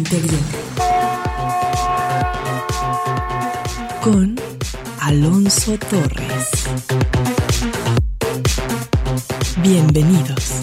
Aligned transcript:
interior. 0.00 0.40
Con 4.00 4.34
Alonso 5.00 5.76
Torres. 5.90 6.48
Bienvenidos. 9.62 10.59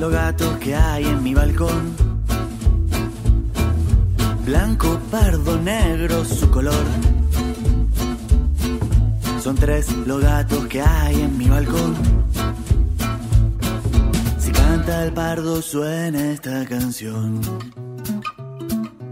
Los 0.00 0.10
gatos 0.10 0.56
que 0.58 0.74
hay 0.74 1.04
en 1.04 1.22
mi 1.22 1.34
balcón. 1.34 1.94
Blanco, 4.46 4.98
pardo, 5.10 5.58
negro, 5.58 6.24
su 6.24 6.50
color. 6.50 6.86
Son 9.42 9.54
tres 9.56 9.94
los 10.06 10.22
gatos 10.22 10.66
que 10.68 10.80
hay 10.80 11.20
en 11.20 11.36
mi 11.36 11.48
balcón. 11.50 11.94
Si 14.38 14.50
canta 14.50 15.04
el 15.04 15.12
pardo 15.12 15.60
suena 15.60 16.32
esta 16.32 16.64
canción. 16.64 17.40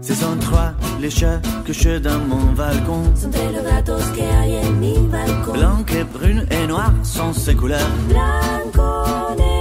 Ce 0.01 0.15
sont 0.15 0.39
trois 0.39 0.73
les 0.99 1.11
chats 1.11 1.39
que 1.65 1.73
j'ai 1.73 1.99
dans 1.99 2.25
mon 2.27 2.55
balcon. 2.55 3.03
Son 3.15 3.29
tres 3.29 3.51
los 3.53 3.63
gatos 3.63 4.03
que 4.15 4.23
hay 4.23 4.55
en 4.55 4.79
mi 4.79 4.95
balcón. 5.11 5.53
Blanc 5.53 5.85
et 5.91 6.03
brune 6.03 6.47
et 6.49 6.65
noir 6.65 6.91
sont 7.03 7.31
ses 7.31 7.55
couleurs. 7.55 7.91
Blanco, 8.07 9.35
negro. 9.37 9.58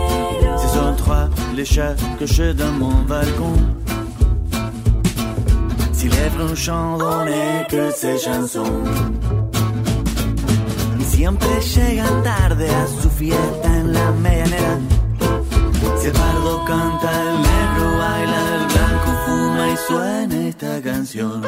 Trois 0.99 1.29
les 1.57 1.65
chats 1.65 1.97
que 2.19 2.27
j'ai 2.27 2.55
dans 2.55 2.73
mon 2.73 3.03
balcon. 3.03 3.55
Si 5.93 6.09
les 6.09 6.29
bruns 6.35 6.55
chantent, 6.55 7.03
on 7.03 7.27
que 7.69 7.91
ces 7.91 8.19
chansons. 8.19 8.85
Siempre 11.19 11.49
llegan 11.61 12.23
tarde 12.23 12.69
a 12.71 12.87
su 12.87 13.11
fiesta 13.11 13.69
en 13.81 13.93
la 13.93 14.13
medianera. 14.13 14.79
Si 15.99 16.07
el 16.07 16.13
pardo 16.13 16.65
canta, 16.65 17.11
el 17.23 17.37
negro 17.51 17.99
baila, 17.99 18.41
el 18.57 18.67
blanco 18.73 19.11
fuma 19.27 19.69
y 19.69 19.77
suena 19.89 20.49
esta 20.49 20.81
canción. 20.81 21.43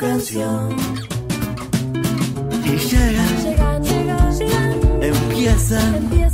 Canción. 0.00 0.74
Y 2.64 2.70
llegan, 2.70 3.44
Llegan, 3.44 3.82
llegan, 3.82 4.38
llegan. 4.38 5.02
empiezan. 5.02 5.94
Empieza. 5.94 6.29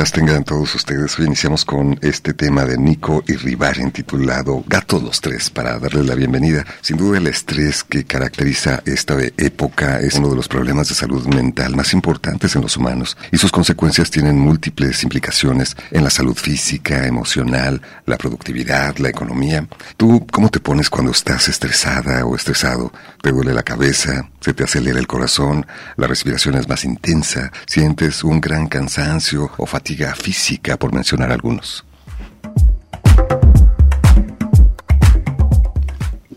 Días, 0.00 0.12
tengan 0.12 0.44
todos 0.44 0.74
ustedes. 0.74 1.18
Hoy 1.18 1.26
iniciamos 1.26 1.66
con 1.66 1.98
este 2.00 2.32
tema 2.32 2.64
de 2.64 2.78
Nico 2.78 3.22
y 3.26 3.34
Rivar 3.34 3.76
titulado 3.92 4.64
Gatos 4.66 5.02
los 5.02 5.20
Tres 5.20 5.50
para 5.50 5.78
darles 5.78 6.06
la 6.06 6.14
bienvenida. 6.14 6.64
Sin 6.80 6.96
duda 6.96 7.18
el 7.18 7.26
estrés 7.26 7.84
que 7.84 8.04
caracteriza 8.04 8.82
esta 8.86 9.16
época 9.36 10.00
es 10.00 10.14
uno 10.14 10.30
de 10.30 10.36
los 10.36 10.48
problemas 10.48 10.88
de 10.88 10.94
salud 10.94 11.26
mental 11.26 11.76
más 11.76 11.92
importantes 11.92 12.56
en 12.56 12.62
los 12.62 12.78
humanos 12.78 13.16
y 13.30 13.36
sus 13.36 13.52
consecuencias 13.52 14.10
tienen 14.10 14.38
múltiples 14.38 15.02
implicaciones 15.02 15.76
en 15.90 16.02
la 16.02 16.10
salud 16.10 16.34
física, 16.34 17.06
emocional, 17.06 17.82
la 18.06 18.16
productividad, 18.16 18.96
la 18.96 19.10
economía. 19.10 19.66
¿Tú 19.98 20.26
cómo 20.32 20.48
te 20.48 20.60
pones 20.60 20.88
cuando 20.88 21.12
estás 21.12 21.48
estresada 21.48 22.24
o 22.24 22.34
estresado? 22.34 22.90
¿Te 23.20 23.32
duele 23.32 23.52
la 23.52 23.62
cabeza? 23.62 24.30
¿Se 24.40 24.54
te 24.54 24.64
acelera 24.64 24.98
el 24.98 25.06
corazón? 25.06 25.66
¿La 25.96 26.06
respiración 26.06 26.54
es 26.54 26.68
más 26.68 26.84
intensa? 26.86 27.52
¿Sientes 27.66 28.24
un 28.24 28.40
gran 28.40 28.66
cansancio 28.66 29.50
o 29.58 29.66
fatiga 29.66 29.89
física, 30.14 30.76
por 30.76 30.92
mencionar 30.92 31.32
algunos? 31.32 31.84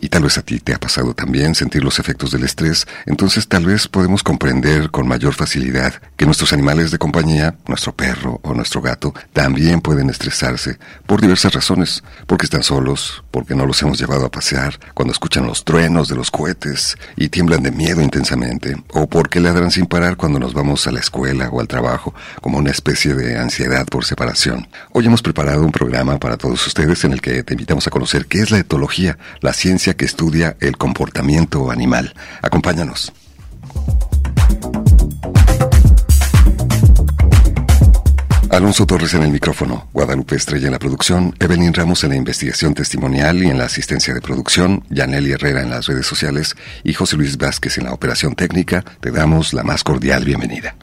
Y 0.03 0.09
tal 0.09 0.23
vez 0.23 0.37
a 0.37 0.41
ti 0.41 0.59
te 0.59 0.73
ha 0.73 0.79
pasado 0.81 1.13
también 1.13 1.55
sentir 1.55 1.81
los 1.81 1.97
efectos 1.97 2.29
del 2.31 2.43
estrés, 2.43 2.85
entonces 3.05 3.47
tal 3.47 3.65
vez 3.65 3.87
podemos 3.87 4.21
comprender 4.21 4.91
con 4.91 5.07
mayor 5.07 5.33
facilidad 5.33 5.93
que 6.17 6.25
nuestros 6.25 6.51
animales 6.51 6.91
de 6.91 6.97
compañía, 6.97 7.55
nuestro 7.69 7.95
perro 7.95 8.41
o 8.43 8.53
nuestro 8.53 8.81
gato, 8.81 9.13
también 9.31 9.79
pueden 9.79 10.09
estresarse 10.09 10.77
por 11.05 11.21
diversas 11.21 11.53
razones, 11.53 12.03
porque 12.27 12.47
están 12.47 12.63
solos, 12.63 13.23
porque 13.31 13.55
no 13.55 13.65
los 13.65 13.81
hemos 13.81 13.97
llevado 13.97 14.25
a 14.25 14.29
pasear, 14.29 14.77
cuando 14.93 15.13
escuchan 15.13 15.47
los 15.47 15.63
truenos 15.63 16.09
de 16.09 16.17
los 16.17 16.31
cohetes 16.31 16.97
y 17.15 17.29
tiemblan 17.29 17.63
de 17.63 17.71
miedo 17.71 18.01
intensamente, 18.01 18.75
o 18.91 19.07
porque 19.07 19.39
ladran 19.39 19.71
sin 19.71 19.85
parar 19.85 20.17
cuando 20.17 20.37
nos 20.37 20.53
vamos 20.53 20.85
a 20.85 20.91
la 20.91 20.99
escuela 20.99 21.47
o 21.47 21.61
al 21.61 21.69
trabajo, 21.69 22.13
como 22.41 22.57
una 22.57 22.71
especie 22.71 23.13
de 23.13 23.37
ansiedad 23.37 23.85
por 23.85 24.03
separación. 24.03 24.67
Hoy 24.91 25.05
hemos 25.05 25.21
preparado 25.21 25.63
un 25.63 25.71
programa 25.71 26.19
para 26.19 26.35
todos 26.35 26.67
ustedes 26.67 27.05
en 27.05 27.13
el 27.13 27.21
que 27.21 27.41
te 27.43 27.53
invitamos 27.53 27.87
a 27.87 27.89
conocer 27.89 28.25
qué 28.25 28.41
es 28.41 28.51
la 28.51 28.57
etología, 28.57 29.17
la 29.39 29.53
ciencia 29.53 29.92
que 29.95 30.05
estudia 30.05 30.57
el 30.59 30.77
comportamiento 30.77 31.71
animal. 31.71 32.13
Acompáñanos. 32.41 33.13
Alonso 38.53 38.85
Torres 38.85 39.15
en 39.15 39.23
el 39.23 39.31
micrófono, 39.31 39.87
Guadalupe 39.93 40.35
Estrella 40.35 40.67
en 40.67 40.73
la 40.73 40.79
producción, 40.79 41.35
Evelyn 41.39 41.73
Ramos 41.73 42.03
en 42.03 42.11
la 42.11 42.17
investigación 42.17 42.75
testimonial 42.75 43.41
y 43.41 43.47
en 43.47 43.57
la 43.57 43.65
asistencia 43.65 44.13
de 44.13 44.21
producción, 44.21 44.83
Yaneli 44.91 45.31
Herrera 45.31 45.63
en 45.63 45.71
las 45.71 45.87
redes 45.87 46.05
sociales 46.05 46.55
y 46.83 46.93
José 46.93 47.17
Luis 47.17 47.37
Vázquez 47.37 47.79
en 47.79 47.85
la 47.85 47.93
operación 47.93 48.35
técnica. 48.35 48.85
Te 48.99 49.09
damos 49.09 49.53
la 49.53 49.63
más 49.63 49.83
cordial 49.83 50.23
bienvenida. 50.23 50.75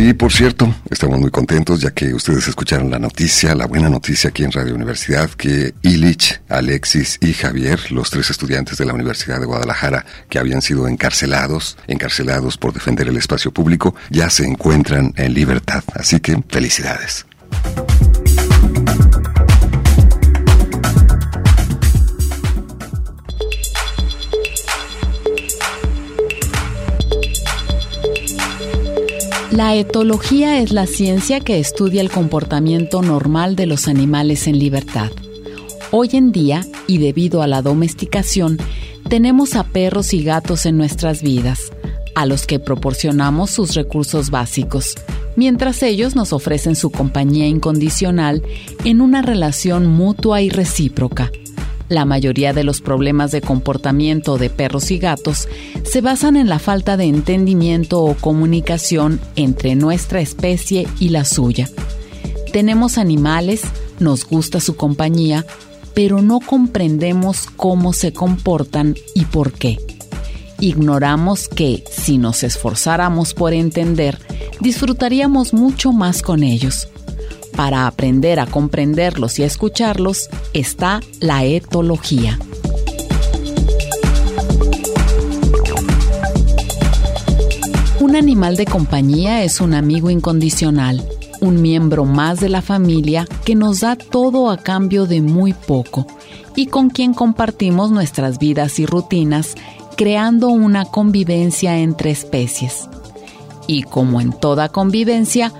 Y 0.00 0.12
por 0.12 0.32
cierto, 0.32 0.72
estamos 0.88 1.18
muy 1.18 1.32
contentos 1.32 1.80
ya 1.80 1.90
que 1.90 2.14
ustedes 2.14 2.46
escucharon 2.46 2.88
la 2.88 3.00
noticia, 3.00 3.52
la 3.56 3.66
buena 3.66 3.90
noticia 3.90 4.30
aquí 4.30 4.44
en 4.44 4.52
Radio 4.52 4.76
Universidad, 4.76 5.28
que 5.30 5.74
Illich, 5.82 6.40
Alexis 6.48 7.18
y 7.20 7.32
Javier, 7.32 7.90
los 7.90 8.08
tres 8.08 8.30
estudiantes 8.30 8.78
de 8.78 8.84
la 8.84 8.94
Universidad 8.94 9.40
de 9.40 9.46
Guadalajara 9.46 10.06
que 10.30 10.38
habían 10.38 10.62
sido 10.62 10.86
encarcelados, 10.86 11.76
encarcelados 11.88 12.56
por 12.56 12.72
defender 12.72 13.08
el 13.08 13.16
espacio 13.16 13.50
público, 13.50 13.96
ya 14.08 14.30
se 14.30 14.46
encuentran 14.46 15.12
en 15.16 15.34
libertad. 15.34 15.82
Así 15.94 16.20
que 16.20 16.40
felicidades. 16.48 17.26
La 29.58 29.74
etología 29.74 30.60
es 30.60 30.70
la 30.70 30.86
ciencia 30.86 31.40
que 31.40 31.58
estudia 31.58 32.00
el 32.00 32.12
comportamiento 32.12 33.02
normal 33.02 33.56
de 33.56 33.66
los 33.66 33.88
animales 33.88 34.46
en 34.46 34.56
libertad. 34.56 35.10
Hoy 35.90 36.10
en 36.12 36.30
día, 36.30 36.64
y 36.86 36.98
debido 36.98 37.42
a 37.42 37.48
la 37.48 37.60
domesticación, 37.60 38.58
tenemos 39.08 39.56
a 39.56 39.64
perros 39.64 40.14
y 40.14 40.22
gatos 40.22 40.64
en 40.64 40.76
nuestras 40.76 41.22
vidas, 41.22 41.72
a 42.14 42.24
los 42.24 42.46
que 42.46 42.60
proporcionamos 42.60 43.50
sus 43.50 43.74
recursos 43.74 44.30
básicos, 44.30 44.94
mientras 45.34 45.82
ellos 45.82 46.14
nos 46.14 46.32
ofrecen 46.32 46.76
su 46.76 46.92
compañía 46.92 47.48
incondicional 47.48 48.44
en 48.84 49.00
una 49.00 49.22
relación 49.22 49.86
mutua 49.86 50.40
y 50.40 50.50
recíproca. 50.50 51.32
La 51.88 52.04
mayoría 52.04 52.52
de 52.52 52.64
los 52.64 52.80
problemas 52.80 53.30
de 53.30 53.40
comportamiento 53.40 54.36
de 54.36 54.50
perros 54.50 54.90
y 54.90 54.98
gatos 54.98 55.48
se 55.84 56.00
basan 56.00 56.36
en 56.36 56.48
la 56.48 56.58
falta 56.58 56.96
de 56.96 57.04
entendimiento 57.04 58.02
o 58.02 58.14
comunicación 58.14 59.20
entre 59.36 59.74
nuestra 59.74 60.20
especie 60.20 60.86
y 61.00 61.08
la 61.08 61.24
suya. 61.24 61.68
Tenemos 62.52 62.98
animales, 62.98 63.62
nos 64.00 64.26
gusta 64.26 64.60
su 64.60 64.76
compañía, 64.76 65.46
pero 65.94 66.20
no 66.20 66.40
comprendemos 66.40 67.46
cómo 67.56 67.92
se 67.92 68.12
comportan 68.12 68.94
y 69.14 69.24
por 69.24 69.52
qué. 69.52 69.78
Ignoramos 70.60 71.48
que, 71.48 71.84
si 71.90 72.18
nos 72.18 72.42
esforzáramos 72.42 73.32
por 73.32 73.52
entender, 73.52 74.18
disfrutaríamos 74.60 75.54
mucho 75.54 75.92
más 75.92 76.20
con 76.20 76.42
ellos. 76.42 76.88
Para 77.56 77.86
aprender 77.86 78.40
a 78.40 78.46
comprenderlos 78.46 79.38
y 79.38 79.42
a 79.42 79.46
escucharlos 79.46 80.28
está 80.52 81.00
la 81.20 81.44
etología. 81.44 82.38
Un 88.00 88.16
animal 88.16 88.56
de 88.56 88.64
compañía 88.64 89.44
es 89.44 89.60
un 89.60 89.74
amigo 89.74 90.08
incondicional, 90.08 91.04
un 91.40 91.60
miembro 91.60 92.04
más 92.04 92.40
de 92.40 92.48
la 92.48 92.62
familia 92.62 93.26
que 93.44 93.54
nos 93.54 93.80
da 93.80 93.96
todo 93.96 94.50
a 94.50 94.56
cambio 94.56 95.06
de 95.06 95.20
muy 95.20 95.52
poco 95.52 96.06
y 96.56 96.66
con 96.66 96.90
quien 96.90 97.12
compartimos 97.12 97.90
nuestras 97.90 98.38
vidas 98.38 98.78
y 98.78 98.86
rutinas, 98.86 99.54
creando 99.96 100.48
una 100.48 100.86
convivencia 100.86 101.78
entre 101.78 102.10
especies. 102.10 102.88
Y 103.66 103.82
como 103.82 104.20
en 104.20 104.32
toda 104.32 104.70
convivencia, 104.70 105.52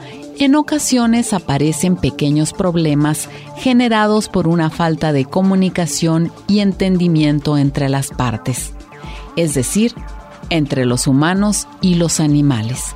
en 0.44 0.55
ocasiones 0.55 1.32
aparecen 1.32 1.96
pequeños 1.96 2.52
problemas 2.52 3.29
generados 3.56 4.29
por 4.29 4.46
una 4.46 4.70
falta 4.70 5.12
de 5.12 5.25
comunicación 5.25 6.32
y 6.46 6.61
entendimiento 6.61 7.58
entre 7.58 7.88
las 7.88 8.08
partes, 8.08 8.73
es 9.37 9.55
decir, 9.55 9.94
entre 10.50 10.87
los 10.87 11.06
humanos 11.06 11.67
y 11.81 11.94
los 11.94 12.20
animales. 12.20 12.94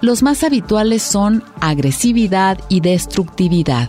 Los 0.00 0.22
más 0.22 0.42
habituales 0.42 1.02
son 1.02 1.44
agresividad 1.60 2.58
y 2.68 2.80
destructividad, 2.80 3.88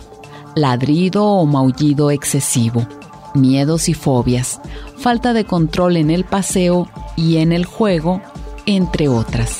ladrido 0.54 1.24
o 1.24 1.46
maullido 1.46 2.12
excesivo, 2.12 2.86
miedos 3.34 3.88
y 3.88 3.94
fobias, 3.94 4.60
falta 4.96 5.32
de 5.32 5.44
control 5.44 5.96
en 5.96 6.10
el 6.10 6.24
paseo 6.24 6.88
y 7.16 7.38
en 7.38 7.52
el 7.52 7.64
juego, 7.64 8.22
entre 8.64 9.08
otras. 9.08 9.58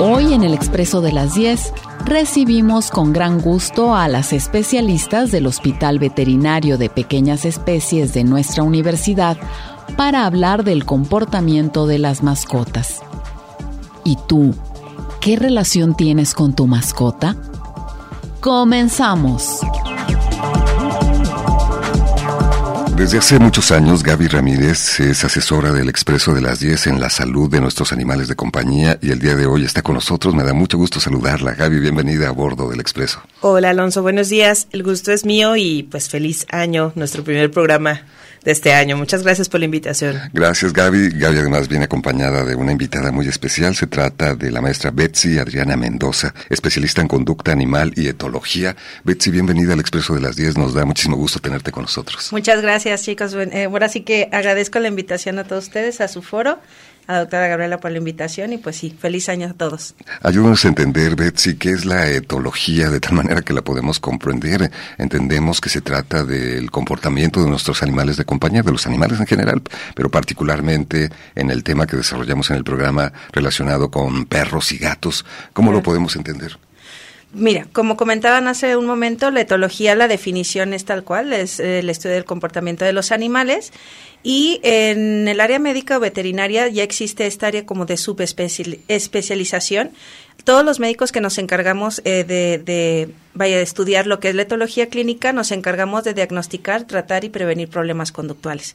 Hoy 0.00 0.32
en 0.32 0.44
el 0.44 0.54
Expreso 0.54 1.00
de 1.00 1.10
las 1.10 1.34
10 1.34 1.72
recibimos 2.04 2.92
con 2.92 3.12
gran 3.12 3.40
gusto 3.40 3.96
a 3.96 4.06
las 4.06 4.32
especialistas 4.32 5.32
del 5.32 5.48
Hospital 5.48 5.98
Veterinario 5.98 6.78
de 6.78 6.88
Pequeñas 6.88 7.44
Especies 7.44 8.14
de 8.14 8.22
nuestra 8.22 8.62
universidad 8.62 9.36
para 9.96 10.24
hablar 10.24 10.62
del 10.62 10.84
comportamiento 10.84 11.88
de 11.88 11.98
las 11.98 12.22
mascotas. 12.22 13.00
¿Y 14.04 14.16
tú, 14.28 14.54
qué 15.20 15.34
relación 15.34 15.96
tienes 15.96 16.32
con 16.32 16.54
tu 16.54 16.68
mascota? 16.68 17.36
Comenzamos. 18.40 19.62
Desde 22.98 23.18
hace 23.18 23.38
muchos 23.38 23.70
años, 23.70 24.02
Gaby 24.02 24.26
Ramírez 24.26 24.98
es 24.98 25.22
asesora 25.22 25.70
del 25.70 25.88
Expreso 25.88 26.34
de 26.34 26.40
las 26.40 26.58
10 26.58 26.88
en 26.88 27.00
la 27.00 27.08
salud 27.10 27.48
de 27.48 27.60
nuestros 27.60 27.92
animales 27.92 28.26
de 28.26 28.34
compañía 28.34 28.98
y 29.00 29.12
el 29.12 29.20
día 29.20 29.36
de 29.36 29.46
hoy 29.46 29.64
está 29.64 29.82
con 29.82 29.94
nosotros. 29.94 30.34
Me 30.34 30.42
da 30.42 30.52
mucho 30.52 30.76
gusto 30.76 30.98
saludarla. 30.98 31.54
Gaby, 31.54 31.78
bienvenida 31.78 32.28
a 32.28 32.32
bordo 32.32 32.68
del 32.68 32.80
Expreso. 32.80 33.22
Hola 33.40 33.70
Alonso, 33.70 34.02
buenos 34.02 34.30
días. 34.30 34.66
El 34.72 34.82
gusto 34.82 35.12
es 35.12 35.24
mío 35.24 35.54
y 35.54 35.84
pues 35.84 36.08
feliz 36.08 36.44
año, 36.50 36.90
nuestro 36.96 37.22
primer 37.22 37.52
programa 37.52 38.02
de 38.44 38.52
este 38.52 38.72
año. 38.72 38.96
Muchas 38.96 39.22
gracias 39.22 39.48
por 39.48 39.60
la 39.60 39.66
invitación. 39.66 40.20
Gracias, 40.32 40.72
Gaby. 40.72 41.10
Gaby 41.10 41.38
además 41.38 41.68
viene 41.68 41.84
acompañada 41.84 42.44
de 42.44 42.54
una 42.54 42.72
invitada 42.72 43.12
muy 43.12 43.28
especial. 43.28 43.74
Se 43.74 43.86
trata 43.86 44.34
de 44.34 44.50
la 44.50 44.60
maestra 44.60 44.90
Betsy 44.90 45.38
Adriana 45.38 45.76
Mendoza, 45.76 46.34
especialista 46.48 47.00
en 47.00 47.08
conducta 47.08 47.52
animal 47.52 47.92
y 47.96 48.08
etología. 48.08 48.76
Betsy, 49.04 49.30
bienvenida 49.30 49.74
al 49.74 49.80
Expreso 49.80 50.14
de 50.14 50.20
las 50.20 50.36
10. 50.36 50.58
Nos 50.58 50.74
da 50.74 50.84
muchísimo 50.84 51.16
gusto 51.16 51.40
tenerte 51.40 51.72
con 51.72 51.82
nosotros. 51.82 52.32
Muchas 52.32 52.62
gracias, 52.62 53.02
chicos. 53.02 53.34
Eh, 53.34 53.64
ahora 53.64 53.88
sí 53.88 54.02
que 54.02 54.28
agradezco 54.32 54.78
la 54.78 54.88
invitación 54.88 55.38
a 55.38 55.44
todos 55.44 55.64
ustedes 55.64 56.00
a 56.00 56.08
su 56.08 56.22
foro 56.22 56.58
a 57.08 57.14
la 57.14 57.18
doctora 57.20 57.48
Gabriela 57.48 57.80
por 57.80 57.90
la 57.90 57.98
invitación 57.98 58.52
y 58.52 58.58
pues 58.58 58.76
sí, 58.76 58.94
feliz 58.96 59.28
año 59.30 59.48
a 59.48 59.54
todos. 59.54 59.94
Ayúdanos 60.22 60.64
a 60.64 60.68
entender, 60.68 61.16
Betsy, 61.16 61.56
qué 61.56 61.70
es 61.70 61.86
la 61.86 62.08
etología 62.08 62.90
de 62.90 63.00
tal 63.00 63.14
manera 63.14 63.40
que 63.40 63.54
la 63.54 63.62
podemos 63.62 63.98
comprender. 63.98 64.70
Entendemos 64.98 65.60
que 65.60 65.70
se 65.70 65.80
trata 65.80 66.22
del 66.24 66.70
comportamiento 66.70 67.42
de 67.42 67.48
nuestros 67.48 67.82
animales 67.82 68.18
de 68.18 68.26
compañía, 68.26 68.62
de 68.62 68.72
los 68.72 68.86
animales 68.86 69.18
en 69.18 69.26
general, 69.26 69.62
pero 69.94 70.10
particularmente 70.10 71.08
en 71.34 71.50
el 71.50 71.64
tema 71.64 71.86
que 71.86 71.96
desarrollamos 71.96 72.50
en 72.50 72.56
el 72.56 72.64
programa 72.64 73.12
relacionado 73.32 73.90
con 73.90 74.26
perros 74.26 74.70
y 74.72 74.78
gatos. 74.78 75.24
¿Cómo 75.54 75.72
lo 75.72 75.82
podemos 75.82 76.14
entender? 76.14 76.58
Mira, 77.32 77.66
como 77.72 77.98
comentaban 77.98 78.48
hace 78.48 78.74
un 78.76 78.86
momento, 78.86 79.30
la 79.30 79.42
etología, 79.42 79.94
la 79.94 80.08
definición 80.08 80.72
es 80.72 80.86
tal 80.86 81.04
cual, 81.04 81.34
es 81.34 81.60
el 81.60 81.90
estudio 81.90 82.14
del 82.14 82.24
comportamiento 82.24 82.86
de 82.86 82.94
los 82.94 83.12
animales 83.12 83.70
y 84.22 84.60
en 84.62 85.28
el 85.28 85.40
área 85.40 85.58
médica 85.58 85.98
o 85.98 86.00
veterinaria 86.00 86.68
ya 86.68 86.82
existe 86.82 87.26
esta 87.26 87.48
área 87.48 87.66
como 87.66 87.84
de 87.84 87.98
subespecialización. 87.98 89.90
Todos 90.44 90.64
los 90.64 90.80
médicos 90.80 91.12
que 91.12 91.20
nos 91.20 91.36
encargamos 91.36 92.00
eh, 92.06 92.24
de, 92.24 92.56
de, 92.64 93.10
vaya, 93.34 93.58
de 93.58 93.62
estudiar 93.62 94.06
lo 94.06 94.20
que 94.20 94.30
es 94.30 94.34
la 94.34 94.42
etología 94.42 94.88
clínica, 94.88 95.34
nos 95.34 95.52
encargamos 95.52 96.04
de 96.04 96.14
diagnosticar, 96.14 96.84
tratar 96.84 97.24
y 97.24 97.28
prevenir 97.28 97.68
problemas 97.68 98.10
conductuales. 98.10 98.74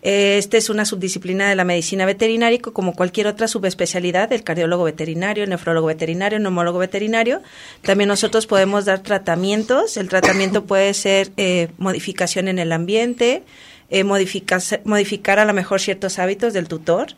Esta 0.00 0.56
es 0.56 0.70
una 0.70 0.84
subdisciplina 0.84 1.48
de 1.48 1.56
la 1.56 1.64
medicina 1.64 2.06
veterinaria, 2.06 2.60
como 2.60 2.94
cualquier 2.94 3.26
otra 3.26 3.48
subespecialidad, 3.48 4.32
el 4.32 4.44
cardiólogo 4.44 4.84
veterinario, 4.84 5.42
el 5.42 5.50
nefrólogo 5.50 5.88
veterinario, 5.88 6.36
el 6.36 6.42
neumólogo 6.44 6.78
veterinario. 6.78 7.42
También 7.82 8.08
nosotros 8.08 8.46
podemos 8.46 8.84
dar 8.84 9.00
tratamientos. 9.00 9.96
El 9.96 10.08
tratamiento 10.08 10.64
puede 10.64 10.94
ser 10.94 11.32
eh, 11.36 11.68
modificación 11.78 12.46
en 12.46 12.60
el 12.60 12.70
ambiente, 12.70 13.42
eh, 13.90 14.04
modificar 14.04 15.38
a 15.38 15.44
lo 15.44 15.52
mejor 15.52 15.80
ciertos 15.80 16.18
hábitos 16.20 16.52
del 16.52 16.68
tutor 16.68 17.14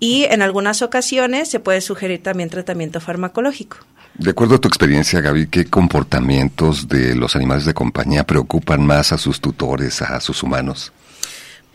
y 0.00 0.24
en 0.24 0.42
algunas 0.42 0.82
ocasiones 0.82 1.48
se 1.48 1.60
puede 1.60 1.80
sugerir 1.80 2.22
también 2.22 2.50
tratamiento 2.50 3.00
farmacológico. 3.00 3.78
De 4.14 4.30
acuerdo 4.30 4.56
a 4.56 4.60
tu 4.60 4.68
experiencia, 4.68 5.20
Gaby, 5.20 5.46
¿qué 5.46 5.66
comportamientos 5.66 6.88
de 6.88 7.14
los 7.14 7.36
animales 7.36 7.64
de 7.64 7.74
compañía 7.74 8.24
preocupan 8.24 8.84
más 8.84 9.12
a 9.12 9.18
sus 9.18 9.40
tutores, 9.40 10.02
a 10.02 10.20
sus 10.20 10.42
humanos? 10.42 10.92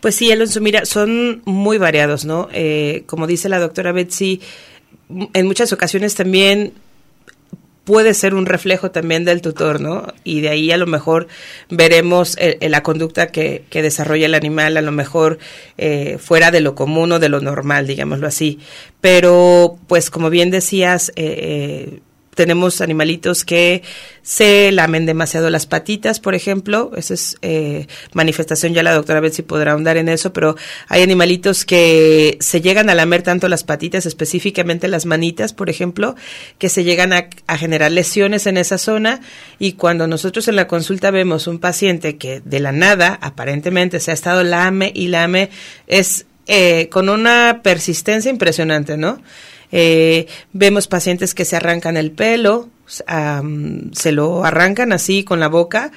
Pues 0.04 0.16
sí, 0.16 0.30
Alonso, 0.30 0.60
mira, 0.60 0.84
son 0.84 1.40
muy 1.46 1.78
variados, 1.78 2.26
¿no? 2.26 2.50
Eh, 2.52 3.04
como 3.06 3.26
dice 3.26 3.48
la 3.48 3.58
doctora 3.58 3.90
Betsy, 3.90 4.42
en 5.08 5.46
muchas 5.46 5.72
ocasiones 5.72 6.14
también 6.14 6.74
puede 7.84 8.12
ser 8.12 8.34
un 8.34 8.44
reflejo 8.44 8.90
también 8.90 9.24
del 9.24 9.40
tutor, 9.40 9.80
¿no? 9.80 10.12
Y 10.22 10.42
de 10.42 10.50
ahí 10.50 10.70
a 10.72 10.76
lo 10.76 10.84
mejor 10.84 11.26
veremos 11.70 12.36
eh, 12.36 12.58
eh, 12.60 12.68
la 12.68 12.82
conducta 12.82 13.28
que, 13.28 13.64
que, 13.70 13.80
desarrolla 13.80 14.26
el 14.26 14.34
animal, 14.34 14.76
a 14.76 14.82
lo 14.82 14.92
mejor 14.92 15.38
fuera 16.18 16.50
de 16.50 16.60
lo 16.60 16.74
común 16.74 17.10
o 17.12 17.18
de 17.18 17.30
lo 17.30 17.40
normal, 17.40 17.86
digámoslo 17.86 18.26
así. 18.26 18.58
Pero, 19.00 19.78
pues 19.86 20.10
como 20.10 20.28
bien 20.28 20.50
decías, 20.50 21.12
tenemos 22.34 22.80
animalitos 22.80 23.44
que 23.44 23.82
se 24.22 24.72
lamen 24.72 25.06
demasiado 25.06 25.50
las 25.50 25.66
patitas, 25.66 26.20
por 26.20 26.34
ejemplo. 26.34 26.92
Esa 26.96 27.14
es 27.14 27.36
eh, 27.42 27.86
manifestación, 28.12 28.74
ya 28.74 28.82
la 28.82 28.94
doctora 28.94 29.20
Betsy 29.20 29.42
podrá 29.42 29.72
ahondar 29.72 29.96
en 29.96 30.08
eso, 30.08 30.32
pero 30.32 30.56
hay 30.88 31.02
animalitos 31.02 31.64
que 31.64 32.36
se 32.40 32.60
llegan 32.60 32.90
a 32.90 32.94
lamer 32.94 33.22
tanto 33.22 33.48
las 33.48 33.64
patitas, 33.64 34.06
específicamente 34.06 34.88
las 34.88 35.06
manitas, 35.06 35.52
por 35.52 35.70
ejemplo, 35.70 36.16
que 36.58 36.68
se 36.68 36.84
llegan 36.84 37.12
a, 37.12 37.28
a 37.46 37.58
generar 37.58 37.92
lesiones 37.92 38.46
en 38.46 38.56
esa 38.56 38.78
zona 38.78 39.20
y 39.58 39.72
cuando 39.72 40.06
nosotros 40.06 40.48
en 40.48 40.56
la 40.56 40.66
consulta 40.66 41.10
vemos 41.10 41.46
un 41.46 41.58
paciente 41.58 42.16
que 42.16 42.40
de 42.44 42.60
la 42.60 42.72
nada, 42.72 43.18
aparentemente, 43.20 44.00
se 44.00 44.10
ha 44.10 44.14
estado 44.14 44.42
lame 44.42 44.92
y 44.94 45.08
lame, 45.08 45.50
es 45.86 46.26
eh, 46.46 46.88
con 46.90 47.08
una 47.08 47.60
persistencia 47.62 48.30
impresionante, 48.30 48.98
¿no? 48.98 49.20
Eh, 49.76 50.28
vemos 50.52 50.86
pacientes 50.86 51.34
que 51.34 51.44
se 51.44 51.56
arrancan 51.56 51.96
el 51.96 52.12
pelo, 52.12 52.68
um, 53.10 53.90
se 53.90 54.12
lo 54.12 54.44
arrancan 54.44 54.92
así 54.92 55.24
con 55.24 55.40
la 55.40 55.48
boca, 55.48 55.90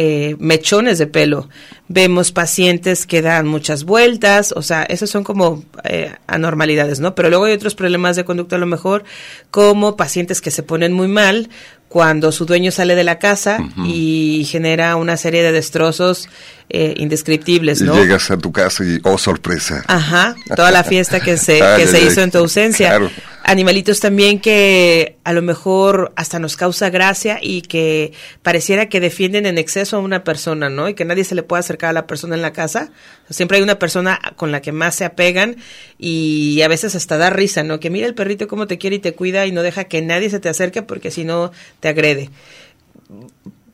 eh, 0.00 0.36
mechones 0.38 0.98
de 0.98 1.08
pelo. 1.08 1.48
Vemos 1.88 2.30
pacientes 2.30 3.04
que 3.04 3.20
dan 3.20 3.48
muchas 3.48 3.82
vueltas, 3.82 4.52
o 4.54 4.62
sea, 4.62 4.84
esas 4.84 5.10
son 5.10 5.24
como 5.24 5.64
eh, 5.82 6.14
anormalidades, 6.28 7.00
¿no? 7.00 7.16
Pero 7.16 7.30
luego 7.30 7.46
hay 7.46 7.52
otros 7.52 7.74
problemas 7.74 8.14
de 8.14 8.24
conducta 8.24 8.54
a 8.54 8.60
lo 8.60 8.66
mejor, 8.66 9.02
como 9.50 9.96
pacientes 9.96 10.40
que 10.40 10.52
se 10.52 10.62
ponen 10.62 10.92
muy 10.92 11.08
mal 11.08 11.48
cuando 11.88 12.30
su 12.30 12.46
dueño 12.46 12.70
sale 12.70 12.94
de 12.94 13.02
la 13.02 13.18
casa 13.18 13.58
y 13.84 14.46
genera 14.48 14.94
una 14.94 15.16
serie 15.16 15.42
de 15.42 15.50
destrozos 15.50 16.28
eh, 16.68 16.94
indescriptibles, 16.98 17.82
¿no? 17.82 17.96
Y 17.96 18.02
llegas 18.02 18.30
a 18.30 18.36
tu 18.36 18.52
casa 18.52 18.84
y, 18.84 19.00
oh, 19.02 19.18
sorpresa. 19.18 19.82
Ajá, 19.88 20.36
toda 20.54 20.70
la 20.70 20.84
fiesta 20.84 21.18
que 21.18 21.36
se, 21.38 21.58
que 21.76 21.88
se 21.88 22.04
hizo 22.04 22.20
en 22.20 22.30
tu 22.30 22.38
ausencia. 22.38 22.90
Claro. 22.90 23.10
Animalitos 23.50 24.00
también 24.00 24.40
que 24.40 25.16
a 25.24 25.32
lo 25.32 25.40
mejor 25.40 26.12
hasta 26.16 26.38
nos 26.38 26.54
causa 26.54 26.90
gracia 26.90 27.38
y 27.40 27.62
que 27.62 28.12
pareciera 28.42 28.90
que 28.90 29.00
defienden 29.00 29.46
en 29.46 29.56
exceso 29.56 29.96
a 29.96 30.00
una 30.00 30.22
persona, 30.22 30.68
¿no? 30.68 30.86
Y 30.86 30.92
que 30.92 31.06
nadie 31.06 31.24
se 31.24 31.34
le 31.34 31.42
pueda 31.42 31.60
acercar 31.60 31.88
a 31.88 31.92
la 31.94 32.06
persona 32.06 32.34
en 32.34 32.42
la 32.42 32.52
casa. 32.52 32.90
Siempre 33.30 33.56
hay 33.56 33.62
una 33.62 33.78
persona 33.78 34.20
con 34.36 34.52
la 34.52 34.60
que 34.60 34.72
más 34.72 34.96
se 34.96 35.06
apegan 35.06 35.56
y 35.96 36.60
a 36.60 36.68
veces 36.68 36.94
hasta 36.94 37.16
da 37.16 37.30
risa, 37.30 37.62
¿no? 37.62 37.80
Que 37.80 37.88
mira 37.88 38.06
el 38.06 38.14
perrito 38.14 38.48
cómo 38.48 38.66
te 38.66 38.76
quiere 38.76 38.96
y 38.96 38.98
te 38.98 39.14
cuida 39.14 39.46
y 39.46 39.52
no 39.52 39.62
deja 39.62 39.84
que 39.84 40.02
nadie 40.02 40.28
se 40.28 40.40
te 40.40 40.50
acerque 40.50 40.82
porque 40.82 41.10
si 41.10 41.24
no 41.24 41.50
te 41.80 41.88
agrede 41.88 42.28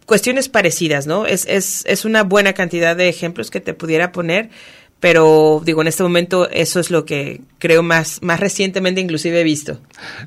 cuestiones 0.06 0.48
parecidas, 0.48 1.06
¿no? 1.06 1.26
Es, 1.26 1.46
es, 1.48 1.82
es 1.86 2.04
una 2.04 2.22
buena 2.22 2.52
cantidad 2.52 2.94
de 2.94 3.08
ejemplos 3.08 3.50
que 3.50 3.60
te 3.60 3.74
pudiera 3.74 4.12
poner, 4.12 4.50
pero 5.00 5.60
digo, 5.64 5.82
en 5.82 5.88
este 5.88 6.02
momento 6.02 6.48
eso 6.50 6.80
es 6.80 6.90
lo 6.90 7.04
que 7.04 7.42
creo 7.58 7.82
más, 7.82 8.20
más 8.22 8.40
recientemente 8.40 9.00
inclusive 9.00 9.40
he 9.40 9.44
visto. 9.44 9.80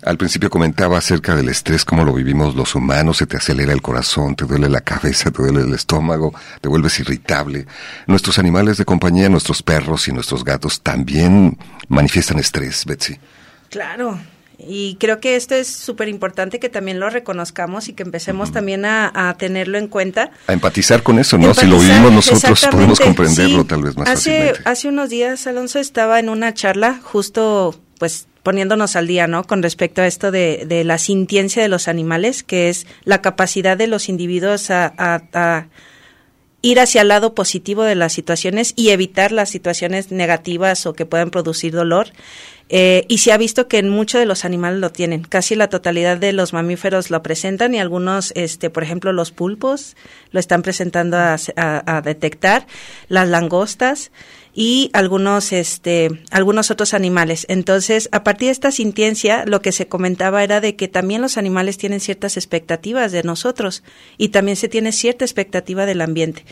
Al 0.04 0.18
principio 0.18 0.50
comentaba 0.50 0.98
acerca 0.98 1.36
del 1.36 1.50
estrés, 1.50 1.84
cómo 1.84 2.04
lo 2.04 2.14
vivimos 2.14 2.56
los 2.56 2.76
humanos, 2.76 3.18
se 3.18 3.26
te 3.26 3.38
acelera 3.38 3.74
el 3.74 3.82
corazón, 3.82 4.36
te 4.36 4.46
duele 4.46 4.70
la 4.70 4.82
cabeza, 4.82 5.32
te 5.32 5.42
duele 5.42 5.62
el 5.62 5.74
estómago, 5.74 6.34
te 6.62 6.70
vuelves 6.70 7.00
irritable. 7.00 7.66
Nuestros 8.06 8.38
animales 8.38 8.78
de 8.78 8.86
compañía, 8.86 9.30
nuestros 9.30 9.64
perros 9.64 10.08
y 10.08 10.12
nuestros 10.12 10.44
gatos 10.44 10.82
también 10.82 11.58
manifiestan 11.88 12.40
estrés, 12.40 12.86
Betsy. 12.86 13.18
Claro, 13.70 14.20
y 14.60 14.96
creo 14.96 15.20
que 15.20 15.36
esto 15.36 15.56
es 15.56 15.68
súper 15.68 16.08
importante 16.08 16.60
que 16.60 16.70
también 16.70 17.00
lo 17.00 17.10
reconozcamos 17.10 17.90
y 17.90 17.94
que 17.94 18.04
empecemos 18.04 18.52
también 18.52 18.86
a, 18.86 19.12
a, 19.14 19.38
tenerlo 19.38 19.78
en 19.78 19.88
cuenta. 19.88 20.32
A 20.48 20.54
empatizar 20.54 21.04
con 21.04 21.20
eso, 21.20 21.38
¿no? 21.38 21.54
si 21.54 21.68
lo 21.68 21.80
vivimos 21.80 22.12
nosotros 22.12 22.66
podemos 22.72 23.00
comprenderlo 23.00 23.62
sí. 23.62 23.68
tal 23.68 23.84
vez 23.84 23.96
más 23.96 24.10
hace, 24.10 24.32
fácilmente. 24.32 24.70
Hace 24.70 24.88
unos 24.88 25.10
días, 25.10 25.46
Alonso, 25.46 25.80
estaba 25.80 26.20
en 26.20 26.30
una 26.30 26.54
charla 26.54 27.00
justo 27.04 27.80
pues 28.00 28.28
poniéndonos 28.42 28.96
al 28.96 29.08
día, 29.08 29.28
¿no? 29.28 29.44
Con 29.44 29.62
respecto 29.62 30.02
a 30.02 30.08
esto 30.08 30.32
de, 30.32 30.64
de 30.66 30.84
la 30.86 30.98
sintiencia 30.98 31.62
de 31.62 31.68
los 31.68 31.88
animales, 31.88 32.44
que 32.44 32.70
es 32.70 32.88
la 33.04 33.22
capacidad 33.22 33.78
de 33.78 33.88
los 33.88 34.08
individuos 34.08 34.72
a, 34.72 34.94
a, 34.98 35.22
a 35.34 35.68
ir 36.62 36.80
hacia 36.80 37.02
el 37.02 37.10
lado 37.10 37.36
positivo 37.36 37.84
de 37.84 37.96
las 37.96 38.14
situaciones 38.14 38.74
y 38.76 38.90
evitar 38.90 39.32
las 39.32 39.50
situaciones 39.50 40.12
negativas 40.12 40.86
o 40.86 40.94
que 40.94 41.06
puedan 41.06 41.30
producir 41.30 41.74
dolor. 41.74 42.08
Eh, 42.70 43.06
y 43.08 43.20
se 43.20 43.32
ha 43.32 43.38
visto 43.38 43.68
que 43.68 43.78
en 43.78 43.90
muchos 43.90 44.20
de 44.20 44.26
los 44.26 44.44
animales 44.44 44.80
lo 44.80 44.92
tienen. 44.92 45.24
Casi 45.24 45.56
la 45.56 45.70
totalidad 45.70 46.18
de 46.18 46.34
los 46.34 46.52
mamíferos 46.52 47.10
lo 47.10 47.24
presentan 47.24 47.74
y 47.74 47.80
algunos, 47.80 48.34
este, 48.36 48.70
por 48.70 48.84
ejemplo, 48.84 49.14
los 49.14 49.32
pulpos 49.32 49.96
lo 50.32 50.40
están 50.40 50.64
presentando 50.64 51.18
a, 51.18 51.38
a, 51.56 52.02
detectar, 52.02 52.68
las 53.08 53.30
langostas 53.30 54.12
y 54.54 54.90
algunos, 54.92 55.54
este, 55.54 56.10
algunos 56.30 56.70
otros 56.70 56.94
animales. 56.94 57.46
Entonces, 57.48 58.10
a 58.12 58.24
partir 58.24 58.48
de 58.48 58.54
esta 58.54 58.72
sintiencia, 58.72 59.46
lo 59.46 59.62
que 59.62 59.72
se 59.72 59.88
comentaba 59.88 60.44
era 60.44 60.60
de 60.60 60.76
que 60.76 60.90
también 60.90 61.22
los 61.22 61.38
animales 61.38 61.78
tienen 61.78 62.02
ciertas 62.02 62.36
expectativas 62.36 63.14
de 63.14 63.24
nosotros 63.24 63.84
y 64.18 64.30
también 64.30 64.58
se 64.58 64.68
tiene 64.68 64.92
cierta 64.92 65.24
expectativa 65.24 65.86
del 65.86 66.02
ambiente. 66.02 66.44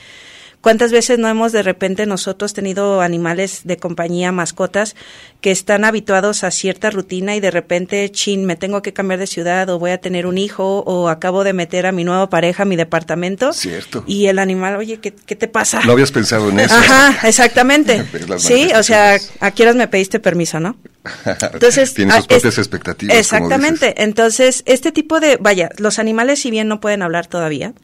¿Cuántas 0.65 0.91
veces 0.91 1.19
no 1.19 1.27
hemos 1.27 1.51
de 1.51 1.62
repente 1.62 2.07
nosotros 2.07 2.55
tenido 2.55 3.01
animales 3.01 3.62
de 3.65 3.77
compañía, 3.77 4.31
mascotas, 4.31 4.95
que 5.39 5.51
están 5.51 5.86
habituados 5.86 6.43
a 6.43 6.50
cierta 6.50 6.89
rutina 6.89 7.36
y 7.36 7.39
de 7.39 7.51
repente, 7.51 8.10
chin, 8.10 8.45
me 8.45 8.55
tengo 8.55 8.81
que 8.81 8.91
cambiar 8.91 9.19
de 9.19 9.27
ciudad 9.27 9.69
o 9.69 9.77
voy 9.77 9.91
a 9.91 10.00
tener 10.00 10.25
un 10.25 10.39
hijo 10.39 10.79
o 10.79 11.10
acabo 11.10 11.43
de 11.43 11.53
meter 11.53 11.86
a 11.86 11.91
mi 11.91 12.03
nueva 12.03 12.31
pareja 12.31 12.63
a 12.63 12.65
mi 12.65 12.77
departamento? 12.77 13.53
Cierto. 13.53 14.03
Y 14.07 14.25
el 14.25 14.39
animal, 14.39 14.77
oye, 14.77 14.98
¿qué, 14.98 15.13
qué 15.13 15.36
te 15.36 15.48
pasa? 15.48 15.81
No 15.86 15.91
habías 15.91 16.12
pensado 16.12 16.50
en 16.50 16.60
eso. 16.60 16.74
Ajá, 16.74 17.27
exactamente. 17.27 18.03
sí, 18.39 18.72
o 18.75 18.81
sea, 18.81 19.19
¿a 19.41 19.51
qué 19.51 19.62
horas 19.62 19.75
me 19.75 19.88
pediste 19.88 20.19
permiso, 20.19 20.60
no? 20.60 20.77
Entonces, 21.53 21.93
Tienes 21.93 22.15
sus 22.15 22.25
propias 22.25 22.53
es, 22.53 22.57
expectativas. 22.57 23.15
Exactamente. 23.15 24.01
Entonces, 24.01 24.63
este 24.65 24.91
tipo 24.91 25.19
de, 25.19 25.38
vaya, 25.38 25.69
los 25.77 26.00
animales 26.00 26.39
si 26.39 26.50
bien 26.50 26.67
no 26.67 26.79
pueden 26.79 27.03
hablar 27.03 27.27
todavía, 27.27 27.75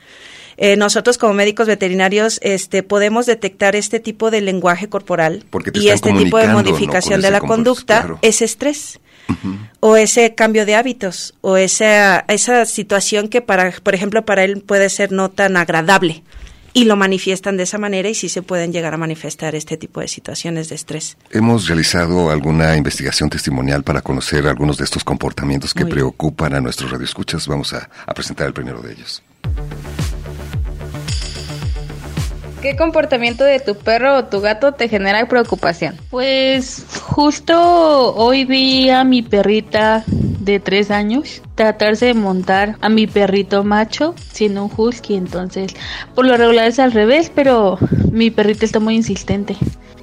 eh, 0.63 0.77
nosotros 0.77 1.17
como 1.17 1.33
médicos 1.33 1.65
veterinarios 1.65 2.39
este, 2.43 2.83
podemos 2.83 3.25
detectar 3.25 3.75
este 3.75 3.99
tipo 3.99 4.29
de 4.29 4.41
lenguaje 4.41 4.89
corporal 4.89 5.43
y 5.73 5.87
este 5.87 6.13
tipo 6.13 6.37
de 6.37 6.49
modificación 6.49 7.19
¿no? 7.19 7.25
de 7.25 7.31
la 7.31 7.39
conducta 7.39 8.01
claro. 8.01 8.19
es 8.21 8.43
estrés. 8.43 8.99
Uh 9.27 9.33
-huh. 9.33 9.69
O 9.79 9.95
ese 9.97 10.35
cambio 10.35 10.67
de 10.67 10.75
hábitos, 10.75 11.33
o 11.41 11.57
esa, 11.57 12.25
esa 12.27 12.65
situación 12.65 13.27
que, 13.27 13.41
para, 13.41 13.71
por 13.71 13.95
ejemplo, 13.95 14.23
para 14.23 14.43
él 14.43 14.61
puede 14.61 14.89
ser 14.89 15.11
no 15.11 15.29
tan 15.29 15.57
agradable 15.57 16.21
y 16.73 16.83
lo 16.83 16.95
manifiestan 16.95 17.57
de 17.57 17.63
esa 17.63 17.79
manera 17.79 18.07
y 18.09 18.13
sí 18.13 18.29
se 18.29 18.43
pueden 18.43 18.71
llegar 18.71 18.93
a 18.93 18.97
manifestar 18.97 19.55
este 19.55 19.77
tipo 19.77 19.99
de 19.99 20.07
situaciones 20.07 20.69
de 20.69 20.75
estrés. 20.75 21.17
Hemos 21.31 21.67
realizado 21.67 22.29
alguna 22.29 22.77
investigación 22.77 23.31
testimonial 23.31 23.83
para 23.83 24.01
conocer 24.03 24.45
algunos 24.45 24.77
de 24.77 24.83
estos 24.83 25.03
comportamientos 25.03 25.73
que 25.73 25.87
preocupan 25.87 26.53
a 26.53 26.61
nuestros 26.61 26.91
radioescuchas. 26.91 27.47
Vamos 27.47 27.73
a, 27.73 27.89
a 28.05 28.13
presentar 28.13 28.45
el 28.45 28.53
primero 28.53 28.79
de 28.79 28.93
ellos. 28.93 29.23
¿Qué 32.61 32.75
comportamiento 32.75 33.43
de 33.43 33.59
tu 33.59 33.73
perro 33.73 34.17
o 34.17 34.25
tu 34.25 34.39
gato 34.39 34.73
te 34.73 34.87
genera 34.87 35.25
preocupación? 35.27 35.97
Pues 36.11 36.85
justo 37.01 38.13
hoy 38.15 38.45
vi 38.45 38.91
a 38.91 39.03
mi 39.03 39.23
perrita 39.23 40.03
de 40.07 40.59
tres 40.59 40.91
años 40.91 41.41
tratarse 41.55 42.05
de 42.05 42.13
montar 42.13 42.75
a 42.81 42.89
mi 42.89 43.07
perrito 43.07 43.63
macho 43.63 44.13
siendo 44.31 44.65
un 44.65 44.71
husky, 44.77 45.15
entonces 45.15 45.73
por 46.13 46.27
lo 46.27 46.37
regular 46.37 46.67
es 46.67 46.77
al 46.77 46.91
revés, 46.91 47.31
pero 47.33 47.79
mi 48.11 48.29
perrita 48.29 48.65
está 48.65 48.79
muy 48.79 48.95
insistente. 48.95 49.55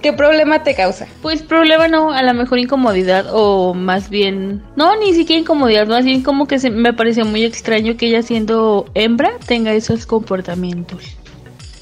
¿Qué 0.02 0.12
problema 0.12 0.62
te 0.62 0.74
causa? 0.74 1.08
Pues 1.22 1.42
problema 1.42 1.88
no, 1.88 2.12
a 2.12 2.22
lo 2.22 2.32
mejor 2.32 2.58
incomodidad 2.58 3.26
o 3.32 3.74
más 3.74 4.10
bien, 4.10 4.62
no, 4.76 4.96
ni 4.96 5.12
siquiera 5.12 5.40
incomodidad, 5.40 5.88
más 5.88 6.04
bien 6.04 6.22
como 6.22 6.46
que 6.46 6.60
se, 6.60 6.70
me 6.70 6.92
parece 6.92 7.24
muy 7.24 7.44
extraño 7.44 7.96
que 7.96 8.06
ella 8.06 8.22
siendo 8.22 8.86
hembra 8.94 9.32
tenga 9.46 9.72
esos 9.72 10.06
comportamientos. 10.06 11.17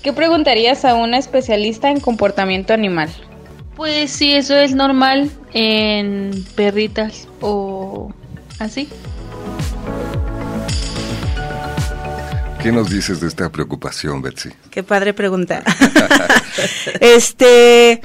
¿Qué 0.06 0.12
preguntarías 0.12 0.84
a 0.84 0.94
una 0.94 1.18
especialista 1.18 1.90
en 1.90 1.98
comportamiento 1.98 2.72
animal? 2.72 3.08
Pues 3.74 4.12
sí, 4.12 4.34
eso 4.34 4.54
es 4.54 4.72
normal 4.72 5.32
en 5.52 6.46
perritas 6.54 7.26
o 7.40 8.14
así. 8.60 8.88
¿Qué 12.62 12.70
nos 12.70 12.88
dices 12.88 13.20
de 13.20 13.26
esta 13.26 13.50
preocupación, 13.50 14.22
Betsy? 14.22 14.50
Qué 14.70 14.84
padre 14.84 15.12
pregunta. 15.12 15.64
este, 17.00 18.00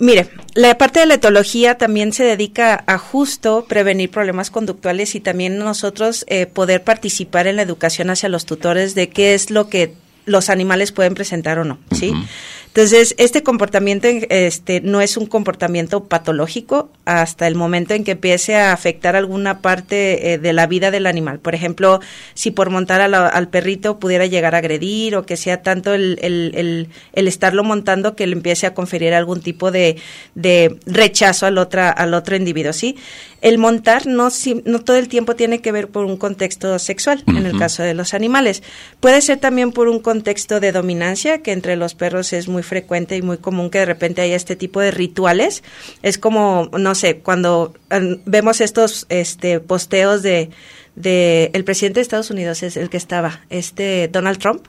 mire, 0.00 0.30
la 0.54 0.76
parte 0.76 0.98
de 0.98 1.06
la 1.06 1.14
etología 1.14 1.78
también 1.78 2.12
se 2.12 2.24
dedica 2.24 2.82
a 2.88 2.98
justo 2.98 3.66
prevenir 3.68 4.10
problemas 4.10 4.50
conductuales 4.50 5.14
y 5.14 5.20
también 5.20 5.58
nosotros 5.58 6.24
eh, 6.26 6.46
poder 6.46 6.82
participar 6.82 7.46
en 7.46 7.54
la 7.54 7.62
educación 7.62 8.10
hacia 8.10 8.28
los 8.28 8.46
tutores 8.46 8.96
de 8.96 9.10
qué 9.10 9.34
es 9.34 9.52
lo 9.52 9.68
que 9.68 9.94
los 10.26 10.50
animales 10.50 10.92
pueden 10.92 11.14
presentar 11.14 11.58
o 11.58 11.64
no, 11.64 11.78
¿sí? 11.92 12.10
Uh 12.10 12.14
-huh. 12.14 12.26
Entonces, 12.74 13.14
este 13.18 13.44
comportamiento 13.44 14.08
este, 14.08 14.80
no 14.80 15.00
es 15.00 15.16
un 15.16 15.26
comportamiento 15.26 16.06
patológico 16.06 16.90
hasta 17.04 17.46
el 17.46 17.54
momento 17.54 17.94
en 17.94 18.02
que 18.02 18.10
empiece 18.12 18.56
a 18.56 18.72
afectar 18.72 19.14
alguna 19.14 19.60
parte 19.60 20.32
eh, 20.32 20.38
de 20.38 20.52
la 20.52 20.66
vida 20.66 20.90
del 20.90 21.06
animal. 21.06 21.38
Por 21.38 21.54
ejemplo, 21.54 22.00
si 22.34 22.50
por 22.50 22.70
montar 22.70 23.00
a 23.00 23.06
la, 23.06 23.28
al 23.28 23.46
perrito 23.48 24.00
pudiera 24.00 24.26
llegar 24.26 24.56
a 24.56 24.58
agredir 24.58 25.14
o 25.14 25.24
que 25.24 25.36
sea 25.36 25.62
tanto 25.62 25.94
el, 25.94 26.18
el, 26.20 26.50
el, 26.56 26.88
el, 27.12 27.28
estarlo 27.28 27.62
montando 27.62 28.16
que 28.16 28.26
le 28.26 28.32
empiece 28.32 28.66
a 28.66 28.74
conferir 28.74 29.14
algún 29.14 29.40
tipo 29.40 29.70
de, 29.70 29.94
de 30.34 30.76
rechazo 30.84 31.46
al, 31.46 31.58
otra, 31.58 31.90
al 31.90 32.12
otro 32.12 32.34
individuo, 32.34 32.72
¿sí? 32.72 32.96
El 33.44 33.58
montar 33.58 34.06
no, 34.06 34.30
no 34.64 34.80
todo 34.80 34.96
el 34.96 35.08
tiempo 35.08 35.36
tiene 35.36 35.60
que 35.60 35.70
ver 35.70 35.88
por 35.88 36.06
un 36.06 36.16
contexto 36.16 36.78
sexual, 36.78 37.22
uh 37.26 37.30
-huh. 37.30 37.36
en 37.36 37.44
el 37.44 37.58
caso 37.58 37.82
de 37.82 37.92
los 37.92 38.14
animales. 38.14 38.62
Puede 39.00 39.20
ser 39.20 39.38
también 39.38 39.70
por 39.70 39.88
un 39.88 40.00
contexto 40.00 40.60
de 40.60 40.72
dominancia, 40.72 41.42
que 41.42 41.52
entre 41.52 41.76
los 41.76 41.94
perros 41.94 42.32
es 42.32 42.48
muy 42.48 42.62
frecuente 42.62 43.18
y 43.18 43.20
muy 43.20 43.36
común 43.36 43.68
que 43.68 43.80
de 43.80 43.84
repente 43.84 44.22
haya 44.22 44.34
este 44.34 44.56
tipo 44.56 44.80
de 44.80 44.92
rituales. 44.92 45.62
Es 46.02 46.16
como, 46.16 46.70
no 46.78 46.94
sé, 46.94 47.18
cuando 47.18 47.74
um, 47.90 48.16
vemos 48.24 48.62
estos 48.62 49.04
este, 49.10 49.60
posteos 49.60 50.22
de, 50.22 50.48
de 50.96 51.50
el 51.52 51.64
presidente 51.64 52.00
de 52.00 52.02
Estados 52.02 52.30
Unidos 52.30 52.62
es 52.62 52.78
el 52.78 52.88
que 52.88 52.96
estaba, 52.96 53.40
este 53.50 54.08
Donald 54.08 54.38
Trump, 54.38 54.64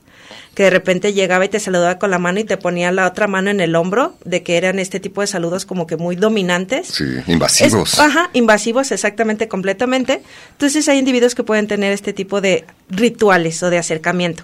que 0.53 0.63
de 0.63 0.69
repente 0.69 1.13
llegaba 1.13 1.45
y 1.45 1.49
te 1.49 1.59
saludaba 1.59 1.99
con 1.99 2.11
la 2.11 2.17
mano 2.19 2.39
y 2.39 2.43
te 2.43 2.57
ponía 2.57 2.91
la 2.91 3.07
otra 3.07 3.27
mano 3.27 3.49
en 3.49 3.59
el 3.59 3.75
hombro, 3.75 4.15
de 4.23 4.43
que 4.43 4.57
eran 4.57 4.79
este 4.79 4.99
tipo 4.99 5.21
de 5.21 5.27
saludos 5.27 5.65
como 5.65 5.85
que 5.87 5.97
muy 5.97 6.15
dominantes. 6.15 6.87
Sí, 6.87 7.03
invasivos. 7.27 7.93
Es, 7.93 7.99
ajá, 7.99 8.29
invasivos, 8.33 8.91
exactamente, 8.91 9.47
completamente. 9.47 10.21
Entonces 10.51 10.87
hay 10.89 10.99
individuos 10.99 11.35
que 11.35 11.43
pueden 11.43 11.67
tener 11.67 11.91
este 11.91 12.13
tipo 12.13 12.41
de 12.41 12.65
rituales 12.89 13.61
o 13.63 13.69
de 13.69 13.77
acercamiento. 13.77 14.43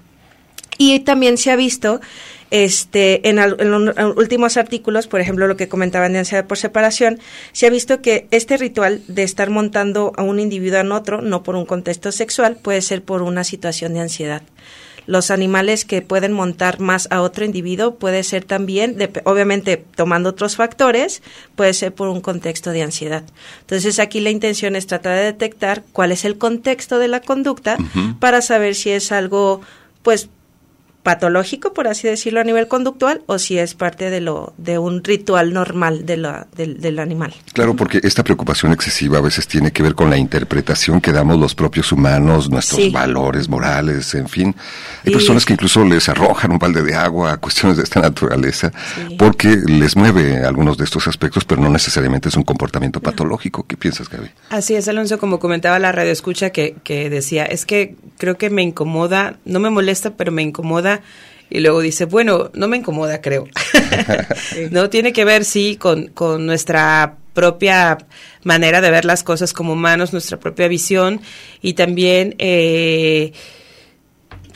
Y 0.78 1.00
también 1.02 1.38
se 1.38 1.52
ha 1.52 1.56
visto 1.56 2.02
este, 2.50 3.30
en, 3.30 3.40
al- 3.40 3.56
en 3.60 3.72
los 3.72 4.18
últimos 4.18 4.58
artículos, 4.58 5.08
por 5.08 5.22
ejemplo, 5.22 5.48
lo 5.48 5.56
que 5.56 5.70
comentaban 5.70 6.12
de 6.14 6.20
ansiedad 6.20 6.46
por 6.48 6.58
separación, 6.58 7.20
se 7.54 7.68
ha 7.68 7.70
visto 7.70 8.02
que 8.02 8.28
este 8.32 8.58
ritual 8.58 9.02
de 9.08 9.24
estar 9.24 9.50
montando 9.50 10.12
a 10.18 10.24
un 10.24 10.40
individuo 10.40 10.80
en 10.80 10.92
otro, 10.92 11.22
no 11.22 11.44
por 11.44 11.56
un 11.56 11.66
contexto 11.66 12.12
sexual, 12.12 12.58
puede 12.62 12.82
ser 12.82 13.04
por 13.04 13.22
una 13.22 13.44
situación 13.44 13.94
de 13.94 14.02
ansiedad. 14.02 14.42
Los 15.08 15.32
animales 15.32 15.84
que 15.84 16.02
pueden 16.02 16.32
montar 16.32 16.80
más 16.80 17.08
a 17.12 17.22
otro 17.22 17.44
individuo 17.44 17.96
puede 17.96 18.24
ser 18.24 18.44
también, 18.46 18.98
dep- 18.98 19.22
obviamente 19.26 19.78
tomando 19.96 20.30
otros 20.30 20.56
factores, 20.56 21.22
puede 21.56 21.74
ser 21.74 21.94
por 21.94 22.08
un 22.10 22.22
contexto 22.22 22.72
de 22.72 22.84
ansiedad. 22.84 23.24
Entonces 23.62 24.00
aquí 24.00 24.20
la 24.20 24.30
intención 24.30 24.76
es 24.76 24.88
tratar 24.88 25.18
de 25.18 25.24
detectar 25.26 25.84
cuál 25.92 26.12
es 26.12 26.24
el 26.24 26.38
contexto 26.38 27.00
de 27.00 27.08
la 27.08 27.22
conducta 27.22 27.78
para 28.20 28.42
saber 28.42 28.76
si 28.76 28.92
es 28.92 29.12
algo, 29.12 29.62
pues, 30.04 30.30
patológico, 31.04 31.74
por 31.74 31.88
así 31.88 32.08
decirlo, 32.08 32.40
a 32.42 32.44
nivel 32.44 32.68
conductual, 32.68 33.22
o 33.26 33.40
si 33.40 33.58
es 33.58 33.74
parte 33.74 34.10
de 34.10 34.22
lo 34.22 34.54
de 34.58 34.78
un 34.78 35.04
ritual 35.04 35.54
normal 35.54 36.06
de 36.06 36.18
la, 36.18 36.48
del, 36.56 36.80
del 36.80 37.00
animal. 37.00 37.34
Claro, 37.54 37.76
porque 37.76 38.00
esta 38.04 38.24
preocupación 38.24 38.72
excesiva 38.72 39.18
a 39.18 39.22
veces 39.22 39.48
tiene 39.48 39.72
que 39.72 39.82
ver 39.84 39.96
con 39.96 40.10
la 40.10 40.18
interpretación 40.18 41.02
que 41.02 41.12
damos 41.12 41.40
los 41.40 41.56
propios 41.56 41.92
humanos, 41.92 42.50
nuestros 42.50 42.82
Sí. 42.82 42.90
valores 42.90 43.50
morales, 43.50 44.14
en 44.16 44.28
fin. 44.30 44.56
Hay 45.06 45.12
Y- 45.12 45.14
personas 45.16 45.46
que 45.46 45.54
incluso 45.54 45.84
les 45.86 46.08
arrojan 46.10 46.52
un 46.52 46.60
balde 46.60 46.82
de 46.84 46.94
agua 46.96 47.34
a 47.34 47.38
cuestiones 47.38 47.78
de 47.78 47.84
esta 47.84 48.00
naturaleza 48.02 48.72
porque 49.18 49.58
les 49.68 49.96
mueve 49.96 50.44
algunos 50.46 50.78
de 50.78 50.84
estos 50.86 51.08
aspectos, 51.08 51.46
pero 51.46 51.62
no 51.62 51.70
necesariamente 51.70 52.30
es 52.30 52.36
un 52.36 52.44
comportamiento 52.44 53.00
patológico. 53.02 53.66
¿Qué 53.66 53.78
piensas, 53.78 54.10
Gaby? 54.10 54.30
Así 54.50 54.76
es, 54.76 54.88
Alonso, 54.88 55.18
como 55.20 55.40
comentaba 55.40 55.80
la 55.80 55.92
radio 55.92 56.12
escucha 56.12 56.50
que, 56.52 56.76
que 56.84 57.10
decía, 57.10 57.46
es 57.46 57.66
que 57.66 57.96
creo 58.18 58.38
que 58.38 58.50
me 58.50 58.62
incomoda, 58.62 59.38
no 59.46 59.60
me 59.60 59.70
molesta, 59.70 60.12
pero 60.16 60.32
me 60.32 60.42
incomoda. 60.42 60.91
Y 61.50 61.60
luego 61.60 61.82
dice, 61.82 62.06
bueno, 62.06 62.50
no 62.54 62.68
me 62.68 62.78
incomoda, 62.78 63.22
creo. 63.22 63.48
no 64.72 64.90
tiene 64.90 65.12
que 65.12 65.26
ver, 65.26 65.44
sí, 65.44 65.76
con, 65.76 66.08
con 66.08 66.46
nuestra 66.46 67.18
propia 67.34 67.98
manera 68.44 68.82
de 68.82 68.92
ver 68.92 69.06
las 69.06 69.24
cosas 69.24 69.54
como 69.54 69.74
humanos, 69.74 70.14
nuestra 70.14 70.40
propia 70.40 70.68
visión 70.68 71.22
y 71.62 71.74
también 71.74 72.36
eh, 72.40 73.34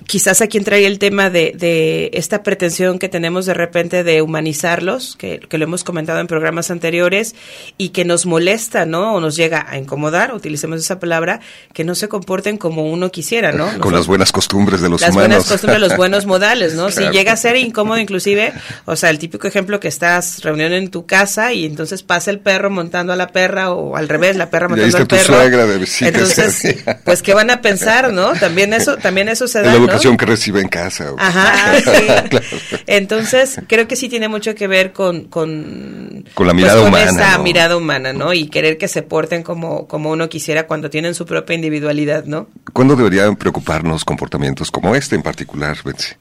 quizás 0.08 0.42
aquí 0.42 0.58
entraría 0.58 0.88
el 0.88 1.00
tema 1.00 1.30
de, 1.30 1.54
de 1.56 2.12
esta 2.14 2.44
pretensión 2.44 3.00
que 3.00 3.10
tenemos 3.10 3.46
de 3.46 3.54
repente 3.54 4.04
de 4.04 4.22
humanizarlos, 4.22 5.16
que, 5.16 5.40
que 5.40 5.58
lo 5.58 5.66
hemos 5.66 5.84
comentado 5.84 6.20
en 6.20 6.28
programas 6.28 6.72
anteriores, 6.72 7.36
y 7.78 7.90
que 7.90 8.06
nos 8.06 8.26
molesta, 8.26 8.86
¿no? 8.86 9.16
O 9.16 9.20
nos 9.20 9.36
llega 9.36 9.66
a 9.70 9.78
incomodar, 9.78 10.34
utilicemos 10.34 10.80
esa 10.80 11.00
palabra, 11.00 11.40
que 11.74 11.84
no 11.84 11.96
se 11.96 12.08
comporten 12.08 12.58
como 12.58 12.86
uno 12.86 13.12
quisiera, 13.12 13.52
¿no? 13.52 13.80
Con 13.80 13.94
las 13.94 14.08
buenas 14.08 14.32
costumbres 14.32 14.82
de 14.82 14.90
los 14.90 15.02
las 15.02 15.12
humanos. 15.12 15.30
buenas 15.30 15.48
costumbres, 15.48 15.82
los 15.82 15.98
buenos 15.98 16.26
modales, 16.28 16.74
¿no? 16.74 16.88
Claro. 16.88 17.12
Si 17.12 17.18
llega 17.18 17.34
a 17.34 17.38
ser 17.38 17.56
incómodo 17.56 18.00
inclusive, 18.00 18.54
o 18.86 18.96
sea, 18.96 19.10
el 19.10 19.20
típico 19.20 19.48
ejemplo 19.48 19.80
que 19.80 19.88
estás 19.88 20.42
reunión 20.44 20.74
en 20.74 20.90
tu 20.90 21.06
casa 21.06 21.54
y 21.54 21.66
entonces 21.66 22.04
pasa 22.04 22.32
el 22.32 22.40
perro 22.40 22.70
montando 22.70 23.14
a 23.14 23.16
la 23.16 23.30
perra 23.30 23.72
o 23.72 23.96
al 23.96 24.08
revés, 24.10 24.36
la 24.36 24.50
perra 24.50 24.68
montando 24.68 24.98
al 24.98 25.08
perro. 25.08 25.24
suegra 25.24 25.66
de 25.66 25.86
entonces, 26.02 26.84
pues 27.04 27.22
qué 27.22 27.34
van 27.34 27.50
a 27.50 27.62
pensar, 27.62 28.12
¿no? 28.14 28.34
También 28.34 28.74
eso 28.74 28.98
también 28.98 29.30
eso 29.30 29.48
se 29.48 29.62
da, 29.62 29.78
¿no? 29.78 29.95
Educación 29.96 30.18
que 30.18 30.26
recibe 30.26 30.62
en 30.62 30.68
casa. 30.68 31.14
Claro. 32.30 32.46
Entonces, 32.88 33.62
creo 33.68 33.88
que 33.88 33.96
sí 33.96 34.10
tiene 34.10 34.28
mucho 34.28 34.56
que 34.56 34.68
ver 34.68 34.94
con 34.94 35.26
con, 35.26 36.26
Con 36.34 36.48
la 36.48 36.54
pues, 36.54 36.64
mirada 36.64 36.80
con 36.80 36.88
humana, 36.90 37.12
esa 37.12 37.38
¿no? 37.38 37.44
mirada 37.44 37.78
humana, 37.78 38.14
¿no? 38.14 38.34
Y 38.34 38.48
querer 38.48 38.78
que 38.78 38.88
se 38.88 39.02
porten 39.02 39.44
como 39.44 39.88
como 39.88 40.12
uno 40.12 40.30
quisiera 40.30 40.68
cuando 40.68 40.90
tienen 40.90 41.14
su 41.14 41.26
propia 41.26 41.56
individualidad, 41.56 42.26
¿no? 42.26 42.48
¿Cuándo 42.74 42.96
deberían 42.96 43.36
preocuparnos 43.36 44.06
comportamientos 44.06 44.72
como 44.72 44.96
este 44.96 45.16
en 45.16 45.24
particular, 45.24 45.78
Betsy? 45.84 46.16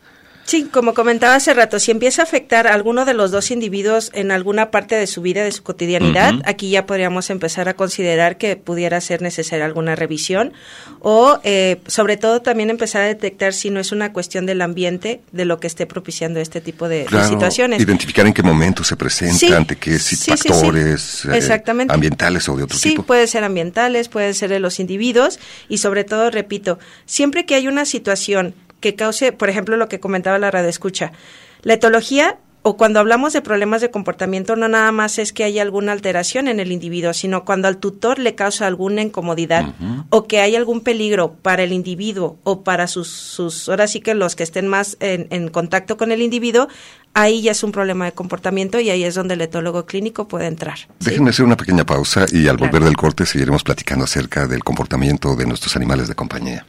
Sí, 0.46 0.64
como 0.70 0.92
comentaba 0.92 1.34
hace 1.36 1.54
rato, 1.54 1.78
si 1.80 1.90
empieza 1.90 2.20
a 2.20 2.24
afectar 2.24 2.66
a 2.66 2.74
alguno 2.74 3.06
de 3.06 3.14
los 3.14 3.30
dos 3.30 3.50
individuos 3.50 4.10
en 4.12 4.30
alguna 4.30 4.70
parte 4.70 4.94
de 4.94 5.06
su 5.06 5.22
vida, 5.22 5.42
de 5.42 5.50
su 5.50 5.62
cotidianidad, 5.62 6.34
aquí 6.44 6.68
ya 6.68 6.84
podríamos 6.84 7.30
empezar 7.30 7.68
a 7.70 7.74
considerar 7.74 8.36
que 8.36 8.56
pudiera 8.56 9.00
ser 9.00 9.22
necesaria 9.22 9.64
alguna 9.64 9.96
revisión 9.96 10.52
o, 11.00 11.38
eh, 11.44 11.80
sobre 11.86 12.18
todo, 12.18 12.42
también 12.42 12.68
empezar 12.68 13.02
a 13.02 13.06
detectar 13.06 13.54
si 13.54 13.70
no 13.70 13.80
es 13.80 13.90
una 13.90 14.12
cuestión 14.12 14.44
del 14.44 14.60
ambiente 14.60 15.22
de 15.32 15.44
lo 15.46 15.60
que 15.60 15.66
esté 15.66 15.86
propiciando 15.86 16.40
este 16.40 16.60
tipo 16.60 16.88
de, 16.88 17.06
situaciones. 17.26 17.80
identificar 17.80 18.26
en 18.26 18.34
qué 18.34 18.42
momento 18.42 18.84
se 18.84 18.96
presenta, 18.96 19.38
Sí, 19.38 19.50
ante 19.52 19.76
qué 19.76 19.98
si- 19.98 20.14
sí, 20.14 20.32
sí, 20.32 20.36
sí. 20.36 20.48
factores 20.50 21.24
eh, 21.24 21.36
Exactamente. 21.38 21.92
ambientales 21.94 22.46
o 22.50 22.56
de 22.56 22.64
otro 22.64 22.76
Sí, 22.78 22.90
tipo. 22.90 23.04
puede 23.04 23.26
ser 23.28 23.44
ambientales, 23.44 24.08
puede 24.08 24.34
ser 24.34 24.50
de 24.50 24.60
los 24.60 24.78
individuos 24.78 25.38
y 25.70 25.78
sobre 25.78 26.04
todo, 26.04 26.30
repito, 26.30 26.78
siempre 27.06 27.46
que 27.46 27.54
hay 27.54 27.66
una 27.66 27.86
situación 27.86 28.54
que 28.84 28.94
cause, 28.94 29.32
por 29.32 29.48
ejemplo, 29.48 29.78
lo 29.78 29.88
que 29.88 29.98
comentaba 29.98 30.38
la 30.38 30.50
radio 30.50 30.68
escucha, 30.68 31.10
la 31.62 31.72
etología 31.72 32.36
o 32.60 32.76
cuando 32.76 33.00
hablamos 33.00 33.32
de 33.32 33.40
problemas 33.40 33.80
de 33.80 33.90
comportamiento 33.90 34.56
no 34.56 34.68
nada 34.68 34.92
más 34.92 35.18
es 35.18 35.32
que 35.32 35.42
haya 35.44 35.62
alguna 35.62 35.92
alteración 35.92 36.48
en 36.48 36.60
el 36.60 36.70
individuo, 36.70 37.14
sino 37.14 37.46
cuando 37.46 37.66
al 37.66 37.78
tutor 37.78 38.18
le 38.18 38.34
causa 38.34 38.66
alguna 38.66 39.00
incomodidad 39.00 39.74
o 40.10 40.24
que 40.24 40.40
hay 40.40 40.54
algún 40.54 40.82
peligro 40.82 41.32
para 41.40 41.62
el 41.62 41.72
individuo 41.72 42.38
o 42.44 42.62
para 42.62 42.86
sus, 42.86 43.08
sus 43.08 43.70
ahora 43.70 43.86
sí 43.86 44.00
que 44.00 44.12
los 44.14 44.36
que 44.36 44.42
estén 44.42 44.68
más 44.68 44.98
en, 45.00 45.28
en 45.30 45.48
contacto 45.48 45.96
con 45.96 46.12
el 46.12 46.20
individuo, 46.20 46.68
ahí 47.14 47.40
ya 47.40 47.52
es 47.52 47.62
un 47.64 47.72
problema 47.72 48.04
de 48.04 48.12
comportamiento 48.12 48.80
y 48.80 48.90
ahí 48.90 49.04
es 49.04 49.14
donde 49.14 49.32
el 49.32 49.40
etólogo 49.40 49.86
clínico 49.86 50.28
puede 50.28 50.46
entrar. 50.46 50.76
¿sí? 50.78 50.86
Déjenme 51.00 51.30
hacer 51.30 51.46
una 51.46 51.56
pequeña 51.56 51.84
pausa 51.86 52.26
y 52.30 52.48
al 52.48 52.56
Claro. 52.58 52.70
volver 52.72 52.84
del 52.84 52.96
corte 52.98 53.24
seguiremos 53.24 53.62
platicando 53.62 54.04
acerca 54.04 54.46
del 54.46 54.62
comportamiento 54.62 55.36
de 55.36 55.46
nuestros 55.46 55.74
animales 55.74 56.08
de 56.08 56.14
compañía. 56.14 56.66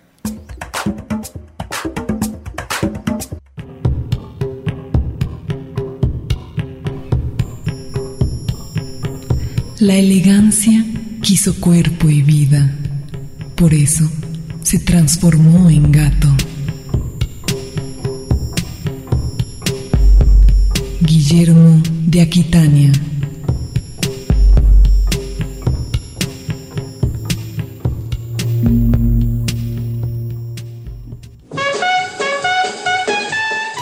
La 9.86 9.94
elegancia 9.98 10.84
quiso 11.22 11.62
cuerpo 11.62 12.10
y 12.10 12.24
vida, 12.24 12.76
por 13.54 13.72
eso 13.72 14.10
se 14.64 14.80
transformó 14.80 15.70
en 15.70 15.92
gato. 15.92 16.28
Guillermo 21.02 21.84
de 22.08 22.22
Aquitania. 22.22 22.92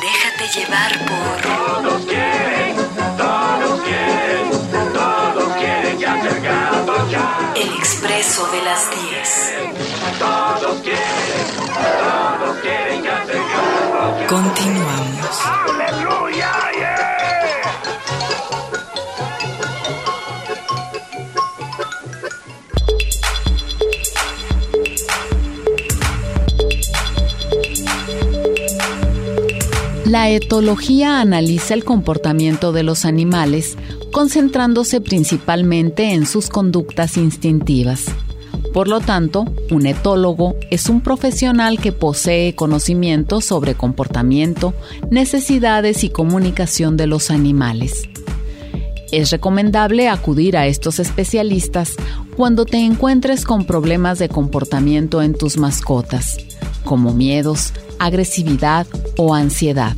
Déjate 0.01 0.59
llevar 0.59 0.91
por 1.05 2.42
expreso 8.03 8.51
de 8.51 8.61
las 8.63 8.89
10. 8.91 9.37
Continuamos. 14.27 15.03
La 30.13 30.29
etología 30.29 31.21
analiza 31.21 31.73
el 31.73 31.83
comportamiento 31.83 32.71
de 32.71 32.83
los 32.83 33.03
animales, 33.03 33.77
concentrándose 34.13 35.01
principalmente 35.01 36.13
en 36.13 36.27
sus 36.27 36.47
conductas 36.47 37.17
instintivas. 37.17 38.05
Por 38.71 38.87
lo 38.87 39.01
tanto, 39.01 39.45
un 39.71 39.87
etólogo 39.87 40.55
es 40.69 40.87
un 40.87 41.01
profesional 41.01 41.79
que 41.79 41.91
posee 41.91 42.53
conocimiento 42.53 43.41
sobre 43.41 43.73
comportamiento, 43.73 44.73
necesidades 45.09 46.03
y 46.03 46.09
comunicación 46.09 46.95
de 46.95 47.07
los 47.07 47.31
animales. 47.31 48.07
Es 49.11 49.31
recomendable 49.31 50.07
acudir 50.07 50.57
a 50.57 50.67
estos 50.67 50.99
especialistas 50.99 51.95
cuando 52.37 52.65
te 52.65 52.77
encuentres 52.77 53.45
con 53.45 53.65
problemas 53.65 54.19
de 54.19 54.29
comportamiento 54.29 55.23
en 55.23 55.33
tus 55.33 55.57
mascotas, 55.57 56.37
como 56.85 57.13
miedos, 57.13 57.73
agresividad 57.97 58.85
o 59.17 59.33
ansiedad. 59.33 59.95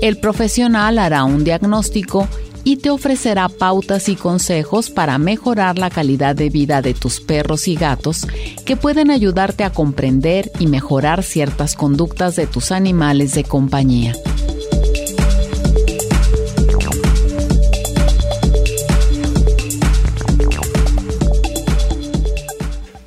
El 0.00 0.18
profesional 0.18 0.98
hará 0.98 1.22
un 1.22 1.44
diagnóstico 1.44 2.26
y 2.64 2.76
te 2.76 2.90
ofrecerá 2.90 3.48
pautas 3.48 4.08
y 4.08 4.16
consejos 4.16 4.90
para 4.90 5.18
mejorar 5.18 5.78
la 5.78 5.90
calidad 5.90 6.36
de 6.36 6.50
vida 6.50 6.82
de 6.82 6.94
tus 6.94 7.20
perros 7.20 7.68
y 7.68 7.74
gatos 7.74 8.26
que 8.64 8.76
pueden 8.76 9.10
ayudarte 9.10 9.64
a 9.64 9.70
comprender 9.70 10.50
y 10.58 10.66
mejorar 10.66 11.22
ciertas 11.22 11.74
conductas 11.74 12.36
de 12.36 12.46
tus 12.46 12.72
animales 12.72 13.34
de 13.34 13.44
compañía. 13.44 14.14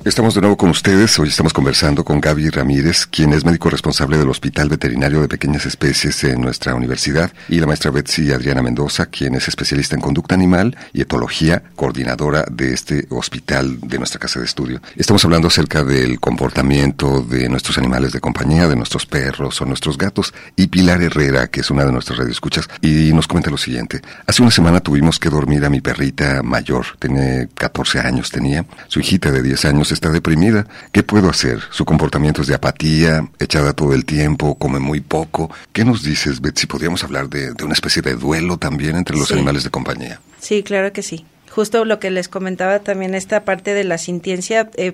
Estamos 0.06 0.36
de 0.36 0.40
nuevo 0.40 0.56
con 0.56 0.70
ustedes. 0.70 1.18
Hoy 1.18 1.30
estamos 1.30 1.52
conversando 1.52 2.04
con 2.04 2.20
Gaby 2.20 2.50
Ramírez, 2.50 3.06
quien 3.06 3.32
es 3.32 3.44
médico 3.44 3.70
responsable 3.70 4.16
del 4.16 4.28
Hospital 4.28 4.68
Veterinario 4.68 5.20
de 5.20 5.26
Pequeñas 5.26 5.66
Especies 5.66 6.22
en 6.22 6.40
nuestra 6.40 6.76
universidad, 6.76 7.32
y 7.48 7.58
la 7.58 7.66
maestra 7.66 7.90
Betsy 7.90 8.30
Adriana 8.30 8.62
Mendoza, 8.62 9.06
quien 9.06 9.34
es 9.34 9.48
especialista 9.48 9.96
en 9.96 10.00
conducta 10.00 10.36
animal 10.36 10.76
y 10.92 11.00
etología, 11.00 11.64
coordinadora 11.74 12.44
de 12.48 12.72
este 12.72 13.08
hospital 13.10 13.80
de 13.80 13.98
nuestra 13.98 14.20
casa 14.20 14.38
de 14.38 14.46
estudio. 14.46 14.80
Estamos 14.94 15.24
hablando 15.24 15.48
acerca 15.48 15.82
del 15.82 16.20
comportamiento 16.20 17.22
de 17.22 17.48
nuestros 17.48 17.76
animales 17.76 18.12
de 18.12 18.20
compañía, 18.20 18.68
de 18.68 18.76
nuestros 18.76 19.06
perros 19.06 19.60
o 19.60 19.64
nuestros 19.64 19.98
gatos. 19.98 20.32
Y 20.54 20.68
Pilar 20.68 21.02
Herrera, 21.02 21.48
que 21.48 21.62
es 21.62 21.70
una 21.72 21.84
de 21.84 21.90
nuestras 21.90 22.20
radioescuchas, 22.20 22.68
y 22.80 23.12
nos 23.12 23.26
comenta 23.26 23.50
lo 23.50 23.58
siguiente. 23.58 24.02
Hace 24.24 24.40
una 24.40 24.52
semana 24.52 24.78
tuvimos 24.78 25.18
que 25.18 25.30
dormir 25.30 25.64
a 25.64 25.68
mi 25.68 25.80
perrita 25.80 26.44
mayor. 26.44 26.86
Tiene 27.00 27.48
14 27.56 27.98
años, 27.98 28.30
tenía. 28.30 28.64
Su 28.86 29.00
hijita 29.00 29.32
de 29.32 29.42
10 29.42 29.64
años 29.64 29.95
está 29.96 30.10
deprimida. 30.10 30.66
¿Qué 30.92 31.02
puedo 31.02 31.28
hacer? 31.28 31.60
Su 31.70 31.84
comportamiento 31.84 32.40
es 32.42 32.46
de 32.46 32.54
apatía, 32.54 33.28
echada 33.38 33.72
todo 33.72 33.92
el 33.92 34.04
tiempo, 34.04 34.54
come 34.56 34.78
muy 34.78 35.00
poco. 35.00 35.50
¿Qué 35.72 35.84
nos 35.84 36.02
dices, 36.04 36.40
Betsy? 36.40 36.66
¿Podríamos 36.66 37.02
hablar 37.04 37.28
de, 37.28 37.52
de 37.52 37.64
una 37.64 37.74
especie 37.74 38.00
de 38.02 38.14
duelo 38.14 38.56
también 38.58 38.96
entre 38.96 39.16
los 39.16 39.28
Sí. 39.28 39.34
animales 39.34 39.64
de 39.64 39.70
compañía? 39.70 40.20
Sí, 40.38 40.62
claro 40.62 40.92
que 40.92 41.02
sí. 41.02 41.24
Justo 41.50 41.84
lo 41.84 41.98
que 41.98 42.10
les 42.10 42.28
comentaba 42.28 42.78
también, 42.80 43.14
esta 43.14 43.44
parte 43.44 43.72
de 43.74 43.84
la 43.84 43.98
sintiencia, 43.98 44.70
eh, 44.76 44.92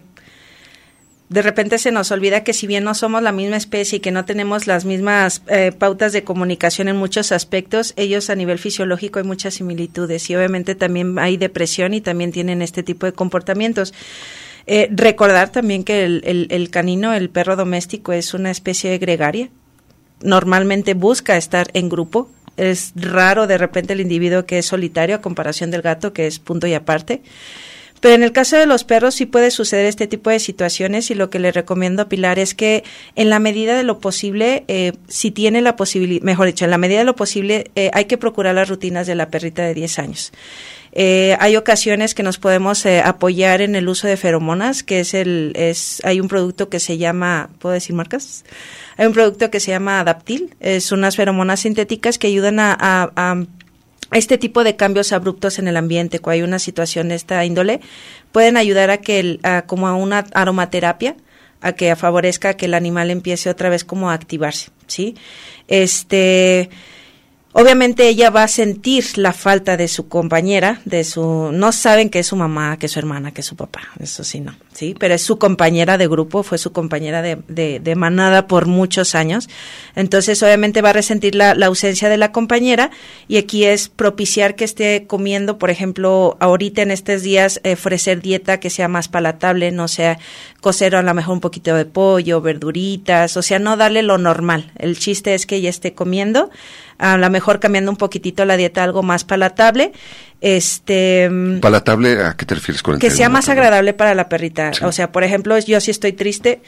de 1.29 1.41
repente 1.43 1.79
se 1.79 1.91
nos 1.93 2.11
olvida 2.11 2.45
que 2.45 2.53
si 2.53 2.67
bien 2.67 2.85
no 2.85 2.95
somos 2.95 3.23
la 3.23 3.33
misma 3.33 3.57
especie 3.57 3.97
y 3.97 4.01
que 4.01 4.11
no 4.11 4.27
tenemos 4.27 4.67
las 4.67 4.85
mismas 4.85 5.41
eh, 5.49 5.73
pautas 5.77 6.13
de 6.13 6.25
comunicación 6.25 6.89
en 6.89 6.97
muchos 6.97 7.33
aspectos, 7.33 7.95
ellos 7.97 8.29
a 8.29 8.35
nivel 8.35 8.59
fisiológico 8.59 9.19
hay 9.19 9.25
muchas 9.25 9.55
similitudes 9.55 10.29
y 10.29 10.37
obviamente 10.37 10.75
también 10.75 11.19
hay 11.19 11.39
depresión 11.39 11.95
y 11.95 12.03
también 12.03 12.33
tienen 12.33 12.61
este 12.61 12.83
tipo 12.83 13.07
de 13.07 13.13
comportamientos. 13.13 13.95
Eh, 14.67 14.89
recordar 14.93 15.51
también 15.51 15.85
que 15.85 16.05
el, 16.05 16.47
el- 16.51 16.71
canino, 16.71 17.13
el 17.13 17.31
perro 17.31 17.57
doméstico, 17.57 18.13
es 18.13 18.35
una 18.35 18.51
especie 18.51 18.97
gregaria. 18.99 19.51
Normalmente 20.21 20.95
busca 20.95 21.37
estar 21.37 21.69
en 21.75 21.89
grupo. 21.89 22.31
Es 22.57 22.93
raro 22.95 23.47
de 23.47 23.59
repente 23.59 23.93
el 23.95 24.01
individuo 24.01 24.45
que 24.45 24.59
es 24.59 24.67
solitario 24.67 25.17
a 25.17 25.21
comparación 25.21 25.71
del 25.71 25.83
gato, 25.83 26.13
que 26.13 26.27
es 26.27 26.39
punto 26.39 26.67
y 26.67 26.75
aparte. 26.75 27.23
Pero 28.01 28.15
en 28.17 28.25
el 28.25 28.33
caso 28.33 28.57
de 28.57 28.67
los 28.67 28.83
perros 28.83 29.15
sí 29.15 29.27
puede 29.27 29.53
suceder 29.53 29.87
este 29.87 30.09
tipo 30.09 30.29
de 30.29 30.41
situaciones 30.41 31.11
y 31.13 31.15
lo 31.15 31.31
que 31.31 31.39
le 31.39 31.53
recomiendo 31.53 32.03
a 32.03 32.09
Pilar 32.09 32.41
es 32.41 32.53
que 32.53 32.83
en 33.15 33.31
la 33.31 33.39
medida 33.39 33.77
de 33.77 33.85
lo 33.85 34.01
posible, 34.01 34.65
eh, 34.67 34.93
si 35.07 35.31
tiene 35.31 35.63
la 35.63 35.77
posibilidad, 35.77 36.23
mejor 36.23 36.47
dicho, 36.47 36.65
en 36.65 36.73
la 36.73 36.79
medida 36.79 36.99
de 36.99 37.05
lo 37.05 37.15
posible, 37.15 37.71
eh, 37.77 37.91
hay 37.95 38.07
que 38.07 38.19
procurar 38.19 38.57
las 38.57 38.69
rutinas 38.69 39.07
de 39.07 39.15
la 39.15 39.29
perrita 39.31 39.63
de 39.63 39.75
10 39.75 39.99
años. 40.01 40.33
Eh, 40.95 41.37
hay 41.41 41.57
ocasiones 41.57 42.15
que 42.15 42.23
nos 42.23 42.39
podemos 42.39 42.85
eh, 42.85 43.01
apoyar 43.01 43.63
en 43.63 43.75
el 43.77 43.89
uso 43.89 44.07
de 44.09 44.17
feromonas, 44.19 44.83
que 44.83 45.01
es 45.01 45.15
el, 45.15 45.53
es, 45.57 46.03
hay 46.05 46.21
un 46.21 46.29
producto 46.29 46.69
que 46.69 46.81
se 46.81 46.99
llama, 46.99 47.49
¿puedo 47.59 47.73
decir 47.73 47.95
marcas? 47.97 48.45
Hay 48.99 49.07
un 49.07 49.15
producto 49.15 49.51
que 49.51 49.59
se 49.61 49.71
llama 49.71 50.01
Adaptil, 50.01 50.55
es 50.61 50.93
unas 50.93 51.17
feromonas 51.17 51.61
sintéticas 51.61 52.19
que 52.19 52.27
ayudan 52.27 52.61
a, 52.61 52.77
a- 52.79 53.45
este 54.13 54.37
tipo 54.37 54.63
de 54.65 54.77
cambios 54.77 55.13
abruptos 55.15 55.59
en 55.59 55.67
el 55.69 55.79
ambiente, 55.79 56.19
cuando 56.19 56.35
hay 56.35 56.43
una 56.43 56.59
situación 56.59 57.09
de 57.09 57.15
esta 57.15 57.43
índole, 57.47 57.81
pueden 58.31 58.59
ayudar 58.59 58.91
a 58.91 58.99
que, 58.99 59.19
el, 59.21 59.41
a, 59.43 59.63
como 59.63 59.89
a 59.89 59.95
una 59.95 60.27
aromaterapia, 60.35 61.17
a 61.63 61.73
que 61.73 61.97
favorezca 61.97 62.53
que 62.55 62.67
el 62.67 62.75
animal 62.75 63.11
empiece 63.11 63.49
otra 63.49 63.71
vez 63.71 63.85
como 63.85 64.11
a 64.11 64.15
activarse, 64.15 64.69
¿sí? 64.87 65.15
Este, 65.69 66.69
obviamente 67.53 68.09
ella 68.09 68.31
va 68.31 68.45
a 68.45 68.49
sentir 68.49 69.19
la 69.19 69.33
falta 69.33 69.77
de 69.77 69.89
su 69.89 70.09
compañera, 70.09 70.81
de 70.85 71.05
su, 71.05 71.51
no 71.53 71.73
saben 71.73 72.11
que 72.11 72.21
es 72.21 72.27
su 72.27 72.37
mamá, 72.37 72.77
que 72.79 72.87
es 72.87 72.93
su 72.93 72.99
hermana, 72.99 73.33
que 73.33 73.41
es 73.41 73.47
su 73.47 73.57
papá, 73.57 73.81
eso 74.01 74.25
sí 74.25 74.41
no, 74.41 74.55
sí, 74.73 74.95
pero 74.99 75.15
es 75.15 75.23
su 75.23 75.39
compañera 75.39 75.99
de 75.99 76.09
grupo, 76.09 76.43
fue 76.43 76.59
su 76.59 76.73
compañera 76.73 77.23
de, 77.23 77.39
de, 77.49 77.81
de 77.81 77.95
manada 77.95 78.47
por 78.47 78.67
muchos 78.67 79.15
años, 79.15 79.49
entonces 79.95 80.43
obviamente 80.43 80.83
va 80.83 80.91
a 80.91 80.95
resentir 80.95 81.35
la, 81.35 81.55
la 81.55 81.67
ausencia 81.67 82.09
de 82.09 82.17
la 82.17 82.33
compañera 82.33 82.91
y 83.29 83.37
aquí 83.37 83.65
es 83.65 83.89
propiciar 83.89 84.55
que 84.55 84.65
esté 84.65 85.07
comiendo, 85.07 85.59
por 85.59 85.71
ejemplo, 85.71 86.37
ahorita 86.41 86.83
en 86.83 86.91
estos 86.91 87.23
días 87.23 87.61
eh, 87.65 87.75
ofrecer 87.75 88.23
dieta 88.23 88.61
que 88.61 88.71
sea 88.71 88.89
más 88.89 89.09
palatable, 89.09 89.71
no 89.73 89.89
sea 89.89 90.19
cocer 90.61 90.97
a 90.97 91.03
lo 91.03 91.15
mejor 91.15 91.35
un 91.35 91.41
poquito 91.41 91.75
de 91.75 91.85
pollo, 91.85 92.41
verduritas, 92.41 93.37
o 93.37 93.43
sea, 93.43 93.59
no 93.59 93.77
darle 93.77 94.03
lo 94.03 94.19
normal, 94.19 94.73
el 94.79 94.99
chiste 94.99 95.35
es 95.35 95.47
que 95.47 95.57
ella 95.57 95.71
esté 95.71 95.95
comiendo, 95.95 96.51
a 96.99 97.17
lo 97.17 97.31
mejor 97.31 97.61
cambiando 97.61 97.91
un 97.91 97.97
poquitito 97.97 98.45
la 98.45 98.57
dieta 98.57 98.85
algo 98.85 99.03
más 99.03 99.25
palatable, 99.25 99.93
este 100.43 101.31
mm, 101.31 101.61
¿Palatable 101.61 102.23
a 102.23 102.35
qué 102.35 102.45
te 102.45 102.57
refieres 102.57 102.83
con 102.83 102.95
el 102.95 103.01
que 103.01 103.11
sea 103.11 103.29
más 103.29 103.49
agradable 103.49 103.95
para 103.95 104.15
la 104.15 104.29
perrita. 104.29 104.73
O 104.83 104.93
sea, 104.93 105.13
por 105.13 105.25
ejemplo, 105.25 105.59
yo 105.59 105.81
si 105.81 105.91
estoy 105.91 106.13
triste, 106.13 106.61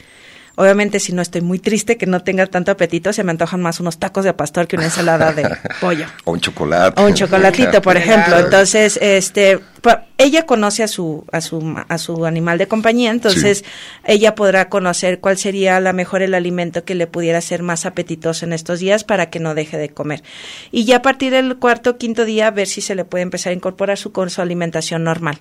obviamente 0.55 0.99
si 0.99 1.13
no 1.13 1.21
estoy 1.21 1.41
muy 1.41 1.59
triste, 1.59 1.97
que 1.97 2.05
no 2.05 2.21
tenga 2.21 2.45
tanto 2.47 2.71
apetito, 2.71 3.13
se 3.13 3.23
me 3.23 3.31
antojan 3.31 3.61
más 3.61 3.79
unos 3.79 3.99
tacos 3.99 4.25
de 4.25 4.33
pastor 4.33 4.67
que 4.67 4.75
una 4.75 4.85
ensalada 4.85 5.33
de 5.33 5.49
pollo. 5.81 6.05
O 6.23 6.31
un 6.31 6.39
chocolate. 6.39 7.01
O 7.01 7.05
un 7.05 7.13
chocolatito, 7.13 7.81
por 7.81 7.97
ejemplo. 7.97 8.39
Entonces, 8.39 8.97
este, 9.01 9.59
ella 10.17 10.45
conoce 10.45 10.83
a 10.83 10.87
su, 10.87 11.25
a 11.31 11.41
su, 11.41 11.75
a 11.87 11.97
su 11.97 12.25
animal 12.25 12.57
de 12.57 12.67
compañía, 12.67 13.11
entonces 13.11 13.65
ella 14.05 14.33
podrá 14.33 14.69
conocer 14.69 15.19
cuál 15.19 15.37
sería 15.37 15.79
la 15.79 15.93
mejor 15.93 16.21
el 16.21 16.33
alimento 16.33 16.85
que 16.85 16.95
le 16.95 17.05
pudiera 17.05 17.41
ser 17.41 17.63
más 17.63 17.85
apetitoso 17.85 18.45
en 18.45 18.53
estos 18.53 18.79
días 18.79 19.03
para 19.03 19.29
que 19.29 19.39
no 19.39 19.53
deje 19.55 19.77
de 19.77 19.89
comer. 19.89 20.23
Y 20.71 20.85
ya 20.85 20.97
a 20.97 21.01
partir 21.01 21.31
del 21.31 21.57
cuarto 21.57 21.91
o 21.91 21.97
quinto 21.97 22.23
día, 22.23 22.49
ver 22.51 22.67
si 22.67 22.81
se 22.81 22.95
le 22.95 23.03
puede 23.03 23.23
empezar 23.23 23.51
a 23.51 23.55
incorporar 23.55 23.97
su, 23.97 24.11
con 24.11 24.29
su 24.29 24.41
alimentación 24.41 25.03
normal. 25.03 25.39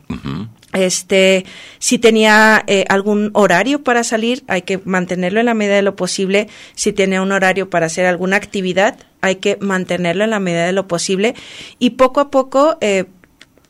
Este, 0.72 1.44
si 1.79 1.98
tenía 1.98 2.64
eh, 2.66 2.85
algún 2.88 3.31
horario 3.35 3.85
para 3.85 4.03
salir, 4.03 4.42
hay 4.48 4.62
que 4.62 4.81
mantenerlo 5.05 5.40
en 5.40 5.47
la 5.47 5.55
medida 5.55 5.77
de 5.77 5.83
lo 5.83 5.97
posible. 5.97 6.49
Si 6.75 6.93
tiene 6.93 7.21
un 7.21 7.31
horario 7.31 7.69
para 7.69 7.87
hacer 7.87 8.07
alguna 8.07 8.37
actividad, 8.37 8.97
hay 9.21 9.37
que 9.37 9.59
mantenerlo 9.61 10.25
en 10.25 10.31
la 10.31 10.40
medida 10.40 10.64
de 10.64 10.73
lo 10.73 10.88
posible. 10.88 11.35
Y 11.79 11.90
poco 11.90 12.21
a 12.21 12.31
poco, 12.31 12.79
eh, 12.81 13.05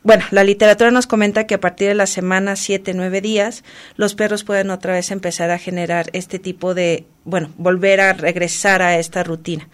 bueno, 0.04 0.22
la 0.32 0.44
literatura 0.44 0.90
nos 0.90 1.06
comenta 1.06 1.46
que 1.46 1.54
a 1.54 1.60
partir 1.60 1.88
de 1.88 1.94
la 1.94 2.06
semana 2.06 2.56
7, 2.56 2.92
9 2.92 3.22
días, 3.22 3.64
los 3.96 4.14
perros 4.14 4.44
pueden 4.44 4.70
otra 4.70 4.92
vez 4.92 5.10
empezar 5.10 5.50
a 5.50 5.58
generar 5.58 6.10
este 6.12 6.38
tipo 6.38 6.74
de, 6.74 7.06
bueno, 7.24 7.50
volver 7.56 8.02
a 8.02 8.12
regresar 8.12 8.82
a 8.82 8.98
esta 8.98 9.22
rutina. 9.22 9.66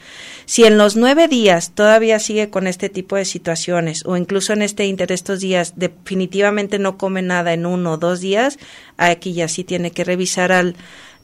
Si 0.44 0.62
en 0.62 0.79
los 0.79 0.94
nueve 0.94 1.27
días 1.27 1.73
todavía 1.75 2.20
sigue 2.20 2.49
con 2.49 2.68
este 2.68 2.88
tipo 2.88 3.16
de 3.16 3.25
situaciones, 3.25 4.07
o 4.07 4.16
incluso 4.16 4.53
en 4.53 4.62
este 4.62 4.87
inter 4.87 5.11
estos 5.11 5.40
días 5.40 5.73
definitivamente 5.75 6.79
no 6.79 6.96
come 6.96 7.23
nada 7.23 7.53
en 7.53 7.66
uno 7.66 7.94
o 7.94 7.96
dos 7.96 8.20
días, 8.20 8.59
aquí 8.99 9.33
ya 9.33 9.49
sí 9.49 9.64
tiene 9.64 9.90
que 9.90 10.05
revisar 10.05 10.53
al 10.53 10.77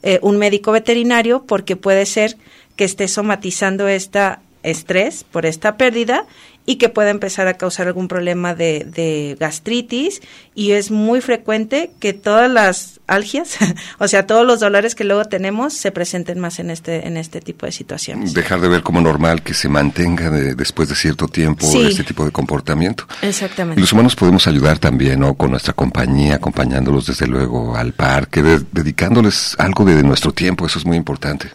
eh, 0.07 0.21
un 0.23 0.38
médico 0.38 0.71
veterinario 0.71 1.42
porque 1.49 1.75
puede 1.75 2.07
ser 2.07 2.37
que 2.77 2.85
esté 2.85 3.09
somatizando 3.09 3.88
esta 3.88 4.40
estrés 4.62 5.25
por 5.25 5.47
esta 5.47 5.77
pérdida 5.77 6.27
y 6.66 6.76
que 6.76 6.88
pueda 6.88 7.11
empezar 7.11 7.46
a 7.48 7.55
causar 7.55 7.87
algún 7.87 8.09
problema 8.09 8.55
de, 8.55 8.85
de 8.85 9.37
gastritis 9.38 10.20
y 10.55 10.72
es 10.72 10.90
muy 10.90 11.20
frecuente 11.20 11.92
que 12.00 12.12
todas 12.12 12.50
las 12.50 13.00
algias, 13.07 13.57
o 14.00 14.09
sea, 14.09 14.26
todos 14.26 14.44
los 14.44 14.59
dolores 14.61 14.94
que 14.96 15.05
luego 15.05 15.24
tenemos 15.26 15.74
se 15.74 15.92
presenten 15.92 16.40
más 16.40 16.59
en 16.59 16.70
este 16.70 17.07
en 17.07 17.16
este 17.16 17.40
tipo 17.40 17.66
de 17.66 17.72
situaciones. 17.72 18.35
Dejar 18.35 18.61
de 18.61 18.68
ver 18.68 18.83
como 18.83 19.00
normal 19.00 19.42
que 19.42 19.55
se 19.55 19.68
mantenga 19.68 20.29
de- 20.31 20.55
después 20.57 20.88
de 20.88 20.96
cierto 20.96 21.29
tiempo 21.29 21.64
Sí. 21.66 21.83
este 21.87 22.02
tipo 22.05 22.24
de 22.24 22.33
comportamiento. 22.33 23.07
Y 23.22 23.26
Exactamente. 23.26 23.81
los 23.81 23.92
humanos 23.92 24.16
podemos 24.16 24.46
ayudar 24.48 24.79
también, 24.79 25.20
¿no? 25.20 25.35
Con 25.35 25.52
nuestra 25.52 25.72
compañía, 25.72 26.35
acompañándolos 26.35 27.07
desde 27.07 27.26
luego 27.29 27.76
al 27.76 27.92
parque, 27.92 28.42
de- 28.42 28.62
dedicándoles 28.72 29.55
algo 29.59 29.85
de 29.85 30.02
nuestro 30.02 30.33
tiempo, 30.33 30.66
eso 30.66 30.79
es 30.81 30.85
muy 30.85 30.96
importante. 30.96 31.48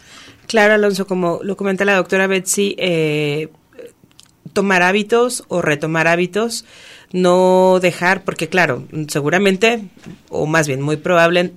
Claro, 0.46 0.74
Alonso, 0.74 1.06
como 1.06 1.40
lo 1.42 1.56
comenta 1.56 1.84
la 1.84 1.96
doctora 1.96 2.26
Betsy, 2.26 2.74
eh, 2.78 3.48
tomar 4.52 4.82
hábitos 4.82 5.44
o 5.48 5.62
retomar 5.62 6.08
hábitos, 6.08 6.64
no 7.12 7.78
dejar, 7.80 8.24
porque 8.24 8.48
claro, 8.48 8.86
seguramente, 9.08 9.84
o 10.30 10.46
más 10.46 10.66
bien 10.66 10.80
muy 10.80 10.96
probable, 10.96 11.52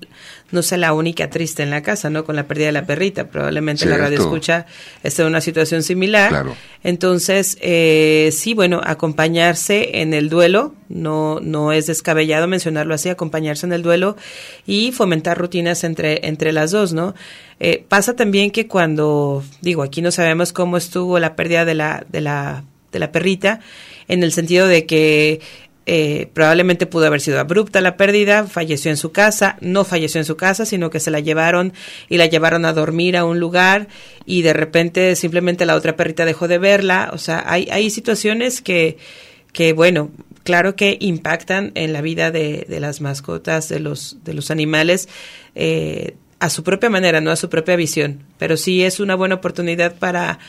no 0.51 0.61
sea 0.61 0.77
la 0.77 0.93
única 0.93 1.29
triste 1.29 1.63
en 1.63 1.69
la 1.69 1.81
casa, 1.81 2.09
¿no? 2.09 2.23
Con 2.23 2.35
la 2.35 2.47
pérdida 2.47 2.67
de 2.67 2.71
la 2.73 2.85
perrita, 2.85 3.29
probablemente 3.29 3.85
la 3.85 3.97
radio 3.97 4.19
escucha 4.19 4.65
esté 5.03 5.21
en 5.21 5.29
una 5.29 5.41
situación 5.41 5.81
similar. 5.81 6.29
Claro. 6.29 6.55
Entonces, 6.83 7.57
eh, 7.61 8.29
sí, 8.31 8.53
bueno, 8.53 8.81
acompañarse 8.83 10.01
en 10.01 10.13
el 10.13 10.29
duelo, 10.29 10.75
no, 10.87 11.39
no 11.41 11.71
es 11.71 11.87
descabellado 11.87 12.47
mencionarlo 12.47 12.93
así, 12.93 13.09
acompañarse 13.09 13.65
en 13.65 13.73
el 13.73 13.81
duelo 13.81 14.17
y 14.65 14.91
fomentar 14.91 15.37
rutinas 15.37 15.83
entre, 15.83 16.27
entre 16.27 16.51
las 16.51 16.71
dos, 16.71 16.93
¿no? 16.93 17.15
Eh, 17.59 17.83
pasa 17.87 18.15
también 18.15 18.51
que 18.51 18.67
cuando, 18.67 19.43
digo, 19.61 19.83
aquí 19.83 20.01
no 20.01 20.11
sabemos 20.11 20.53
cómo 20.53 20.77
estuvo 20.77 21.17
la 21.19 21.35
pérdida 21.35 21.65
de 21.65 21.73
la, 21.73 22.05
de 22.09 22.21
la, 22.21 22.63
de 22.95 22.99
la 22.99 23.11
perrita, 23.11 23.59
en 24.07 24.23
el 24.23 24.31
sentido 24.31 24.67
de 24.67 24.85
que 24.85 25.41
eh, 25.85 26.29
probablemente 26.33 26.87
pudo 26.87 27.05
haber 27.05 27.21
sido 27.21 27.39
abrupta 27.39 27.81
la 27.81 27.97
pérdida, 27.97 28.47
falleció 28.47 28.89
en 28.89 28.97
su 28.97 29.11
casa, 29.11 29.57
no 29.61 29.83
falleció 29.83 30.19
en 30.19 30.25
su 30.25 30.35
casa, 30.35 30.65
sino 30.65 30.89
que 30.89 30.99
se 30.99 31.11
la 31.11 31.19
llevaron 31.19 31.73
y 32.09 32.17
la 32.17 32.25
llevaron 32.25 32.65
a 32.65 32.73
dormir 32.73 33.17
a 33.17 33.25
un 33.25 33.39
lugar 33.39 33.87
y 34.25 34.41
de 34.41 34.53
repente 34.53 35.15
simplemente 35.15 35.65
la 35.65 35.75
otra 35.75 35.95
perrita 35.95 36.25
dejó 36.25 36.47
de 36.47 36.57
verla. 36.57 37.11
O 37.13 37.17
sea, 37.17 37.43
hay, 37.45 37.67
hay 37.71 37.89
situaciones 37.89 38.61
que 38.61 38.97
que 39.55 39.71
bueno, 39.71 40.11
claro 40.43 40.75
que 40.75 40.97
impactan 40.99 41.71
en 41.75 41.93
la 41.93 42.01
vida 42.01 42.29
de, 42.29 42.65
de 42.67 42.79
las 42.81 42.99
mascotas, 42.99 43.69
de 43.69 43.79
los, 43.79 44.17
de 44.25 44.33
los 44.33 44.51
animales, 44.51 45.07
eh, 45.55 46.17
a 46.39 46.49
su 46.49 46.61
propia 46.63 46.89
manera, 46.89 47.21
no 47.21 47.31
a 47.31 47.37
su 47.37 47.49
propia 47.49 47.77
visión, 47.77 48.23
pero 48.37 48.57
sí 48.57 48.83
es 48.83 48.99
una 48.99 49.15
buena 49.15 49.35
oportunidad 49.35 49.95
para 49.95 50.39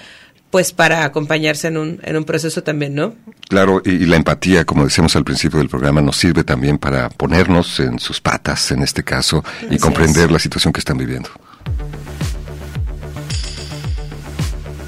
pues 0.51 0.73
para 0.73 1.05
acompañarse 1.05 1.69
en 1.69 1.77
un, 1.77 2.01
en 2.03 2.17
un 2.17 2.25
proceso 2.25 2.63
también, 2.63 2.95
¿no? 2.95 3.15
Claro, 3.49 3.83
y, 3.85 3.91
y, 3.91 4.07
la 4.07 4.17
empatía, 4.17 4.65
como 4.65 4.85
decíamos 4.85 5.15
al 5.17 5.25
principio 5.25 5.59
del 5.59 5.69
programa, 5.69 6.01
nos 6.01 6.17
sirve 6.17 6.45
también 6.45 6.79
para 6.79 7.09
ponernos 7.11 7.81
en 7.81 7.99
sus 7.99 8.21
patas, 8.21 8.71
en 8.71 8.83
este 8.83 9.03
caso, 9.03 9.45
y 9.63 9.75
Así 9.75 9.79
comprender 9.79 10.27
es. 10.27 10.33
la 10.33 10.39
situación 10.39 10.73
que 10.73 10.81
están 10.81 10.99
viviendo. 10.99 11.29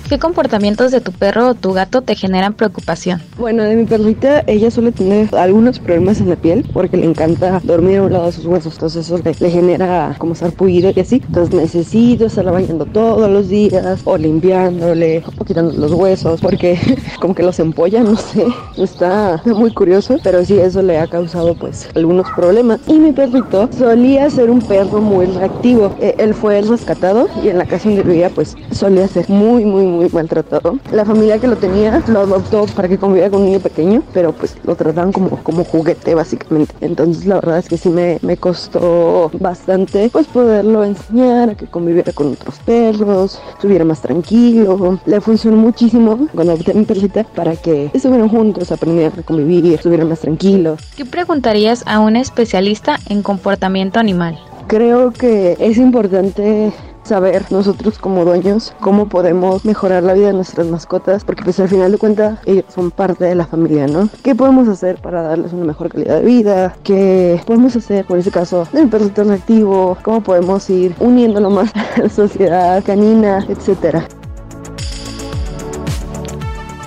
¿Qué 0.09 0.19
comportamientos 0.19 0.91
de 0.91 1.03
tu 1.03 1.13
perro 1.13 1.49
o 1.49 1.55
tu 1.55 1.75
gato 1.75 2.01
te 2.01 2.15
generan 2.15 2.55
preocupación? 2.55 3.21
Bueno, 3.37 3.63
de 3.65 3.77
mi 3.77 3.85
perrita, 3.85 4.43
ella 4.47 4.71
suele 4.71 4.91
tener 4.91 5.29
algunos 5.37 5.79
problemas 5.81 6.19
en 6.21 6.31
la 6.31 6.37
piel 6.37 6.65
porque 6.73 6.97
le 6.97 7.05
encanta 7.05 7.61
dormir 7.63 7.99
a 7.99 8.03
un 8.05 8.13
lado 8.15 8.25
de 8.25 8.33
sus 8.33 8.47
huesos. 8.47 8.73
Entonces 8.73 9.05
eso 9.05 9.19
le, 9.23 9.51
genera 9.51 10.15
como 10.17 10.35
sarpullido 10.35 10.91
y 10.97 11.01
así. 11.01 11.23
Entonces 11.27 11.55
necesito 11.55 12.25
estarla 12.25 12.53
bañando 12.53 12.87
todos 12.87 13.31
los 13.31 13.51
días 13.51 14.01
o 14.05 14.17
limpiándole 14.17 15.23
o 15.39 15.45
quitando 15.45 15.75
los 15.75 15.93
huesos 15.93 16.41
porque 16.41 16.79
como 17.21 17.35
que 17.35 17.43
los 17.43 17.61
empolla, 17.61 18.03
no 18.03 18.17
sé. 18.17 18.47
Está 18.79 19.43
muy 19.45 19.75
curioso, 19.75 20.17
pero 20.25 20.43
sí 20.43 20.59
eso 20.59 20.81
le 20.81 20.99
ha 20.99 21.07
causado 21.07 21.55
pues 21.55 21.87
algunos 21.95 22.27
problemas. 22.31 22.81
Y 22.87 22.95
mi 22.95 23.13
perrito 23.13 23.69
solía 23.77 24.31
ser 24.31 24.49
un 24.49 24.63
perro 24.63 25.03
muy 25.03 25.27
reactivo. 25.27 25.95
Eh, 26.01 26.15
él 26.17 26.33
fue 26.33 26.63
rescatado 26.63 27.29
y 27.45 27.49
en 27.49 27.59
la 27.59 27.67
casa 27.67 27.91
donde 27.91 28.05
vivía 28.05 28.31
pues 28.31 28.57
solía 28.71 29.07
ser 29.07 29.29
muy, 29.29 29.67
muy, 29.67 29.85
muy 29.85 29.98
maltratado. 30.13 30.79
La 30.93 31.05
familia 31.05 31.39
que 31.39 31.49
lo 31.49 31.57
tenía 31.57 32.03
lo 32.07 32.21
adoptó 32.21 32.67
para 32.67 32.89
que 32.89 32.99
conviviera 32.99 33.31
con 33.31 33.41
un 33.41 33.47
niño 33.47 33.61
pequeño, 33.61 34.03
pero 34.13 34.33
pues 34.33 34.57
lo 34.65 34.75
trataban 34.75 35.13
como, 35.13 35.43
como 35.43 35.65
juguete 35.65 36.15
básicamente. 36.15 36.75
Entonces 36.81 37.27
la 37.27 37.37
verdad 37.37 37.59
es 37.59 37.69
que 37.69 37.77
sí 37.77 37.89
me, 37.89 38.19
me 38.23 38.37
costó 38.37 39.31
bastante 39.39 40.11
pues 40.11 40.27
poderlo 40.27 40.85
enseñar 40.85 41.51
a 41.51 41.55
que 41.55 41.67
conviviera 41.67 42.13
con 42.13 42.33
otros 42.33 42.59
perros, 42.65 43.41
estuviera 43.53 43.85
más 43.85 44.01
tranquilo. 44.01 44.99
Le 45.07 45.21
funcionó 45.21 45.57
muchísimo 45.57 46.29
cuando 46.35 46.53
adopté 46.53 46.73
a 46.73 46.75
mi 46.75 46.85
perrita 46.85 47.25
para 47.25 47.57
que 47.57 47.91
estuvieran 47.93 48.29
juntos, 48.29 48.73
aprendieran 48.73 49.19
a 49.19 49.23
convivir, 49.23 49.75
estuvieran 49.75 50.09
más 50.09 50.21
tranquilos. 50.21 50.81
¿Qué 50.97 51.05
preguntarías 51.05 51.83
a 51.87 52.01
un 52.01 52.17
especialista 52.17 52.99
en 53.09 53.23
comportamiento 53.23 53.99
animal? 53.99 54.39
Creo 54.67 55.13
que 55.13 55.57
es 55.59 55.79
importante 55.79 56.73
saber 57.09 57.47
nosotros 57.51 57.99
como 57.99 58.25
dueños 58.25 58.75
cómo 58.81 59.09
podemos 59.09 59.65
mejorar 59.65 60.03
la 60.03 60.15
vida 60.15 60.29
de 60.29 60.35
nuestras 60.35 60.67
mascotas, 60.67 61.25
porque 61.25 61.43
pues 61.43 61.59
al 61.59 61.69
final 61.69 61.91
de 61.93 61.99
cuentas 61.99 62.39
ellos 62.45 62.65
son 62.69 62.91
parte 62.91 63.25
de 63.25 63.35
la 63.35 63.47
familia, 63.47 63.87
¿no? 63.87 64.09
¿Qué 64.23 64.35
podemos 64.35 64.69
hacer 64.69 65.01
para 65.01 65.23
darles 65.23 65.53
una 65.53 65.65
mejor 65.65 65.89
calidad 65.89 66.19
de 66.21 66.25
vida? 66.25 66.77
¿Qué 66.83 67.41
podemos 67.47 67.75
hacer, 67.77 68.05
por 68.05 68.19
ese 68.19 68.31
caso, 68.31 68.69
del 68.73 68.89
perrito 68.89 69.25
reactivo? 69.25 69.97
¿Cómo 70.03 70.23
podemos 70.23 70.69
ir 70.71 70.95
uniéndolo 71.01 71.51
más 71.51 71.73
a 71.97 72.03
la 72.03 72.09
sociedad 72.09 72.83
canina, 72.85 73.45
etcétera? 73.49 74.07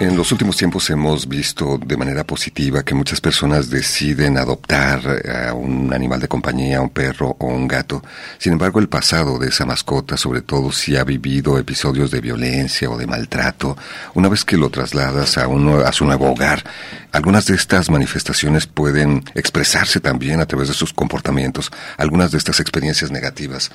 En 0.01 0.17
los 0.17 0.31
últimos 0.31 0.57
tiempos 0.57 0.89
hemos 0.89 1.27
visto 1.27 1.77
de 1.77 1.95
manera 1.95 2.23
positiva 2.23 2.81
que 2.81 2.95
muchas 2.95 3.21
personas 3.21 3.69
deciden 3.69 4.35
adoptar 4.35 5.21
a 5.29 5.53
un 5.53 5.93
animal 5.93 6.19
de 6.19 6.27
compañía, 6.27 6.81
un 6.81 6.89
perro 6.89 7.35
o 7.37 7.45
un 7.45 7.67
gato. 7.67 8.01
Sin 8.39 8.53
embargo, 8.53 8.79
el 8.79 8.89
pasado 8.89 9.37
de 9.37 9.49
esa 9.49 9.63
mascota, 9.63 10.17
sobre 10.17 10.41
todo 10.41 10.71
si 10.71 10.97
ha 10.97 11.03
vivido 11.03 11.59
episodios 11.59 12.09
de 12.09 12.19
violencia 12.19 12.89
o 12.89 12.97
de 12.97 13.05
maltrato, 13.05 13.77
una 14.15 14.27
vez 14.27 14.43
que 14.43 14.57
lo 14.57 14.71
trasladas 14.71 15.37
a, 15.37 15.47
uno, 15.47 15.81
a 15.81 15.91
su 15.91 16.03
nuevo 16.03 16.31
hogar, 16.31 16.63
algunas 17.11 17.45
de 17.45 17.53
estas 17.53 17.91
manifestaciones 17.91 18.65
pueden 18.65 19.23
expresarse 19.35 19.99
también 19.99 20.39
a 20.39 20.47
través 20.47 20.69
de 20.69 20.73
sus 20.73 20.93
comportamientos, 20.93 21.69
algunas 21.97 22.31
de 22.31 22.39
estas 22.39 22.59
experiencias 22.59 23.11
negativas. 23.11 23.69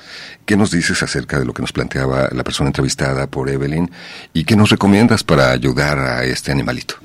¿Qué 0.45 0.57
nos 0.57 0.71
dices 0.71 1.01
acerca 1.03 1.39
de 1.39 1.45
lo 1.45 1.53
que 1.53 1.61
nos 1.61 1.71
planteaba 1.71 2.27
la 2.33 2.43
persona 2.43 2.67
entrevistada 2.67 3.27
por 3.27 3.49
Evelyn 3.49 3.89
y 4.33 4.43
qué 4.43 4.57
nos 4.57 4.71
recomiendas 4.71 5.23
para 5.23 5.51
ayudar 5.51 5.99
a 5.99 6.16
este 6.23 6.51
animalito? 6.51 6.95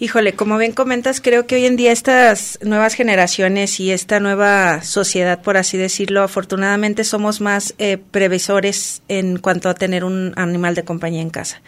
Híjole, 0.00 0.32
como 0.32 0.58
bien 0.58 0.72
comentas, 0.72 1.20
creo 1.20 1.46
que 1.46 1.54
hoy 1.54 1.66
en 1.66 1.76
día 1.76 1.92
estas 1.92 2.58
nuevas 2.62 2.94
generaciones 2.94 3.78
y 3.78 3.92
esta 3.92 4.18
nueva 4.18 4.82
sociedad, 4.82 5.40
por 5.40 5.56
así 5.56 5.78
decirlo, 5.78 6.22
afortunadamente 6.22 7.04
somos 7.04 7.40
más 7.40 7.74
eh, 7.78 7.98
previsores 8.10 9.02
en 9.06 9.38
cuanto 9.38 9.68
a 9.68 9.74
tener 9.74 10.02
un 10.02 10.32
animal 10.34 10.74
de 10.74 10.84
compañía 10.84 11.22
en 11.22 11.30
casa. 11.30 11.62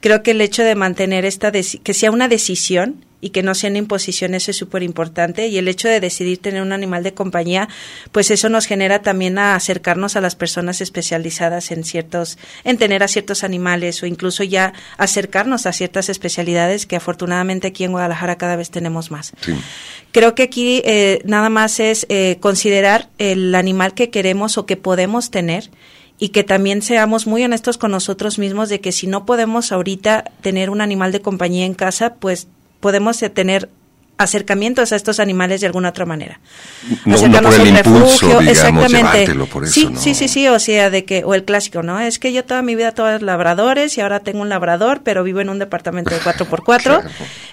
Creo 0.00 0.22
que 0.22 0.32
el 0.32 0.42
hecho 0.42 0.62
de 0.62 0.74
mantener 0.74 1.24
esta, 1.24 1.50
que 1.50 1.94
sea 1.94 2.10
una 2.10 2.28
decisión 2.28 3.06
y 3.22 3.30
que 3.30 3.44
no 3.44 3.54
sea 3.54 3.70
una 3.70 3.78
imposición, 3.78 4.34
eso 4.34 4.50
es 4.50 4.56
súper 4.56 4.82
importante. 4.82 5.46
Y 5.46 5.56
el 5.56 5.68
hecho 5.68 5.88
de 5.88 6.00
decidir 6.00 6.38
tener 6.38 6.60
un 6.60 6.72
animal 6.72 7.04
de 7.04 7.14
compañía, 7.14 7.68
pues 8.10 8.32
eso 8.32 8.48
nos 8.48 8.66
genera 8.66 9.00
también 9.00 9.38
a 9.38 9.54
acercarnos 9.54 10.16
a 10.16 10.20
las 10.20 10.34
personas 10.34 10.80
especializadas 10.80 11.70
en 11.70 11.84
ciertos, 11.84 12.36
en 12.64 12.78
tener 12.78 13.04
a 13.04 13.08
ciertos 13.08 13.44
animales 13.44 14.02
o 14.02 14.06
incluso 14.06 14.42
ya 14.42 14.74
acercarnos 14.98 15.66
a 15.66 15.72
ciertas 15.72 16.08
especialidades 16.08 16.84
que 16.84 16.96
afortunadamente 16.96 17.68
aquí 17.68 17.84
en 17.84 17.92
Guadalajara 17.92 18.36
cada 18.36 18.56
vez 18.56 18.70
tenemos 18.70 19.12
más. 19.12 19.32
Sí. 19.40 19.54
Creo 20.10 20.34
que 20.34 20.42
aquí 20.42 20.82
eh, 20.84 21.20
nada 21.24 21.48
más 21.48 21.78
es 21.78 22.06
eh, 22.08 22.38
considerar 22.40 23.08
el 23.18 23.54
animal 23.54 23.94
que 23.94 24.10
queremos 24.10 24.58
o 24.58 24.66
que 24.66 24.76
podemos 24.76 25.30
tener 25.30 25.70
y 26.18 26.30
que 26.30 26.42
también 26.42 26.82
seamos 26.82 27.28
muy 27.28 27.44
honestos 27.44 27.78
con 27.78 27.92
nosotros 27.92 28.40
mismos 28.40 28.68
de 28.68 28.80
que 28.80 28.90
si 28.90 29.06
no 29.06 29.24
podemos 29.24 29.70
ahorita 29.70 30.24
tener 30.40 30.70
un 30.70 30.80
animal 30.80 31.12
de 31.12 31.20
compañía 31.20 31.66
en 31.66 31.74
casa, 31.74 32.14
pues 32.14 32.48
podemos 32.82 33.18
tener 33.32 33.70
acercamientos 34.18 34.92
a 34.92 34.96
estos 34.96 35.20
animales 35.20 35.60
de 35.60 35.66
alguna 35.66 35.88
otra 35.88 36.06
manera. 36.06 36.40
No, 37.04 37.16
no 37.28 37.42
por 37.42 37.54
el 37.54 37.68
impulso, 37.68 38.40
digamos, 38.40 38.90
llevártelo 38.90 39.46
por 39.46 39.64
eso, 39.64 39.72
sí, 39.72 39.88
¿no? 39.90 40.00
sí, 40.00 40.14
sí, 40.14 40.28
sí, 40.28 40.48
o 40.48 40.58
sea, 40.58 40.90
de 40.90 41.04
que, 41.04 41.24
o 41.24 41.34
el 41.34 41.44
clásico, 41.44 41.82
¿no? 41.82 41.98
Es 41.98 42.18
que 42.18 42.32
yo 42.32 42.44
toda 42.44 42.62
mi 42.62 42.74
vida 42.74 42.92
todos 42.92 43.22
labradores 43.22 43.96
y 43.98 44.00
ahora 44.00 44.20
tengo 44.20 44.42
un 44.42 44.48
labrador, 44.48 45.02
pero 45.02 45.24
vivo 45.24 45.40
en 45.40 45.48
un 45.48 45.58
departamento 45.58 46.10
de 46.14 46.20
4x4, 46.20 46.82
claro. 46.82 47.02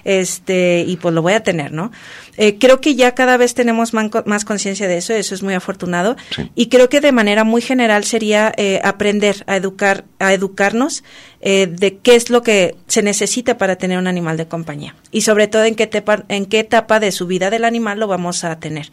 este, 0.04 0.84
y 0.86 0.96
pues 0.96 1.14
lo 1.14 1.22
voy 1.22 1.32
a 1.32 1.42
tener, 1.42 1.72
¿no? 1.72 1.90
Eh, 2.36 2.58
creo 2.58 2.80
que 2.80 2.94
ya 2.94 3.14
cada 3.14 3.36
vez 3.36 3.54
tenemos 3.54 3.92
man, 3.92 4.10
más 4.24 4.44
conciencia 4.44 4.86
de 4.86 4.98
eso, 4.98 5.12
eso 5.12 5.34
es 5.34 5.42
muy 5.42 5.54
afortunado, 5.54 6.16
sí. 6.34 6.50
y 6.54 6.68
creo 6.68 6.88
que 6.88 7.00
de 7.00 7.12
manera 7.12 7.44
muy 7.44 7.62
general 7.62 8.04
sería 8.04 8.52
eh, 8.56 8.80
aprender 8.84 9.44
a 9.46 9.56
educar, 9.56 10.04
a 10.18 10.32
educarnos 10.32 11.02
eh, 11.40 11.66
de 11.66 11.96
qué 11.96 12.16
es 12.16 12.28
lo 12.28 12.42
que 12.42 12.74
se 12.86 13.02
necesita 13.02 13.56
para 13.56 13.76
tener 13.76 13.98
un 13.98 14.06
animal 14.06 14.36
de 14.36 14.46
compañía 14.46 14.94
y 15.10 15.22
sobre 15.22 15.48
todo 15.48 15.64
en 15.64 15.74
qué, 15.74 15.88
en 16.28 16.46
qué 16.46 16.58
etapa 16.60 17.00
de 17.00 17.12
su 17.12 17.26
vida 17.26 17.48
del 17.48 17.64
animal 17.64 17.98
lo 17.98 18.06
vamos 18.06 18.44
a 18.44 18.58
tener. 18.60 18.90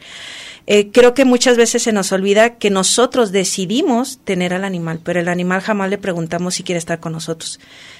Eh, 0.66 0.90
creo 0.92 1.14
que 1.14 1.24
muchas 1.24 1.56
veces 1.56 1.82
se 1.82 1.92
nos 1.92 2.12
olvida 2.12 2.56
que 2.56 2.68
nosotros 2.68 3.32
decidimos 3.32 4.18
tener 4.24 4.52
al 4.52 4.64
animal, 4.64 5.00
pero 5.02 5.18
el 5.18 5.28
animal 5.28 5.62
jamás 5.62 5.88
le 5.88 5.96
preguntamos 5.96 6.56
si 6.56 6.62
quiere 6.62 6.78
estar 6.78 7.00
con 7.00 7.12
nosotros. 7.12 7.58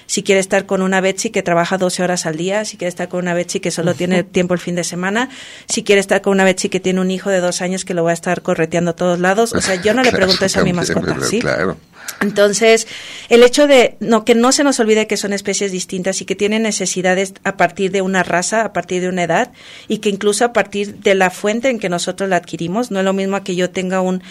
Si 0.09 0.23
quiere 0.23 0.41
estar 0.41 0.65
con 0.65 0.81
una 0.81 1.01
Betsy 1.01 1.29
que 1.29 1.43
trabaja 1.43 1.77
12 1.77 2.01
horas 2.01 2.25
al 2.25 2.35
día, 2.35 2.65
si 2.65 2.77
quiere 2.77 2.89
estar 2.89 3.09
con 3.09 3.19
una 3.19 3.35
Betsy 3.35 3.59
que 3.59 3.69
solo 3.69 3.93
tiene 3.93 4.23
tiempo 4.23 4.55
el 4.55 4.59
fin 4.59 4.73
de 4.73 4.83
semana, 4.83 5.29
si 5.67 5.83
quiere 5.83 6.01
estar 6.01 6.23
con 6.23 6.33
una 6.33 6.45
Betsy 6.45 6.67
que 6.67 6.79
tiene 6.79 6.99
un 6.99 7.11
hijo 7.11 7.29
de 7.29 7.41
dos 7.41 7.61
años 7.61 7.85
que 7.85 7.93
lo 7.93 8.03
va 8.03 8.09
a 8.09 8.15
estar 8.15 8.41
correteando 8.41 8.89
a 8.89 8.95
todos 8.95 9.19
lados. 9.19 9.53
O 9.53 9.61
sea, 9.61 9.75
yo 9.75 9.93
no 9.93 10.01
le 10.01 10.11
pregunto 10.19 10.45
eso 10.45 10.61
a 10.61 10.63
mi 10.63 10.73
mascota, 10.73 11.15
¿sí? 11.21 11.41
Claro. 11.41 11.77
Entonces, 12.21 12.87
el 13.29 13.43
hecho 13.43 13.67
de 13.67 13.95
no 13.99 14.25
que 14.25 14.35
no 14.35 14.51
se 14.51 14.63
nos 14.63 14.79
olvide 14.79 15.07
que 15.07 15.15
son 15.15 15.31
especies 15.31 15.71
distintas 15.71 16.21
y 16.21 16.25
que 16.25 16.35
tienen 16.35 16.63
necesidades 16.63 17.33
a 17.43 17.55
partir 17.55 17.91
de 17.91 18.01
una 18.01 18.23
raza, 18.23 18.65
a 18.65 18.73
partir 18.73 19.01
de 19.01 19.09
una 19.09 19.23
edad 19.23 19.51
y 19.87 19.99
que 19.99 20.09
incluso 20.09 20.43
a 20.43 20.51
partir 20.51 20.95
de 20.95 21.15
la 21.15 21.29
fuente 21.29 21.69
en 21.69 21.79
que 21.79 21.87
nosotros 21.87 22.29
la 22.29 22.37
adquirimos, 22.37 22.91
no 22.91 22.99
es 22.99 23.05
lo 23.05 23.13
mismo 23.13 23.41
que 23.43 23.55
yo 23.55 23.69
tenga 23.69 24.01
un 24.01 24.21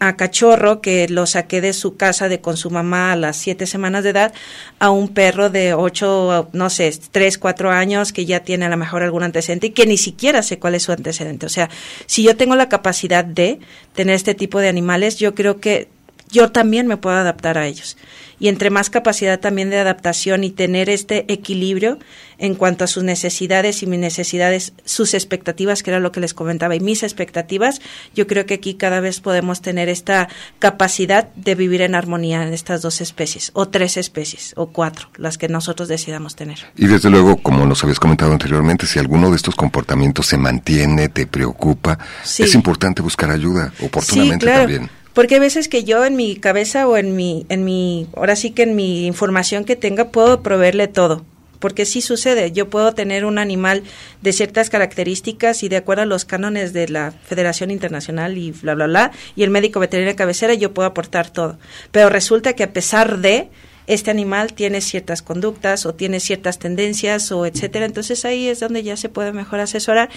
a 0.00 0.16
cachorro 0.16 0.80
que 0.80 1.08
lo 1.08 1.26
saqué 1.26 1.60
de 1.60 1.72
su 1.72 1.96
casa 1.96 2.28
de 2.28 2.40
con 2.40 2.56
su 2.56 2.70
mamá 2.70 3.12
a 3.12 3.16
las 3.16 3.36
siete 3.36 3.66
semanas 3.66 4.04
de 4.04 4.10
edad 4.10 4.34
a 4.78 4.90
un 4.90 5.03
perro 5.08 5.50
de 5.50 5.74
ocho, 5.74 6.48
no 6.52 6.70
sé, 6.70 6.92
tres, 7.10 7.38
cuatro 7.38 7.70
años 7.70 8.12
que 8.12 8.26
ya 8.26 8.40
tiene 8.40 8.64
a 8.64 8.68
lo 8.68 8.76
mejor 8.76 9.02
algún 9.02 9.22
antecedente 9.22 9.68
y 9.68 9.70
que 9.70 9.86
ni 9.86 9.96
siquiera 9.96 10.42
sé 10.42 10.58
cuál 10.58 10.74
es 10.74 10.84
su 10.84 10.92
antecedente. 10.92 11.46
O 11.46 11.48
sea, 11.48 11.68
si 12.06 12.22
yo 12.22 12.36
tengo 12.36 12.56
la 12.56 12.68
capacidad 12.68 13.24
de 13.24 13.58
tener 13.94 14.14
este 14.14 14.34
tipo 14.34 14.60
de 14.60 14.68
animales, 14.68 15.16
yo 15.18 15.34
creo 15.34 15.60
que 15.60 15.88
yo 16.30 16.50
también 16.50 16.86
me 16.86 16.96
puedo 16.96 17.16
adaptar 17.16 17.58
a 17.58 17.66
ellos. 17.66 17.96
Y 18.40 18.48
entre 18.48 18.70
más 18.70 18.90
capacidad 18.90 19.38
también 19.38 19.70
de 19.70 19.78
adaptación 19.78 20.44
y 20.44 20.50
tener 20.50 20.90
este 20.90 21.32
equilibrio 21.32 21.98
en 22.38 22.56
cuanto 22.56 22.84
a 22.84 22.88
sus 22.88 23.04
necesidades 23.04 23.82
y 23.82 23.86
mis 23.86 24.00
necesidades, 24.00 24.72
sus 24.84 25.14
expectativas, 25.14 25.82
que 25.82 25.90
era 25.90 26.00
lo 26.00 26.12
que 26.12 26.20
les 26.20 26.34
comentaba, 26.34 26.74
y 26.74 26.80
mis 26.80 27.02
expectativas, 27.02 27.80
yo 28.14 28.26
creo 28.26 28.44
que 28.44 28.54
aquí 28.54 28.74
cada 28.74 29.00
vez 29.00 29.20
podemos 29.20 29.62
tener 29.62 29.88
esta 29.88 30.28
capacidad 30.58 31.28
de 31.34 31.54
vivir 31.54 31.82
en 31.82 31.94
armonía 31.94 32.42
en 32.42 32.52
estas 32.52 32.82
dos 32.82 33.00
especies, 33.00 33.50
o 33.54 33.68
tres 33.68 33.96
especies, 33.96 34.52
o 34.56 34.66
cuatro, 34.66 35.08
las 35.16 35.38
que 35.38 35.48
nosotros 35.48 35.88
decidamos 35.88 36.34
tener. 36.34 36.58
Y 36.76 36.86
desde 36.86 37.08
luego, 37.08 37.36
como 37.36 37.64
nos 37.66 37.82
habías 37.84 38.00
comentado 38.00 38.32
anteriormente, 38.32 38.86
si 38.86 38.98
alguno 38.98 39.30
de 39.30 39.36
estos 39.36 39.54
comportamientos 39.54 40.26
se 40.26 40.36
mantiene, 40.36 41.08
te 41.08 41.26
preocupa, 41.26 41.98
sí. 42.24 42.42
es 42.42 42.54
importante 42.54 43.00
buscar 43.00 43.30
ayuda 43.30 43.72
oportunamente 43.80 44.46
sí, 44.46 44.50
claro. 44.50 44.62
también. 44.62 45.03
Porque 45.14 45.34
hay 45.34 45.40
veces 45.40 45.68
que 45.68 45.84
yo 45.84 46.04
en 46.04 46.16
mi 46.16 46.36
cabeza 46.36 46.86
o 46.88 46.96
en 46.96 47.16
mi, 47.16 47.46
en 47.48 47.64
mi, 47.64 48.08
ahora 48.16 48.36
sí 48.36 48.50
que 48.50 48.64
en 48.64 48.74
mi 48.76 49.06
información 49.06 49.64
que 49.64 49.76
tenga 49.76 50.08
puedo 50.08 50.42
proveerle 50.42 50.88
todo. 50.88 51.24
porque 51.64 51.86
sí 51.86 52.02
sucede. 52.02 52.52
Yo 52.52 52.68
puedo 52.68 52.92
tener 52.92 53.24
un 53.24 53.38
animal 53.38 53.84
de 54.20 54.34
ciertas 54.34 54.68
características 54.68 55.62
y 55.62 55.70
de 55.70 55.78
acuerdo 55.78 56.02
a 56.02 56.04
los 56.04 56.26
cánones 56.26 56.74
de 56.74 56.88
la 56.90 57.12
Federación 57.12 57.70
Internacional 57.70 58.36
y 58.36 58.50
bla, 58.50 58.74
bla, 58.74 58.86
bla, 58.86 59.12
y 59.34 59.44
el 59.44 59.50
médico 59.50 59.80
veterinario 59.80 60.14
cabecera, 60.14 60.52
yo 60.52 60.74
puedo 60.74 60.86
aportar 60.86 61.30
todo. 61.30 61.58
Pero 61.90 62.10
resulta 62.10 62.52
que 62.52 62.64
a 62.64 62.74
pesar 62.74 63.16
de 63.20 63.48
este 63.86 64.10
animal 64.10 64.52
tiene 64.52 64.82
ciertas 64.82 65.22
conductas 65.22 65.86
o 65.86 65.94
tiene 65.94 66.20
ciertas 66.20 66.58
tendencias 66.58 67.32
o 67.32 67.46
etcétera, 67.46 67.86
entonces 67.86 68.26
ahí 68.26 68.48
es 68.48 68.60
donde 68.60 68.82
ya 68.82 68.98
se 68.98 69.08
puede 69.08 69.32
mejor 69.32 69.60
asesorar 69.60 70.10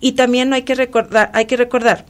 y 0.00 0.12
también 0.12 0.52
hay 0.52 0.62
que 0.62 0.74
recordar, 0.74 1.30
hay 1.32 1.44
que 1.44 1.56
recordar 1.56 2.06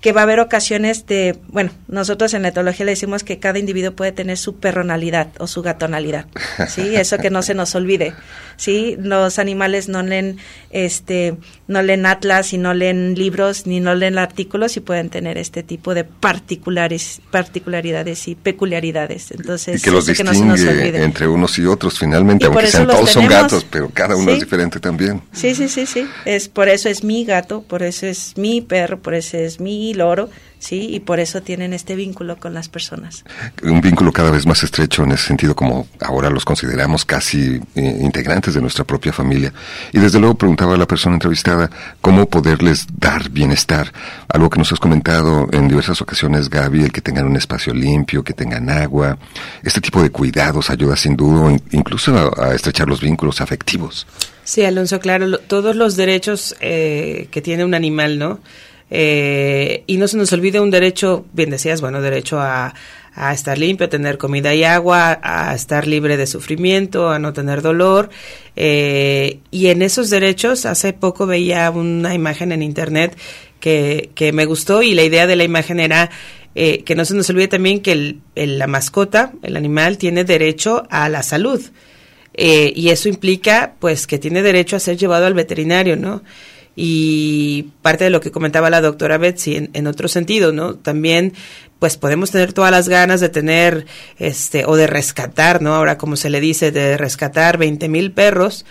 que 0.00 0.12
va 0.12 0.20
a 0.20 0.24
haber 0.24 0.40
ocasiones 0.40 1.06
de, 1.06 1.38
bueno, 1.48 1.70
nosotros 1.88 2.34
en 2.34 2.42
la 2.42 2.48
etología 2.48 2.86
le 2.86 2.92
decimos 2.92 3.24
que 3.24 3.38
cada 3.38 3.58
individuo 3.58 3.92
puede 3.92 4.12
tener 4.12 4.36
su 4.36 4.56
perronalidad 4.56 5.28
o 5.38 5.46
su 5.46 5.62
gatonalidad, 5.62 6.26
¿sí? 6.68 6.94
Eso 6.96 7.18
que 7.18 7.30
no 7.30 7.42
se 7.42 7.54
nos 7.54 7.74
olvide, 7.74 8.14
¿sí? 8.56 8.96
Los 9.00 9.38
animales 9.38 9.88
no 9.88 10.02
leen, 10.02 10.38
este, 10.70 11.36
no 11.68 11.82
leen 11.82 12.06
atlas 12.06 12.52
y 12.52 12.58
no 12.58 12.74
leen 12.74 13.14
libros 13.16 13.66
ni 13.66 13.80
no 13.80 13.94
leen 13.94 14.18
artículos 14.18 14.76
y 14.76 14.80
pueden 14.80 15.10
tener 15.10 15.36
este 15.36 15.62
tipo 15.64 15.94
de 15.94 16.04
particulares, 16.04 17.20
particularidades 17.30 18.28
y 18.28 18.34
peculiaridades. 18.34 19.30
Entonces, 19.32 19.80
y 19.80 19.82
que 19.82 19.90
los 19.90 20.06
distingue 20.06 20.32
no 20.32 20.56
se 20.56 20.64
nos 20.64 20.74
olvide. 20.74 21.02
entre 21.02 21.26
unos 21.26 21.58
y 21.58 21.66
otros 21.66 21.98
finalmente, 21.98 22.44
Y 22.44 22.46
aunque 22.46 22.66
sean 22.68 22.86
todos 22.86 23.10
son 23.10 23.26
gatos, 23.26 23.66
pero 23.68 23.90
cada 23.92 24.14
uno 24.16 24.26
Sí. 24.30 24.34
es 24.34 24.40
diferente 24.40 24.78
también. 24.80 25.22
Sí, 25.32 25.54
sí, 25.54 25.68
sí, 25.68 25.86
sí. 25.86 26.06
Es 26.24 26.48
por 26.48 26.68
eso 26.68 26.88
es 26.88 27.02
mi 27.02 27.24
gato, 27.24 27.62
por 27.62 27.82
eso 27.82 28.06
es 28.06 28.34
mi 28.36 28.60
perro, 28.60 29.00
por 29.00 29.14
eso 29.14 29.36
es 29.36 29.58
mi 29.60 29.92
loro, 29.94 30.28
sí, 30.58 30.88
y 30.94 31.00
por 31.00 31.20
eso 31.20 31.42
tienen 31.42 31.72
este 31.72 31.94
vínculo 31.96 32.36
con 32.38 32.54
las 32.54 32.68
personas. 32.68 33.24
un 33.62 33.80
vínculo 33.80 34.12
cada 34.12 34.30
vez 34.30 34.46
más 34.46 34.62
estrecho 34.62 35.04
en 35.04 35.12
ese 35.12 35.26
sentido, 35.28 35.54
como 35.54 35.86
ahora 36.00 36.30
los 36.30 36.44
consideramos 36.44 37.04
casi 37.04 37.60
eh, 37.74 37.98
integrantes 38.00 38.54
de 38.54 38.60
nuestra 38.60 38.84
propia 38.84 39.12
familia. 39.12 39.52
Y 39.92 39.98
desde 39.98 40.18
luego 40.18 40.34
preguntaba 40.36 40.74
a 40.74 40.78
la 40.78 40.86
persona 40.86 41.14
entrevistada 41.16 41.70
cómo 42.00 42.28
poderles 42.28 42.86
dar 42.98 43.30
bienestar. 43.30 43.92
Algo 44.28 44.50
que 44.50 44.58
nos 44.58 44.72
has 44.72 44.80
comentado 44.80 45.48
en 45.52 45.68
diversas 45.68 46.00
ocasiones, 46.02 46.48
Gaby, 46.50 46.84
el 46.84 46.92
que 46.92 47.00
tengan 47.00 47.26
un 47.26 47.36
espacio 47.36 47.72
limpio, 47.74 48.24
que 48.24 48.32
tengan 48.32 48.68
agua. 48.70 49.18
Este 49.62 49.80
tipo 49.80 50.02
de 50.02 50.10
cuidados 50.10 50.70
ayuda 50.70 50.96
sin 50.96 51.16
duda 51.16 51.52
in- 51.52 51.62
incluso 51.72 52.16
a, 52.38 52.46
a 52.48 52.54
estrechar 52.54 52.88
los 52.88 53.00
vínculos 53.00 53.40
afectivos. 53.40 54.06
Sí, 54.44 54.62
Alonso, 54.64 55.00
claro, 55.00 55.26
lo- 55.26 55.38
todos 55.38 55.74
los 55.76 55.96
derechos 55.96 56.54
eh, 56.60 57.28
que 57.30 57.42
tiene 57.42 57.64
un 57.64 57.74
animal, 57.74 58.18
¿no? 58.18 58.40
Eh, 58.90 59.82
y 59.86 59.96
no 59.96 60.06
se 60.08 60.16
nos 60.16 60.32
olvide 60.32 60.60
un 60.60 60.70
derecho, 60.70 61.26
bien 61.32 61.50
decías, 61.50 61.80
bueno, 61.80 62.00
derecho 62.00 62.38
a, 62.40 62.72
a 63.14 63.32
estar 63.32 63.58
limpio, 63.58 63.86
a 63.86 63.90
tener 63.90 64.16
comida 64.18 64.54
y 64.54 64.62
agua, 64.64 65.18
a 65.22 65.54
estar 65.54 65.86
libre 65.88 66.16
de 66.16 66.26
sufrimiento, 66.26 67.10
a 67.10 67.18
no 67.18 67.32
tener 67.32 67.62
dolor. 67.62 68.10
eh, 68.54 69.40
y 69.50 69.66
en 69.68 69.82
esos 69.82 70.08
derechos, 70.10 70.66
hace 70.66 70.92
poco 70.92 71.26
veía 71.26 71.70
una 71.70 72.14
imagen 72.14 72.52
en 72.52 72.62
internet 72.62 73.16
que, 73.60 74.10
que 74.14 74.32
me 74.32 74.44
gustó 74.44 74.82
y 74.82 74.94
la 74.94 75.02
idea 75.02 75.26
de 75.26 75.36
la 75.36 75.44
imagen 75.44 75.80
era 75.80 76.10
eh, 76.54 76.84
que 76.84 76.94
no 76.94 77.04
se 77.04 77.14
nos 77.14 77.28
olvide 77.28 77.48
también 77.48 77.80
que 77.80 77.92
el- 77.92 78.20
el- 78.34 78.58
la 78.58 78.66
mascota, 78.66 79.32
el 79.42 79.56
animal, 79.56 79.98
tiene 79.98 80.24
derecho 80.24 80.84
a 80.90 81.08
la 81.10 81.22
salud. 81.22 81.60
Eh, 82.32 82.72
y 82.74 82.88
eso 82.90 83.08
implica, 83.10 83.74
pues, 83.78 84.06
que 84.06 84.18
tiene 84.18 84.42
derecho 84.42 84.76
a 84.76 84.80
ser 84.80 84.96
llevado 84.96 85.26
al 85.26 85.34
veterinario, 85.34 85.96
¿no? 85.96 86.22
Y 86.78 87.70
parte 87.80 88.04
de 88.04 88.10
lo 88.10 88.20
que 88.20 88.30
comentaba 88.30 88.68
la 88.68 88.82
doctora 88.82 89.16
Betsy 89.16 89.70
en, 89.72 89.86
otro 89.86 90.08
sentido, 90.08 90.52
¿no? 90.52 90.74
También, 90.74 91.32
pues, 91.78 91.96
podemos 91.96 92.30
tener 92.30 92.52
todas 92.52 92.70
las 92.70 92.88
ganas 92.88 93.20
de 93.20 93.30
tener, 93.30 93.86
este, 94.18 94.66
o 94.66 94.76
de 94.76 94.86
rescatar, 94.86 95.62
¿no? 95.62 95.74
Ahora, 95.74 95.96
como 95.96 96.16
se 96.16 96.28
le 96.28 96.40
dice, 96.40 96.72
de 96.72 96.98
rescatar 96.98 97.56
20 97.56 97.88
mil 97.88 98.12
perros, 98.12 98.66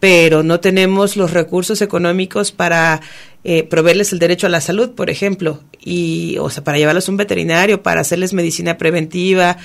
pero 0.00 0.42
no 0.42 0.60
tenemos 0.60 1.16
los 1.16 1.32
recursos 1.32 1.82
económicos 1.82 2.50
para 2.50 3.02
eh, 3.44 3.62
proveerles 3.64 4.12
el 4.12 4.18
derecho 4.18 4.46
a 4.46 4.50
la 4.50 4.62
salud, 4.62 4.90
por 4.94 5.10
ejemplo, 5.10 5.60
y, 5.78 6.36
o 6.38 6.48
sea, 6.48 6.64
para 6.64 6.78
llevarlos 6.78 7.08
a 7.08 7.10
un 7.10 7.18
veterinario, 7.18 7.82
para 7.82 8.00
hacerles 8.00 8.32
medicina 8.32 8.78
preventiva, 8.78 9.58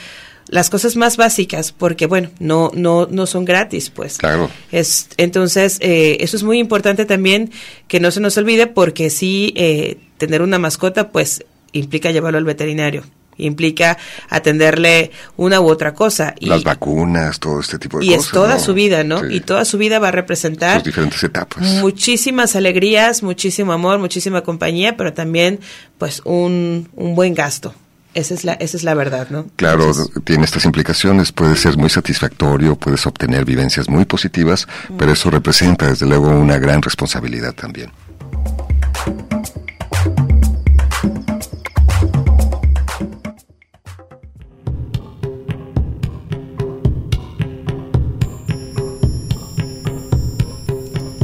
las 0.55 0.69
cosas 0.69 0.95
más 0.95 1.17
básicas, 1.17 1.73
porque 1.73 2.05
bueno, 2.07 2.29
no, 2.39 2.71
no, 2.73 3.07
no 3.11 3.25
son 3.25 3.43
gratis, 3.43 3.89
pues. 3.89 4.17
Claro. 4.17 4.49
Es, 4.71 5.09
entonces, 5.17 5.77
eh, 5.81 6.15
eso 6.21 6.37
es 6.37 6.43
muy 6.43 6.59
importante 6.59 7.03
también 7.05 7.51
que 7.89 7.99
no 7.99 8.09
se 8.09 8.21
nos 8.21 8.37
olvide, 8.37 8.65
porque 8.65 9.09
sí, 9.09 9.53
eh, 9.57 9.97
tener 10.17 10.41
una 10.41 10.57
mascota, 10.57 11.09
pues, 11.11 11.43
implica 11.73 12.11
llevarlo 12.11 12.37
al 12.37 12.45
veterinario, 12.45 13.03
implica 13.37 13.97
atenderle 14.29 15.11
una 15.35 15.59
u 15.59 15.67
otra 15.67 15.93
cosa. 15.93 16.33
Y, 16.39 16.45
Las 16.45 16.63
vacunas, 16.63 17.37
todo 17.41 17.59
este 17.59 17.77
tipo 17.77 17.99
de 17.99 18.05
y 18.05 18.09
cosas. 18.11 18.25
es 18.25 18.31
toda 18.31 18.53
¿no? 18.53 18.59
su 18.61 18.73
vida, 18.73 19.03
¿no? 19.03 19.19
Sí, 19.19 19.35
Y 19.35 19.39
toda 19.41 19.65
su 19.65 19.77
vida 19.77 19.99
va 19.99 20.07
a 20.07 20.11
representar 20.11 20.75
sus 20.75 20.85
diferentes 20.85 21.21
etapas. 21.21 21.67
muchísimas 21.81 22.55
alegrías, 22.55 23.23
muchísimo 23.23 23.73
amor, 23.73 23.99
muchísima 23.99 24.41
compañía, 24.41 24.95
pero 24.95 25.11
también, 25.11 25.59
pues, 25.97 26.21
un, 26.23 26.87
un 26.95 27.13
buen 27.13 27.33
gasto. 27.33 27.75
Esa 28.15 28.33
es 28.33 28.45
la, 28.45 28.53
esa 28.53 28.77
es 28.77 28.83
la 28.83 28.93
verdad, 28.93 29.27
¿no? 29.29 29.45
Claro, 29.57 29.87
Entonces, 29.87 30.09
tiene 30.23 30.45
estas 30.45 30.63
implicaciones, 30.63 31.33
puede 31.33 31.57
ser 31.57 31.77
muy 31.77 31.89
satisfactorio, 31.89 32.77
puedes 32.77 33.05
obtener 33.05 33.43
vivencias 33.43 33.89
muy 33.89 34.05
positivas, 34.05 34.69
pero 34.97 35.11
eso 35.11 35.29
representa 35.29 35.89
desde 35.89 36.05
luego 36.05 36.29
una 36.29 36.57
gran 36.57 36.81
responsabilidad 36.81 37.53
también. 37.53 37.91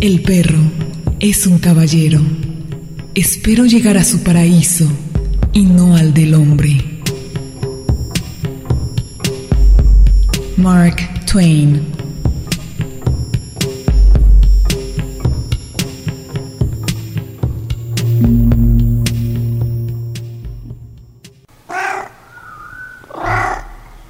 El 0.02 0.22
perro 0.24 0.60
es 1.22 1.48
un 1.48 1.58
caballero. 1.60 2.20
Espero 3.16 3.64
llegar 3.66 3.98
a 3.98 4.04
su 4.04 4.24
paraíso 4.24 4.92
y 5.54 5.64
no 5.64 5.96
al 5.96 6.14
del 6.14 6.34
hombre. 6.34 6.78
Mark 10.58 11.26
Twain 11.26 11.92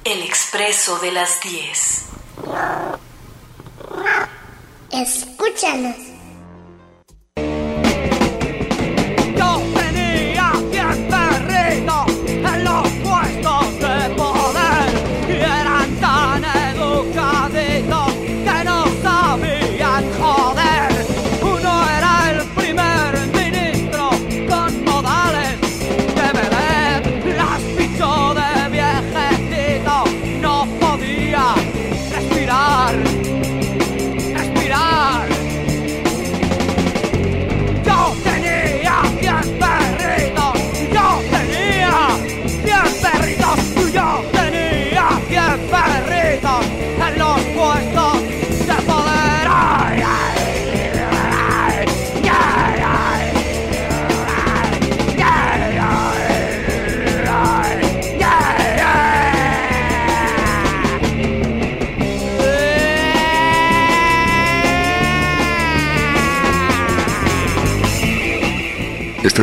El 0.04 0.22
expreso 0.22 0.98
de 0.98 1.12
las 1.12 1.40
10. 1.40 2.04
Escúchanos. 4.90 6.11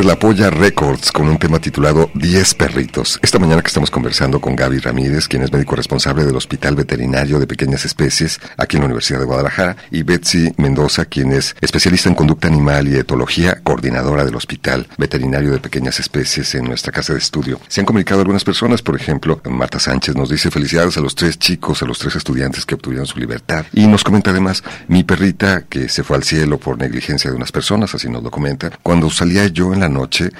La 0.10 0.18
Polla 0.18 0.50
Records 0.50 1.12
con 1.12 1.28
un 1.28 1.38
tema 1.38 1.60
titulado 1.60 2.10
10 2.16 2.56
perritos. 2.56 3.20
Esta 3.22 3.38
mañana 3.38 3.62
que 3.62 3.68
estamos 3.68 3.92
conversando 3.92 4.42
con 4.42 4.56
Gaby 4.56 4.80
Ramírez, 4.80 5.28
quien 5.28 5.44
es 5.44 5.54
médico 5.54 5.76
responsable 5.76 6.26
del 6.26 6.36
Hospital 6.36 6.76
Veterinario 6.76 7.40
de 7.40 7.46
Pequeñas 7.46 7.86
Especies 7.86 8.42
aquí 8.58 8.78
en 8.78 8.82
la 8.82 8.86
Universidad 8.88 9.20
de 9.20 9.26
Guadalajara, 9.26 9.78
y 9.92 10.02
Betsy 10.02 10.52
Mendoza, 10.58 11.06
quien 11.06 11.32
es 11.32 11.56
especialista 11.62 12.10
en 12.10 12.16
conducta 12.16 12.48
animal 12.48 12.88
y 12.88 12.96
etología, 12.96 13.62
coordinadora 13.62 14.26
del 14.26 14.36
Hospital 14.36 14.88
Veterinario 14.98 15.52
de 15.52 15.60
Pequeñas 15.60 16.00
Especies 16.00 16.56
en 16.56 16.64
nuestra 16.64 16.92
casa 16.92 17.14
de 17.14 17.20
estudio. 17.20 17.62
Se 17.68 17.82
han 17.82 17.86
comunicado 17.86 18.22
algunas 18.22 18.44
personas, 18.44 18.82
por 18.82 18.96
ejemplo, 18.96 19.44
Marta 19.48 19.78
Sánchez 19.78 20.16
nos 20.16 20.32
dice 20.32 20.50
felicidades 20.50 20.98
a 20.98 21.02
los 21.02 21.14
tres 21.14 21.38
chicos, 21.38 21.84
a 21.84 21.86
los 21.86 22.00
tres 22.00 22.16
estudiantes 22.16 22.66
que 22.66 22.74
obtuvieron 22.74 23.06
su 23.06 23.20
libertad. 23.20 23.68
Y 23.74 23.86
nos 23.86 24.04
comenta 24.04 24.32
además, 24.32 24.64
mi 24.88 25.04
perrita 25.04 25.66
que 25.70 25.88
se 25.88 26.02
fue 26.02 26.18
al 26.18 26.24
cielo 26.24 26.58
por 26.58 26.80
negligencia 26.80 27.30
de 27.30 27.38
unas 27.38 27.52
personas, 27.52 27.94
así 27.94 28.10
nos 28.10 28.24
lo 28.24 28.32
comenta, 28.32 28.72
cuando 28.82 29.12
salía 29.12 29.46
yo 29.46 29.72
en 29.72 29.82
la 29.82 29.88
noche, 29.88 29.99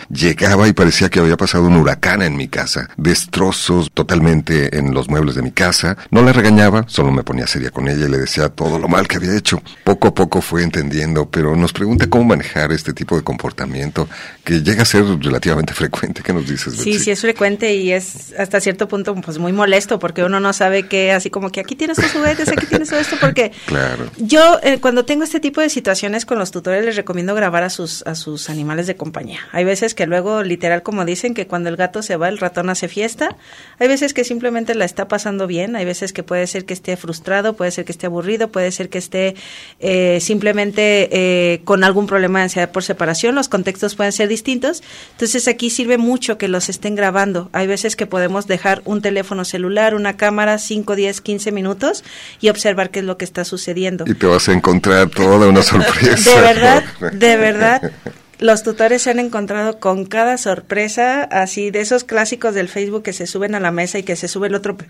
llegaba 0.10 0.68
y 0.68 0.74
parecía 0.74 1.10
que 1.10 1.20
había 1.20 1.38
pasado 1.38 1.66
un 1.66 1.76
huracán 1.76 2.22
en 2.22 2.36
mi 2.38 2.48
casa. 2.48 2.90
Destrozos 2.98 3.92
totalmente 3.94 4.78
en 4.78 4.94
los 4.94 5.10
muebles 5.10 5.36
de 5.36 5.42
mi 5.42 5.52
casa. 5.52 5.98
No 6.12 6.22
la 6.22 6.32
regañaba, 6.34 6.86
solo 6.88 7.12
me 7.12 7.24
ponía 7.24 7.48
seria 7.48 7.72
con 7.72 7.88
ella 7.88 8.06
y 8.06 8.10
le 8.10 8.18
decía 8.18 8.50
todo 8.50 8.80
lo 8.80 8.88
mal 8.88 9.08
que 9.08 9.18
había 9.18 9.36
hecho. 9.36 9.62
Poco 9.84 10.10
a 10.10 10.14
poco 10.14 10.42
fue 10.42 10.64
entendiendo, 10.64 11.30
pero 11.30 11.56
nos 11.56 11.74
pregunta 11.74 12.08
cómo 12.10 12.24
manejar 12.26 12.72
este 12.72 12.94
tipo 12.94 13.16
de 13.16 13.24
comportamiento 13.24 14.08
que 14.44 14.62
llega 14.62 14.84
a 14.84 14.86
ser 14.86 15.04
relativamente 15.20 15.74
frecuente. 15.74 16.22
¿Qué 16.24 16.32
nos 16.34 16.48
dices? 16.48 16.74
Sí, 16.76 16.92
Betsy? 16.92 17.04
sí 17.06 17.12
es 17.12 17.22
frecuente 17.22 17.76
y 17.76 17.92
es 17.92 18.34
hasta 18.38 18.60
cierto 18.62 18.88
punto 18.88 19.16
pues 19.16 19.38
muy 19.38 19.52
molesto 19.54 20.00
porque 20.00 20.24
uno 20.24 20.40
no 20.40 20.54
sabe 20.54 20.88
que 20.88 21.12
así 21.12 21.30
como 21.30 21.50
que 21.52 21.60
aquí 21.60 21.76
tienes 21.76 21.98
tus 21.98 22.12
juguetes, 22.12 22.48
aquí 22.50 22.66
tienes 22.68 22.90
todo 22.90 23.00
esto 23.00 23.16
porque 23.20 23.52
Claro. 23.66 24.06
yo 24.18 24.60
eh, 24.64 24.80
cuando 24.80 25.06
tengo 25.06 25.24
este 25.24 25.40
tipo 25.40 25.62
de 25.62 25.70
situaciones 25.70 26.26
con 26.26 26.40
los 26.40 26.52
tutores 26.52 26.86
les 26.86 26.96
recomiendo 26.96 27.36
grabar 27.36 27.64
a 27.64 27.70
sus 27.70 28.04
a 28.08 28.16
sus 28.16 28.50
animales 28.50 28.88
de 28.88 28.96
compañía. 28.96 29.40
Hay 29.52 29.64
veces 29.64 29.94
que 29.94 30.06
luego 30.06 30.44
literal 30.44 30.84
como 30.84 31.06
dicen 31.06 31.34
que 31.34 31.48
cuando 31.48 31.70
el 31.70 31.76
gato 31.76 32.02
se 32.02 32.16
va 32.16 32.30
el 32.30 32.38
ratón 32.38 32.70
hace 32.70 32.88
fiesta. 32.88 33.36
Hay 33.80 33.88
veces 33.88 34.14
que 34.14 34.24
simplemente 34.24 34.76
la 34.76 34.86
está 34.86 35.08
pasando 35.08 35.48
bien, 35.48 35.76
hay 35.76 35.86
veces 35.86 36.14
que 36.14 36.24
puede 36.24 36.48
ser 36.48 36.66
que 36.66 36.74
esté 36.74 36.98
frustrado, 36.98 37.54
puede 37.54 37.72
ser 37.72 37.86
que 37.86 37.92
esté 37.92 38.06
aburrido, 38.08 38.50
puede 38.50 38.72
ser 38.72 38.90
que 38.90 38.98
esté 38.98 39.36
eh, 39.80 40.20
simplemente 40.22 41.10
eh, 41.12 41.62
con 41.64 41.84
algún 41.84 42.08
problema 42.08 42.40
de 42.40 42.44
ansiedad 42.44 42.72
por 42.72 42.84
separación. 42.84 43.36
Los 43.36 43.50
contextos 43.50 43.96
pueden 43.96 44.12
ser 44.12 44.28
distintos. 44.28 44.84
Entonces 45.12 45.48
aquí 45.48 45.70
sirve 45.70 45.98
mucho 45.98 46.38
que 46.38 46.48
los 46.48 46.70
estén 46.70 46.96
grabando. 46.96 47.50
Hay 47.54 47.68
veces 47.68 47.96
que 47.96 48.06
podemos 48.06 48.48
dejar 48.48 48.82
un 48.86 49.02
teléfono 49.02 49.46
celular, 49.46 49.96
una 49.96 50.18
cámara, 50.18 50.58
5, 50.58 50.96
10, 50.96 51.22
15 51.22 51.52
minutos 51.52 52.04
y 52.40 52.50
observar 52.50 52.90
qué 52.90 53.00
es 53.00 53.06
lo 53.06 53.18
que 53.18 53.26
está 53.26 53.46
sucediendo. 53.46 54.06
Y 54.08 54.14
te 54.14 54.28
vas 54.28 54.48
a 54.50 54.54
encontrar 54.54 55.10
toda 55.10 55.48
una 55.48 55.62
sorpresa. 55.64 56.30
De 56.36 56.42
verdad, 56.42 56.84
de 57.14 57.38
verdad. 57.38 57.92
Los 58.40 58.64
tutores 58.64 59.02
se 59.02 59.10
han 59.12 59.20
encontrado 59.20 59.80
con 59.80 60.06
cada 60.06 60.38
sorpresa, 60.38 61.24
así 61.24 61.72
de 61.72 61.82
esos 61.82 62.04
clásicos 62.06 62.56
del 62.56 62.70
Facebook 62.70 63.04
que 63.04 63.14
se 63.14 63.28
suben 63.28 63.54
a 63.54 63.60
la 63.60 63.72
mesa 63.72 64.00
y 64.00 64.04
que 64.04 64.16
se 64.16 64.28
sube 64.30 64.48
el 64.48 64.56
otro 64.56 64.78
pe- 64.78 64.86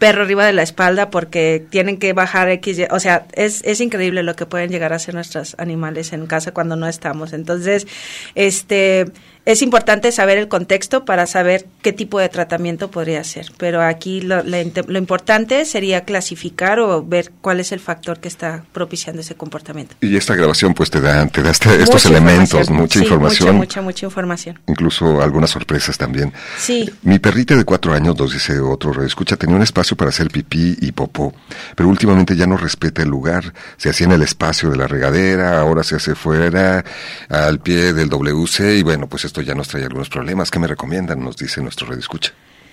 perro 0.00 0.22
arriba 0.22 0.44
de 0.44 0.52
la 0.52 0.62
espalda 0.64 1.08
porque 1.08 1.64
tienen 1.70 1.96
que 1.98 2.12
bajar 2.12 2.48
X, 2.50 2.80
o 2.90 2.98
sea, 3.00 3.26
es, 3.34 3.62
es 3.64 3.80
increíble 3.80 4.22
lo 4.24 4.34
que 4.34 4.46
pueden 4.46 4.70
llegar 4.70 4.92
a 4.92 4.96
hacer 4.96 5.14
nuestros 5.14 5.54
animales 5.58 6.12
en 6.12 6.26
casa 6.26 6.52
cuando 6.52 6.74
no 6.76 6.88
estamos. 6.88 7.32
Entonces, 7.32 7.86
este, 8.34 9.06
es 9.48 9.62
importante 9.62 10.12
saber 10.12 10.36
el 10.36 10.46
contexto 10.48 11.06
para 11.06 11.26
saber 11.26 11.66
qué 11.80 11.94
tipo 11.94 12.20
de 12.20 12.28
tratamiento 12.28 12.90
podría 12.90 13.24
ser. 13.24 13.46
Pero 13.56 13.80
aquí 13.82 14.20
lo, 14.20 14.42
lo 14.42 14.98
importante 14.98 15.64
sería 15.64 16.04
clasificar 16.04 16.80
o 16.80 17.02
ver 17.02 17.32
cuál 17.40 17.58
es 17.58 17.72
el 17.72 17.80
factor 17.80 18.20
que 18.20 18.28
está 18.28 18.64
propiciando 18.74 19.22
ese 19.22 19.36
comportamiento. 19.36 19.96
Y 20.02 20.16
esta 20.18 20.34
grabación 20.34 20.74
pues 20.74 20.90
te 20.90 21.00
da, 21.00 21.26
te 21.28 21.42
da 21.42 21.50
este- 21.50 21.82
estos 21.82 22.04
elementos, 22.04 22.68
mucha 22.68 22.98
Sí, 22.98 23.04
información, 23.06 23.48
Mucha, 23.56 23.58
mucha, 23.58 23.80
mucha 23.82 24.06
información. 24.06 24.58
incluso 24.66 25.22
algunas 25.22 25.48
sorpresas 25.48 25.96
también. 25.96 26.30
Sí. 26.58 26.90
Mi 27.02 27.18
perrita 27.18 27.56
de 27.56 27.64
cuatro 27.64 27.94
años, 27.94 28.18
nos 28.18 28.34
dice 28.34 28.60
otro 28.60 29.02
escucha, 29.02 29.36
tenía 29.36 29.56
un 29.56 29.62
espacio 29.62 29.96
para 29.96 30.10
hacer 30.10 30.28
pipí 30.28 30.76
y 30.80 30.92
popó, 30.92 31.32
pero 31.74 31.88
últimamente 31.88 32.36
ya 32.36 32.46
no 32.46 32.58
respeta 32.58 33.02
el 33.02 33.08
lugar. 33.08 33.54
Se 33.78 33.88
hacía 33.88 34.06
en 34.08 34.12
el 34.12 34.22
espacio 34.22 34.68
de 34.70 34.76
la 34.76 34.86
regadera, 34.86 35.58
ahora 35.58 35.82
se 35.84 35.96
hace 35.96 36.14
fuera, 36.14 36.84
al 37.30 37.60
pie 37.60 37.94
del 37.94 38.10
WC, 38.10 38.76
y 38.76 38.82
bueno, 38.82 39.08
pues 39.08 39.24
esto 39.24 39.37
ya 39.40 39.54
nos 39.54 39.68
trae 39.68 39.84
algunos 39.84 40.08
problemas. 40.08 40.50
¿Qué 40.50 40.58
me 40.58 40.66
recomiendan? 40.66 41.20
Nos 41.20 41.36
dice 41.36 41.60
nuestro 41.60 41.86
red 41.86 41.98
escucha. 41.98 42.32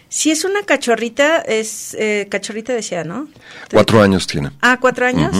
Si 0.10 0.32
es 0.32 0.46
una 0.46 0.64
cachorrita, 0.64 1.42
es 1.42 1.96
eh, 2.00 2.28
cachorrita 2.30 2.74
decía, 2.74 3.04
¿no? 3.04 3.28
Cuatro 3.72 4.02
años 4.02 4.28
tiene. 4.28 4.52
Ah, 4.62 4.78
cuatro 4.80 5.06
años. 5.06 5.36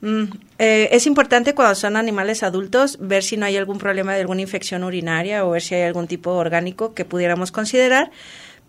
Mm, 0.00 0.24
eh, 0.58 0.88
es 0.92 1.06
importante 1.06 1.54
cuando 1.54 1.74
son 1.74 1.96
animales 1.96 2.42
adultos 2.42 2.98
ver 3.00 3.22
si 3.22 3.36
no 3.36 3.46
hay 3.46 3.56
algún 3.56 3.78
problema 3.78 4.14
de 4.14 4.20
alguna 4.20 4.40
infección 4.40 4.84
urinaria 4.84 5.44
o 5.44 5.50
ver 5.50 5.62
si 5.62 5.74
hay 5.74 5.82
algún 5.82 6.06
tipo 6.06 6.32
orgánico 6.32 6.94
que 6.94 7.04
pudiéramos 7.04 7.52
considerar. 7.52 8.10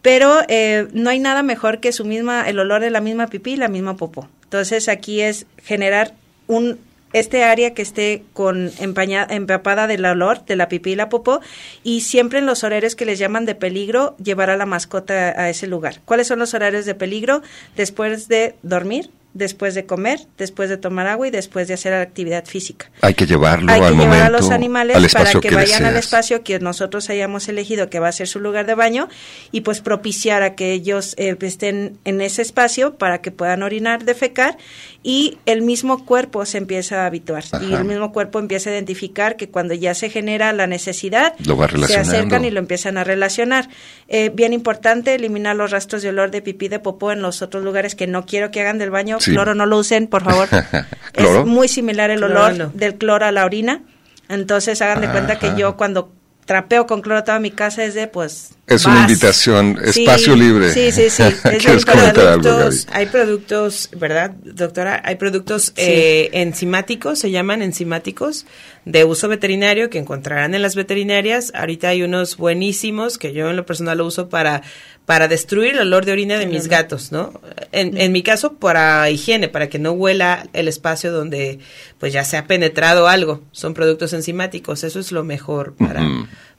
Pero 0.01 0.39
eh, 0.47 0.87
no 0.93 1.09
hay 1.09 1.19
nada 1.19 1.43
mejor 1.43 1.79
que 1.79 1.91
su 1.91 2.05
misma, 2.05 2.47
el 2.47 2.59
olor 2.59 2.81
de 2.81 2.89
la 2.89 3.01
misma 3.01 3.27
pipí 3.27 3.53
y 3.53 3.57
la 3.57 3.67
misma 3.67 3.95
popó. 3.97 4.29
Entonces 4.43 4.87
aquí 4.87 5.21
es 5.21 5.45
generar 5.63 6.13
un 6.47 6.79
este 7.13 7.43
área 7.43 7.73
que 7.73 7.81
esté 7.81 8.23
con 8.33 8.71
empaña- 8.79 9.27
empapada 9.29 9.87
del 9.87 10.05
olor 10.05 10.45
de 10.45 10.55
la 10.55 10.67
pipí 10.69 10.91
y 10.91 10.95
la 10.95 11.09
popó 11.09 11.41
y 11.83 12.01
siempre 12.01 12.39
en 12.39 12.45
los 12.45 12.63
horarios 12.63 12.95
que 12.95 13.05
les 13.05 13.19
llaman 13.19 13.45
de 13.45 13.55
peligro 13.55 14.15
llevar 14.23 14.49
a 14.49 14.57
la 14.57 14.65
mascota 14.65 15.29
a 15.41 15.49
ese 15.49 15.67
lugar. 15.67 16.01
¿Cuáles 16.05 16.27
son 16.27 16.39
los 16.39 16.53
horarios 16.53 16.85
de 16.85 16.95
peligro? 16.95 17.41
Después 17.75 18.27
de 18.27 18.55
dormir, 18.63 19.09
después 19.33 19.75
de 19.75 19.85
comer, 19.85 20.19
después 20.37 20.69
de 20.69 20.77
tomar 20.77 21.07
agua 21.07 21.27
y 21.27 21.31
después 21.31 21.67
de 21.67 21.75
hacer 21.75 21.93
actividad 21.93 22.45
física. 22.45 22.89
Hay 23.01 23.13
que 23.13 23.25
llevarlo 23.25 23.71
Hay 23.71 23.79
que 23.79 23.87
al 23.87 23.93
llevar 23.93 24.07
momento, 24.07 24.25
a 24.25 24.29
los 24.29 24.49
animales 24.49 24.95
al 24.97 25.07
para 25.09 25.39
que, 25.39 25.51
vayan 25.51 25.85
al 25.85 25.95
espacio 25.97 26.43
que 26.43 26.59
nosotros 26.59 27.09
hayamos 27.09 27.47
elegido 27.47 27.89
que 27.89 27.99
va 27.99 28.07
a 28.07 28.11
ser 28.11 28.27
su 28.27 28.39
lugar 28.39 28.65
de 28.65 28.75
baño 28.75 29.07
y 29.51 29.61
pues 29.61 29.81
propiciar 29.81 30.41
a 30.41 30.55
que 30.55 30.71
ellos 30.73 31.13
eh, 31.17 31.37
estén 31.41 31.97
en 32.05 32.21
ese 32.21 32.41
espacio 32.41 32.95
para 32.95 33.21
que 33.21 33.31
puedan 33.31 33.63
orinar, 33.63 34.03
defecar 34.03 34.57
y 35.03 35.37
el 35.45 35.61
mismo 35.61 36.05
cuerpo 36.05 36.45
se 36.45 36.57
empieza 36.57 37.03
a 37.03 37.05
habituar 37.05 37.43
y 37.61 37.73
el 37.73 37.85
mismo 37.85 38.11
cuerpo 38.11 38.39
empieza 38.39 38.69
a 38.69 38.73
identificar 38.73 39.37
que 39.37 39.49
cuando 39.49 39.73
ya 39.73 39.93
se 39.93 40.09
genera 40.09 40.51
la 40.53 40.67
necesidad 40.67 41.35
Lo 41.45 41.55
va 41.55 41.69
se 41.69 41.97
acercan 41.97 42.45
y 42.45 42.51
lo 42.51 42.59
empiezan 42.59 42.97
a 42.97 43.03
relacionar. 43.03 43.69
Eh, 44.07 44.31
bien 44.33 44.53
importante 44.53 45.15
eliminar 45.15 45.55
los 45.55 45.71
rastros 45.71 46.01
de 46.01 46.09
olor 46.09 46.31
de 46.31 46.41
pipí 46.41 46.67
de 46.67 46.79
popó 46.79 47.11
en 47.11 47.21
los 47.21 47.41
otros 47.41 47.63
lugares 47.63 47.95
que 47.95 48.07
no 48.07 48.25
quiero 48.25 48.51
que 48.51 48.61
hagan 48.61 48.77
del 48.77 48.89
baño. 48.89 49.19
Sí. 49.19 49.28
Cloro 49.33 49.55
no 49.55 49.65
lo 49.65 49.77
usen, 49.77 50.07
por 50.07 50.23
favor. 50.23 50.47
¿Cloro? 51.13 51.41
Es 51.41 51.45
muy 51.45 51.67
similar 51.67 52.09
el 52.09 52.23
olor 52.23 52.57
no. 52.57 52.71
del 52.73 52.95
cloro 52.95 53.25
a 53.25 53.31
la 53.31 53.45
orina. 53.45 53.83
Entonces 54.27 54.81
hagan 54.81 55.01
de 55.01 55.09
cuenta 55.09 55.39
que 55.39 55.53
yo 55.57 55.75
cuando 55.75 56.13
trapeo 56.49 56.87
con 56.87 57.01
cloro 57.01 57.23
toda 57.23 57.39
mi 57.39 57.51
casa 57.51 57.83
es 57.83 57.93
de 57.93 58.07
pues 58.07 58.53
Es 58.65 58.83
una 58.83 59.01
invitación, 59.01 59.77
Sí, 59.91 60.01
espacio 60.01 60.35
libre. 60.35 60.73
Sí, 60.73 60.91
sí, 60.91 61.11
sí. 61.11 61.21
Es 61.43 61.63
¿Quieres 61.63 61.85
comentar 61.85 62.27
algo, 62.27 62.41
productos, 62.41 62.85
Gaby? 62.87 62.97
hay 62.97 63.05
productos, 63.05 63.89
¿verdad, 63.95 64.31
doctora? 64.31 64.99
Hay 65.05 65.17
productos 65.17 65.73
eh, 65.75 66.31
enzimáticos, 66.33 67.19
se 67.19 67.29
llaman 67.29 67.61
enzimáticos, 67.61 68.47
de 68.83 69.03
uso 69.03 69.27
veterinario 69.27 69.91
que 69.91 69.99
encontrarán 69.99 70.55
en 70.55 70.63
las 70.63 70.73
veterinarias. 70.73 71.51
Ahorita 71.53 71.89
hay 71.89 72.01
unos 72.01 72.35
buenísimos 72.35 73.19
que 73.19 73.31
yo 73.31 73.51
en 73.51 73.55
lo 73.55 73.67
personal 73.67 73.99
lo 73.99 74.07
uso 74.07 74.27
para, 74.27 74.63
para 75.09 75.27
destruir 75.27 75.73
el 75.73 75.79
olor 75.79 76.05
de 76.05 76.11
orina 76.11 76.37
de 76.37 76.45
mis 76.45 76.67
gatos, 76.67 77.11
¿no? 77.11 77.33
En, 77.71 77.97
en 77.97 78.11
mi 78.11 78.21
caso, 78.21 78.57
para 78.57 79.09
higiene, 79.09 79.47
para 79.47 79.67
que 79.67 79.79
no 79.79 79.93
huela 79.93 80.47
el 80.53 80.67
espacio 80.67 81.11
donde 81.11 81.57
pues 81.97 82.13
ya 82.13 82.23
se 82.23 82.37
ha 82.37 82.45
penetrado 82.45 83.07
algo. 83.07 83.41
Son 83.51 83.73
productos 83.73 84.13
enzimáticos, 84.13 84.83
eso 84.83 84.99
es 84.99 85.11
lo 85.11 85.23
mejor 85.23 85.73
para. 85.73 86.07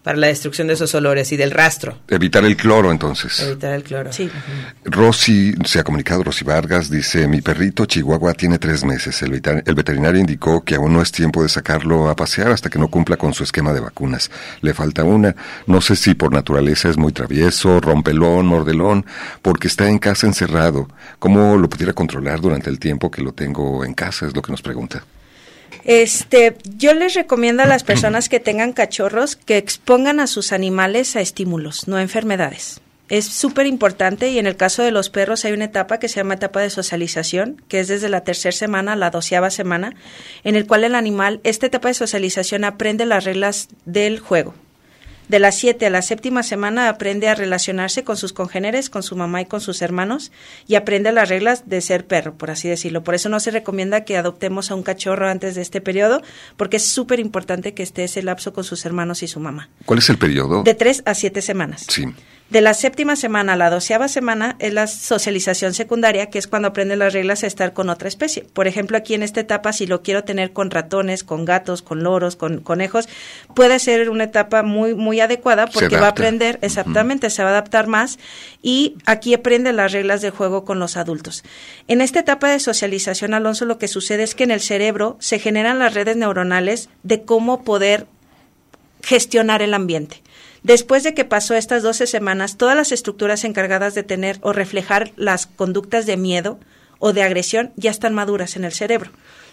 Para 0.03 0.17
la 0.17 0.29
destrucción 0.29 0.67
de 0.67 0.75
esos 0.75 0.95
olores 0.95 1.31
y 1.33 1.37
del 1.37 1.51
rastro. 1.51 1.99
Evitar 2.09 2.45
el 2.45 2.57
cloro, 2.57 2.91
entonces. 2.91 3.39
Evitar 3.41 3.75
el 3.75 3.83
cloro. 3.83 4.13
Sí. 4.13 4.31
Rosy 4.85 5.55
se 5.65 5.79
ha 5.79 5.85
comunicado, 5.85 6.23
Rosy 6.25 6.45
Vargas, 6.45 6.89
dice, 6.91 7.29
mi 7.29 7.41
perrito 7.43 7.85
Chihuahua 7.87 8.33
tiene 8.35 8.59
tres 8.59 8.85
meses. 8.85 9.21
El, 9.23 9.33
veter- 9.33 9.63
el 9.67 9.75
veterinario 9.75 10.21
indicó 10.21 10.65
que 10.65 10.77
aún 10.77 10.93
no 10.93 11.03
es 11.03 11.13
tiempo 11.13 11.43
de 11.43 11.49
sacarlo 11.49 12.09
a 12.09 12.17
pasear 12.17 12.51
hasta 12.51 12.71
que 12.71 12.79
no 12.79 12.89
cumpla 12.89 13.17
con 13.17 13.35
su 13.35 13.45
esquema 13.45 13.73
de 13.73 13.81
vacunas. 13.81 14.31
Le 14.63 14.73
falta 14.75 15.05
una. 15.05 15.35
No 15.67 15.81
sé 15.81 15.97
si 15.97 16.15
por 16.15 16.33
naturaleza 16.33 16.89
es 16.89 16.97
muy 16.97 17.13
travieso, 17.13 17.81
rompelón, 17.81 18.47
mordelón, 18.47 19.05
porque 19.43 19.69
está 19.69 19.89
en 19.89 19.99
casa 19.99 20.27
encerrado. 20.27 20.89
¿Cómo 21.19 21.57
lo 21.59 21.69
pudiera 21.69 21.93
controlar 21.93 22.41
durante 22.41 22.71
el 22.71 22.79
tiempo 22.79 23.11
que 23.11 23.23
lo 23.23 23.33
tengo 23.33 23.85
en 23.85 23.95
casa? 23.95 24.27
Es 24.27 24.35
lo 24.35 24.41
que 24.43 24.53
nos 24.53 24.63
pregunta. 24.63 25.05
Este, 25.85 26.57
yo 26.77 26.95
les 26.95 27.15
recomiendo 27.15 27.63
a 27.63 27.67
las 27.67 27.85
personas 27.85 28.29
que 28.29 28.41
tengan 28.41 28.73
cachorros 28.73 29.37
que 29.37 29.57
expongan 29.57 30.21
a 30.21 30.27
sus 30.27 30.53
animales 30.53 31.17
a 31.17 31.21
estímulos, 31.21 31.89
no 31.89 31.97
a 31.97 32.03
enfermedades. 32.03 32.81
Es 33.09 33.25
súper 33.25 33.67
importante 33.67 34.31
y 34.31 34.39
en 34.39 34.47
el 34.47 34.57
caso 34.57 34.85
de 34.85 34.93
los 34.93 35.11
perros 35.11 35.45
hay 35.45 35.53
una 35.53 35.65
etapa 35.65 35.99
que 35.99 36.09
se 36.09 36.21
llama 36.21 36.35
etapa 36.35 36.61
de 36.61 36.71
socialización, 36.71 37.61
que 37.67 37.81
es 37.81 37.89
desde 37.89 38.09
la 38.09 38.23
tercera 38.23 38.53
semana 38.53 38.93
a 38.93 38.97
la 38.97 39.11
doceava 39.11 39.51
semana, 39.51 39.95
en 40.45 40.55
el 40.55 40.65
cual 40.65 40.85
el 40.85 40.95
animal, 40.95 41.41
esta 41.43 41.67
etapa 41.67 41.89
de 41.89 41.95
socialización 41.95 42.63
aprende 42.63 43.07
las 43.07 43.25
reglas 43.25 43.69
del 43.85 44.21
juego. 44.21 44.55
De 45.31 45.39
las 45.39 45.57
siete 45.57 45.87
a 45.87 45.91
la 45.91 46.03
séptima 46.03 46.43
semana 46.43 46.89
aprende 46.89 47.29
a 47.29 47.37
relacionarse 47.37 48.03
con 48.03 48.17
sus 48.17 48.33
congéneres, 48.33 48.91
con 48.91 49.05
su 49.05 49.15
mamá 49.15 49.41
y 49.41 49.45
con 49.45 49.61
sus 49.61 49.81
hermanos 49.81 50.33
y 50.67 50.75
aprende 50.75 51.13
las 51.13 51.29
reglas 51.29 51.69
de 51.69 51.81
ser 51.83 52.05
perro, 52.05 52.35
por 52.35 52.51
así 52.51 52.69
decirlo. 52.69 53.05
Por 53.05 53.15
eso 53.15 53.29
no 53.29 53.39
se 53.39 53.53
recomienda 53.53 54.05
que 54.05 54.17
adoptemos 54.17 54.73
a 54.73 54.75
un 54.75 54.83
cachorro 54.83 55.29
antes 55.29 55.55
de 55.55 55.63
este 55.63 55.81
periodo, 55.81 56.21
porque 56.57 56.79
es 56.79 56.87
súper 56.89 57.21
importante 57.21 57.75
que 57.75 57.85
esté 57.85 58.03
ese 58.03 58.25
lapso 58.25 58.53
con 58.53 58.65
sus 58.65 58.85
hermanos 58.85 59.23
y 59.23 59.29
su 59.29 59.39
mamá. 59.39 59.69
¿Cuál 59.85 60.01
es 60.01 60.11
el 60.11 60.19
periodo? 60.19 60.65
De 60.65 60.75
tres 60.75 61.05
a 61.07 61.15
siete 61.15 61.43
semanas. 61.43 61.87
Sí. 61.89 62.07
De 62.51 62.61
la 62.61 62.75
séptima 62.75 63.15
semana 63.15 63.53
a 63.53 63.57
la 63.57 63.71
doceava 63.71 64.09
semana 64.09 64.57
es 64.59 64.73
la 64.75 64.89
socialización 64.89 65.73
secundaria, 65.73 66.31
que 66.31 66.39
es 66.41 66.49
cuando 66.49 66.67
aprende 66.67 66.97
las 66.97 67.13
reglas 67.13 67.45
a 67.45 67.47
estar 67.47 67.73
con 67.73 67.89
otra 67.89 68.09
especie. 68.09 68.43
Por 68.43 68.67
ejemplo, 68.67 68.97
aquí 68.97 69.15
en 69.15 69.23
esta 69.23 69.39
etapa, 69.39 69.73
si 69.73 69.87
lo 69.87 70.03
quiero 70.03 70.25
tener 70.25 70.53
con 70.53 70.73
ratones, 70.73 71.23
con 71.23 71.45
gatos, 71.45 71.81
con 71.81 72.03
loros, 72.03 72.35
con 72.35 72.59
conejos, 72.59 73.09
puede 73.55 73.79
ser 73.79 74.11
una 74.11 74.25
etapa 74.25 74.65
muy, 74.65 74.97
muy 74.97 75.21
adecuada 75.21 75.69
porque 75.69 75.97
va 75.97 76.07
a 76.07 76.11
aprender, 76.11 76.59
exactamente, 76.61 77.31
se 77.31 77.45
va 77.45 77.51
a 77.51 77.53
adaptar 77.53 77.87
más 77.87 78.19
y 78.63 78.97
aquí 79.07 79.33
aprende 79.33 79.73
las 79.73 79.93
reglas 79.93 80.21
de 80.21 80.31
juego 80.31 80.65
con 80.65 80.81
los 80.81 80.97
adultos. 80.97 81.45
En 81.87 82.01
esta 82.01 82.19
etapa 82.19 82.49
de 82.49 82.59
socialización, 82.59 83.33
Alonso, 83.33 83.65
lo 83.65 83.79
que 83.79 83.87
sucede 83.87 84.25
es 84.25 84.35
que 84.35 84.43
en 84.43 84.51
el 84.51 84.61
cerebro 84.61 85.17
se 85.21 85.39
generan 85.39 85.79
las 85.79 85.95
redes 85.95 86.17
neuronales 86.17 86.89
de 87.05 87.23
cómo 87.23 87.63
poder 87.63 88.09
gestionar 89.03 89.63
el 89.63 89.73
ambiente. 89.73 90.21
Después 90.63 91.03
de 91.03 91.15
que 91.15 91.25
pasó 91.25 91.55
estas 91.55 91.83
12 91.83 92.07
semanas, 92.07 92.57
todas 92.57 92.77
las 92.77 92.93
estructuras 92.93 93.45
encargadas 93.45 93.95
de 93.95 94.03
tener 94.03 94.39
o 94.43 94.53
reflejar 94.53 95.13
las 95.17 95.47
conductas 95.47 96.07
de 96.07 96.17
miedo 96.17 96.59
o 96.99 97.13
de 97.13 97.23
agresión 97.23 97.73
ya 97.77 97.91
están 97.91 98.15
maduras 98.15 98.57
en 98.57 98.65
el 98.65 98.73
cerebro. 98.73 99.11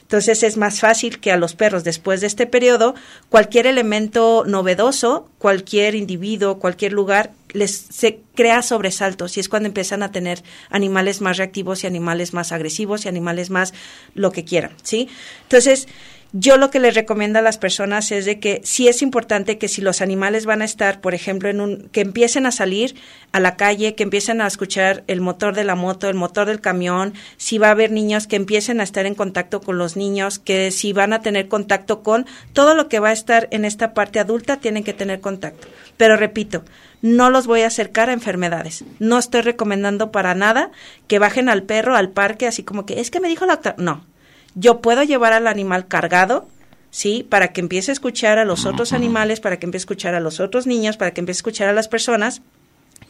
Entonces 0.08 0.42
es 0.44 0.56
más 0.56 0.80
fácil 0.80 1.20
que 1.20 1.34
a 1.34 1.38
los 1.38 1.54
perros 1.54 1.84
después 1.84 2.22
de 2.22 2.28
este 2.28 2.48
periodo 2.48 2.96
cualquier 3.28 3.68
elemento 3.68 4.46
novedoso, 4.48 5.30
cualquier 5.38 5.96
individuo, 5.96 6.60
cualquier 6.60 6.94
lugar 6.94 7.34
les 7.52 7.76
se 7.76 8.22
crea 8.34 8.62
sobresaltos 8.62 9.36
y 9.36 9.42
es 9.42 9.50
cuando 9.50 9.68
empiezan 9.68 10.04
a 10.04 10.12
tener 10.14 10.44
animales 10.70 11.20
más 11.20 11.36
reactivos 11.36 11.84
y 11.84 11.88
animales 11.88 12.34
más 12.34 12.54
agresivos 12.54 13.04
y 13.04 13.10
animales 13.10 13.50
más 13.50 13.74
lo 14.14 14.32
que 14.32 14.46
quieran, 14.46 14.72
¿sí? 14.82 15.10
Entonces, 15.44 15.90
yo 16.34 16.58
lo 16.58 16.70
que 16.70 16.80
les 16.80 16.94
recomiendo 16.94 17.40
a 17.40 17.42
las 17.42 17.58
personas 17.58 18.12
es 18.12 18.26
de 18.26 18.40
que 18.40 18.62
sí 18.66 18.88
es 18.90 19.02
importante 19.02 19.58
que 19.58 19.70
si 19.70 19.82
los 19.82 20.02
animales 20.02 20.46
van 20.46 20.62
a 20.62 20.66
estar, 20.66 21.00
por 21.00 21.14
ejemplo, 21.14 21.48
en 21.48 21.62
un 21.62 21.90
que 21.92 22.02
empiecen 22.02 22.46
a 22.46 22.52
salir 22.52 22.96
a 23.32 23.40
la 23.40 23.56
calle, 23.56 23.96
que 23.96 24.04
empiecen 24.04 24.42
a 24.42 24.48
escuchar 24.48 25.06
el 25.08 25.22
motor 25.22 25.56
de 25.56 25.64
la 25.64 25.76
moto, 25.76 26.10
el 26.10 26.16
motor 26.16 26.48
del 26.48 26.60
camión, 26.60 27.14
si 27.38 27.58
va 27.58 27.68
a 27.68 27.72
haber 27.72 27.92
niños 27.92 28.28
que 28.28 28.36
empiecen 28.36 28.82
a 28.82 28.84
estar 28.84 29.06
en 29.06 29.16
contacto 29.16 29.62
con 29.62 29.78
los 29.78 29.96
niños, 29.96 30.38
que 30.38 30.72
si 30.72 30.92
van 30.92 31.14
a 31.14 31.22
tener 31.22 31.48
contacto 31.48 32.04
con 32.04 32.26
todo 32.52 32.76
lo 32.76 32.90
que 32.90 33.00
va 33.00 33.10
a 33.10 33.14
estar 33.14 33.48
en 33.52 33.64
esta 33.64 33.94
parte 33.94 34.20
adulta 34.20 34.58
tienen 34.58 34.84
que 34.84 34.94
tener 34.94 35.22
contacto. 35.22 35.68
Pero 35.96 36.18
repito, 36.18 36.64
no 37.02 37.30
los 37.30 37.48
voy 37.48 37.62
a 37.62 37.68
acercar 37.68 38.10
a 38.10 38.14
enfermedades. 38.14 38.84
No 39.00 39.18
estoy 39.18 39.42
recomendando 39.42 40.12
para 40.12 40.36
nada 40.36 40.72
que 41.08 41.20
bajen 41.20 41.48
al 41.48 41.64
perro 41.64 41.96
al 41.96 42.10
parque 42.10 42.48
así 42.48 42.64
como 42.64 42.86
que 42.86 43.00
es 43.00 43.12
que 43.12 43.22
me 43.22 43.30
dijo 43.30 43.46
la 43.46 43.54
doctora, 43.54 43.76
no 43.78 44.17
yo 44.60 44.82
puedo 44.82 45.04
llevar 45.04 45.34
al 45.34 45.46
animal 45.46 45.88
cargado, 45.88 46.48
¿sí? 46.90 47.26
Para 47.30 47.54
que 47.54 47.62
empiece 47.62 47.92
a 47.92 47.94
escuchar 47.94 48.40
a 48.40 48.46
los 48.46 48.66
otros 48.66 48.92
animales, 48.92 49.40
para 49.40 49.60
que 49.60 49.68
empiece 49.68 49.84
a 49.84 49.86
escuchar 49.86 50.16
a 50.16 50.20
los 50.20 50.40
otros 50.40 50.66
niños, 50.66 50.98
para 50.98 51.12
que 51.12 51.22
empiece 51.22 51.38
a 51.38 51.42
escuchar 51.42 51.70
a 51.70 51.74
las 51.74 51.88
personas. 51.88 52.42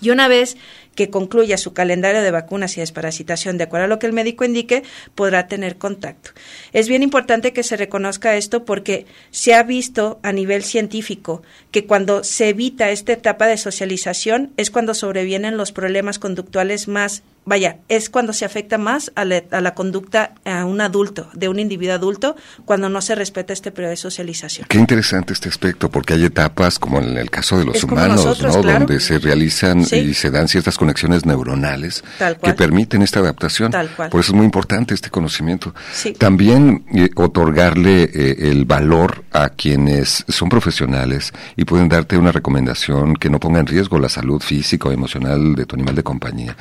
Y 0.02 0.10
una 0.10 0.28
vez 0.28 0.58
que 0.94 1.10
concluya 1.10 1.58
su 1.58 1.74
calendario 1.74 2.22
de 2.22 2.32
vacunas 2.32 2.76
y 2.76 2.82
desparasitación 2.82 3.58
de 3.58 3.64
acuerdo 3.64 3.86
a 3.86 3.88
lo 3.88 3.98
que 3.98 4.08
el 4.08 4.14
médico 4.14 4.44
indique, 4.44 4.84
podrá 5.16 5.48
tener 5.48 5.78
contacto. 5.78 6.32
Es 6.74 6.90
bien 6.90 7.02
importante 7.02 7.54
que 7.54 7.64
se 7.64 7.78
reconozca 7.78 8.36
esto 8.36 8.66
porque 8.66 9.06
se 9.32 9.54
ha 9.54 9.64
visto 9.64 10.20
a 10.24 10.34
nivel 10.34 10.64
científico 10.64 11.44
que 11.72 11.86
cuando 11.86 12.26
se 12.26 12.50
evita 12.50 12.92
esta 12.92 13.14
etapa 13.14 13.48
de 13.48 13.58
socialización 13.58 14.52
es 14.58 14.70
cuando 14.70 14.94
sobrevienen 14.94 15.56
los 15.56 15.72
problemas 15.72 16.20
conductuales 16.20 16.90
más 16.90 17.24
vaya, 17.48 17.78
es 17.88 18.10
cuando 18.10 18.34
se 18.34 18.44
afecta 18.44 18.78
más 18.78 19.12
a 19.16 19.24
la, 19.24 19.74
conducta 19.74 20.34
a 20.44 20.66
un 20.66 20.82
adulto, 20.82 21.30
de 21.34 21.48
un 21.48 21.60
individuo 21.60 21.96
adulto, 21.96 22.36
cuando 22.66 22.90
no 22.90 23.02
se 23.02 23.16
respeta 23.16 23.54
este 23.54 23.72
periodo 23.72 23.92
de 23.92 23.98
socialización. 23.98 24.68
Qué 24.68 24.78
interesante 24.78 25.32
este 25.32 25.48
aspecto, 25.48 25.90
porque 25.90 26.14
hay 26.14 26.26
etapas, 26.26 26.78
como 26.78 27.00
en 27.00 27.18
el 27.18 27.32
caso 27.32 27.58
de 27.58 27.64
los 27.64 27.82
humanos, 27.84 28.42
¿no? 28.42 28.62
Donde 28.62 29.00
se 29.00 29.18
realizan 29.20 29.80
y 29.80 30.14
se 30.14 30.30
dan 30.30 30.50
ciertas 30.50 30.78
conexiones 30.78 31.26
neuronales 31.26 32.04
que 32.44 32.54
permiten 32.54 33.02
esta 33.02 33.22
adaptación. 33.22 33.72
Por 33.72 34.20
eso 34.20 34.32
es 34.32 34.34
muy 34.34 34.46
importante 34.46 34.94
este 34.94 35.10
conocimiento. 35.10 35.74
También 36.18 36.84
eh, 36.94 37.10
otorgarle 37.16 38.04
eh, 38.04 38.50
el 38.52 38.66
valor 38.66 39.24
a 39.32 39.50
quienes 39.50 40.26
son 40.28 40.50
profesionales 40.50 41.32
y 41.56 41.64
pueden 41.64 41.88
darte 41.88 42.18
una 42.18 42.34
recomendación 42.34 43.16
que 43.16 43.30
no 43.30 43.40
ponga 43.40 43.62
en 43.62 43.68
riesgo 43.68 44.00
la 44.00 44.10
salud 44.10 44.42
física 44.42 44.90
o 44.90 44.92
emocional 44.92 45.56
de 45.56 45.66
tu 45.66 45.76
animal 45.76 45.96
de 45.96 46.04
compañía. 46.04 46.58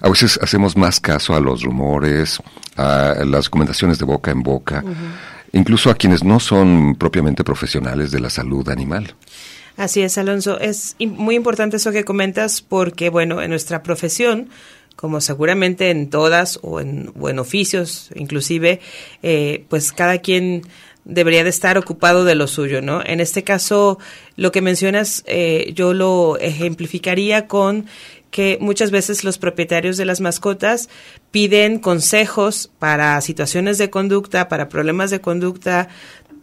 A 0.00 0.08
veces 0.08 0.38
hacemos 0.42 0.76
más 0.76 1.00
caso 1.00 1.34
a 1.34 1.40
los 1.40 1.62
rumores, 1.62 2.40
a 2.76 3.16
las 3.24 3.46
recomendaciones 3.46 3.98
de 3.98 4.04
boca 4.04 4.30
en 4.30 4.42
boca, 4.42 4.82
incluso 5.52 5.90
a 5.90 5.94
quienes 5.94 6.24
no 6.24 6.40
son 6.40 6.96
propiamente 6.96 7.44
profesionales 7.44 8.10
de 8.10 8.20
la 8.20 8.30
salud 8.30 8.68
animal. 8.68 9.14
Así 9.76 10.02
es, 10.02 10.18
Alonso. 10.18 10.58
Es 10.58 10.96
muy 10.98 11.36
importante 11.36 11.76
eso 11.76 11.92
que 11.92 12.04
comentas 12.04 12.60
porque, 12.60 13.08
bueno, 13.08 13.40
en 13.42 13.50
nuestra 13.50 13.82
profesión, 13.82 14.50
como 14.96 15.20
seguramente 15.20 15.90
en 15.90 16.10
todas 16.10 16.58
o 16.62 16.80
en, 16.80 17.12
oficios 17.38 18.10
inclusive, 18.14 18.80
eh, 19.22 19.64
pues 19.68 19.92
cada 19.92 20.18
quien 20.18 20.62
debería 21.04 21.44
de 21.44 21.50
estar 21.50 21.78
ocupado 21.78 22.24
de 22.24 22.34
lo 22.34 22.46
suyo, 22.46 22.82
¿no? 22.82 23.02
En 23.04 23.20
este 23.20 23.42
caso, 23.42 23.98
lo 24.36 24.52
que 24.52 24.60
mencionas, 24.60 25.24
eh, 25.26 25.72
yo 25.74 25.94
lo 25.94 26.36
ejemplificaría 26.38 27.46
con 27.46 27.86
que 28.30 28.58
muchas 28.60 28.90
veces 28.90 29.24
los 29.24 29.38
propietarios 29.38 29.96
de 29.96 30.04
las 30.04 30.20
mascotas 30.20 30.88
piden 31.30 31.78
consejos 31.78 32.70
para 32.78 33.20
situaciones 33.20 33.78
de 33.78 33.90
conducta, 33.90 34.48
para 34.48 34.68
problemas 34.68 35.10
de 35.10 35.20
conducta, 35.20 35.88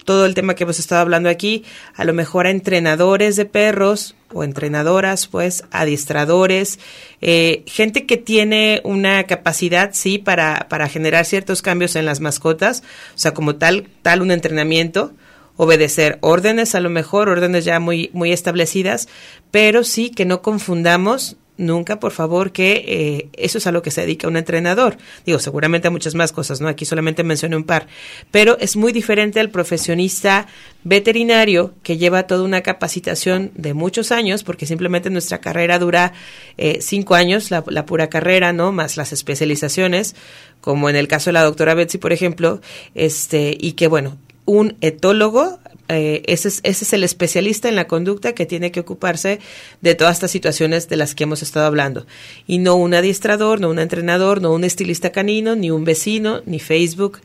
todo 0.07 0.25
el 0.25 0.35
tema 0.35 0.55
que 0.55 0.63
hemos 0.63 0.79
estado 0.79 1.01
hablando 1.01 1.27
aquí, 1.27 1.65
a 1.93 2.05
lo 2.05 2.13
mejor 2.13 2.47
a 2.47 2.51
entrenadores 2.51 3.35
de 3.35 3.43
perros 3.43 4.15
o 4.33 4.45
entrenadoras, 4.45 5.27
pues, 5.27 5.65
adiestradores, 5.69 6.79
eh, 7.19 7.63
gente 7.67 8.05
que 8.05 8.15
tiene 8.15 8.79
una 8.85 9.25
capacidad, 9.25 9.89
sí, 9.91 10.17
para, 10.17 10.67
para 10.69 10.87
generar 10.87 11.25
ciertos 11.25 11.61
cambios 11.61 11.97
en 11.97 12.05
las 12.05 12.21
mascotas, 12.21 12.83
o 13.15 13.17
sea, 13.17 13.33
como 13.33 13.57
tal, 13.57 13.89
tal 14.01 14.21
un 14.21 14.31
entrenamiento, 14.31 15.11
obedecer 15.57 16.19
órdenes, 16.21 16.73
a 16.73 16.79
lo 16.79 16.89
mejor 16.89 17.27
órdenes 17.27 17.65
ya 17.65 17.81
muy, 17.81 18.09
muy 18.13 18.31
establecidas, 18.31 19.09
pero 19.51 19.83
sí 19.83 20.09
que 20.09 20.23
no 20.23 20.41
confundamos 20.41 21.35
nunca, 21.57 21.99
por 21.99 22.11
favor, 22.11 22.51
que 22.51 22.83
eh, 22.87 23.29
eso 23.33 23.57
es 23.57 23.67
a 23.67 23.71
lo 23.71 23.81
que 23.81 23.91
se 23.91 24.01
dedica 24.01 24.27
un 24.27 24.37
entrenador. 24.37 24.97
Digo, 25.25 25.39
seguramente 25.39 25.87
a 25.87 25.91
muchas 25.91 26.15
más 26.15 26.31
cosas, 26.31 26.61
¿no? 26.61 26.67
Aquí 26.67 26.85
solamente 26.85 27.23
mencioné 27.23 27.55
un 27.55 27.63
par. 27.63 27.87
Pero 28.31 28.57
es 28.59 28.75
muy 28.75 28.91
diferente 28.91 29.39
al 29.39 29.49
profesionista 29.49 30.47
veterinario 30.83 31.73
que 31.83 31.97
lleva 31.97 32.27
toda 32.27 32.43
una 32.43 32.61
capacitación 32.61 33.51
de 33.55 33.73
muchos 33.73 34.11
años, 34.11 34.43
porque 34.43 34.65
simplemente 34.65 35.09
nuestra 35.09 35.39
carrera 35.39 35.79
dura 35.79 36.13
eh, 36.57 36.79
cinco 36.81 37.15
años, 37.15 37.51
la, 37.51 37.63
la 37.67 37.85
pura 37.85 38.09
carrera, 38.09 38.53
¿no? 38.53 38.71
Más 38.71 38.97
las 38.97 39.13
especializaciones, 39.13 40.15
como 40.61 40.89
en 40.89 40.95
el 40.95 41.07
caso 41.07 41.29
de 41.29 41.33
la 41.33 41.43
doctora 41.43 41.73
Betsy, 41.73 41.97
por 41.97 42.13
ejemplo, 42.13 42.61
este, 42.95 43.55
y 43.59 43.73
que, 43.73 43.87
bueno, 43.87 44.17
un 44.45 44.77
etólogo 44.81 45.59
eh, 45.89 46.23
ese, 46.25 46.49
es, 46.49 46.59
ese 46.63 46.85
es 46.85 46.93
el 46.93 47.03
especialista 47.03 47.69
en 47.69 47.75
la 47.75 47.87
conducta 47.87 48.33
que 48.33 48.45
tiene 48.45 48.71
que 48.71 48.79
ocuparse 48.79 49.39
de 49.81 49.95
todas 49.95 50.17
estas 50.17 50.31
situaciones 50.31 50.89
de 50.89 50.97
las 50.97 51.15
que 51.15 51.23
hemos 51.23 51.41
estado 51.41 51.65
hablando. 51.65 52.05
Y 52.45 52.57
no 52.57 52.75
un 52.75 52.93
adiestrador, 52.93 53.61
no 53.61 53.69
un 53.69 53.79
entrenador, 53.79 54.41
no 54.41 54.51
un 54.51 54.63
estilista 54.63 55.11
canino, 55.11 55.55
ni 55.55 55.71
un 55.71 55.85
vecino, 55.85 56.41
ni 56.45 56.59
Facebook, 56.59 57.19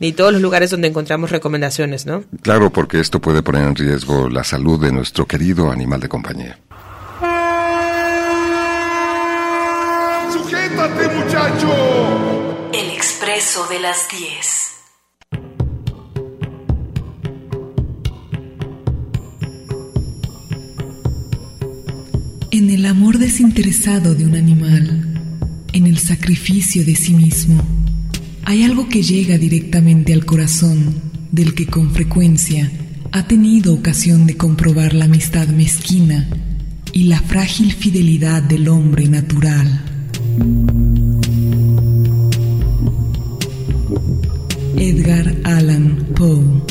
ni 0.00 0.12
todos 0.12 0.32
los 0.32 0.42
lugares 0.42 0.70
donde 0.70 0.88
encontramos 0.88 1.30
recomendaciones, 1.30 2.06
¿no? 2.06 2.24
Claro, 2.42 2.70
porque 2.70 3.00
esto 3.00 3.20
puede 3.20 3.42
poner 3.42 3.66
en 3.66 3.74
riesgo 3.74 4.28
la 4.28 4.44
salud 4.44 4.80
de 4.80 4.92
nuestro 4.92 5.26
querido 5.26 5.70
animal 5.70 6.00
de 6.00 6.08
compañía. 6.08 6.58
¡Sujétate, 10.32 11.08
muchacho! 11.08 12.70
El 12.72 12.90
expreso 12.90 13.66
de 13.68 13.80
las 13.80 14.08
10. 14.08 14.67
Amor 22.88 23.18
desinteresado 23.18 24.14
de 24.14 24.24
un 24.24 24.34
animal, 24.34 25.14
en 25.74 25.86
el 25.86 25.98
sacrificio 25.98 26.86
de 26.86 26.96
sí 26.96 27.12
mismo, 27.12 27.62
hay 28.44 28.62
algo 28.62 28.88
que 28.88 29.02
llega 29.02 29.36
directamente 29.36 30.14
al 30.14 30.24
corazón 30.24 30.94
del 31.30 31.54
que 31.54 31.66
con 31.66 31.90
frecuencia 31.90 32.72
ha 33.12 33.26
tenido 33.26 33.74
ocasión 33.74 34.26
de 34.26 34.38
comprobar 34.38 34.94
la 34.94 35.04
amistad 35.04 35.48
mezquina 35.48 36.30
y 36.94 37.04
la 37.04 37.20
frágil 37.20 37.72
fidelidad 37.72 38.42
del 38.42 38.68
hombre 38.68 39.06
natural. 39.06 39.84
Edgar 44.78 45.36
Allan 45.44 46.06
Poe 46.16 46.62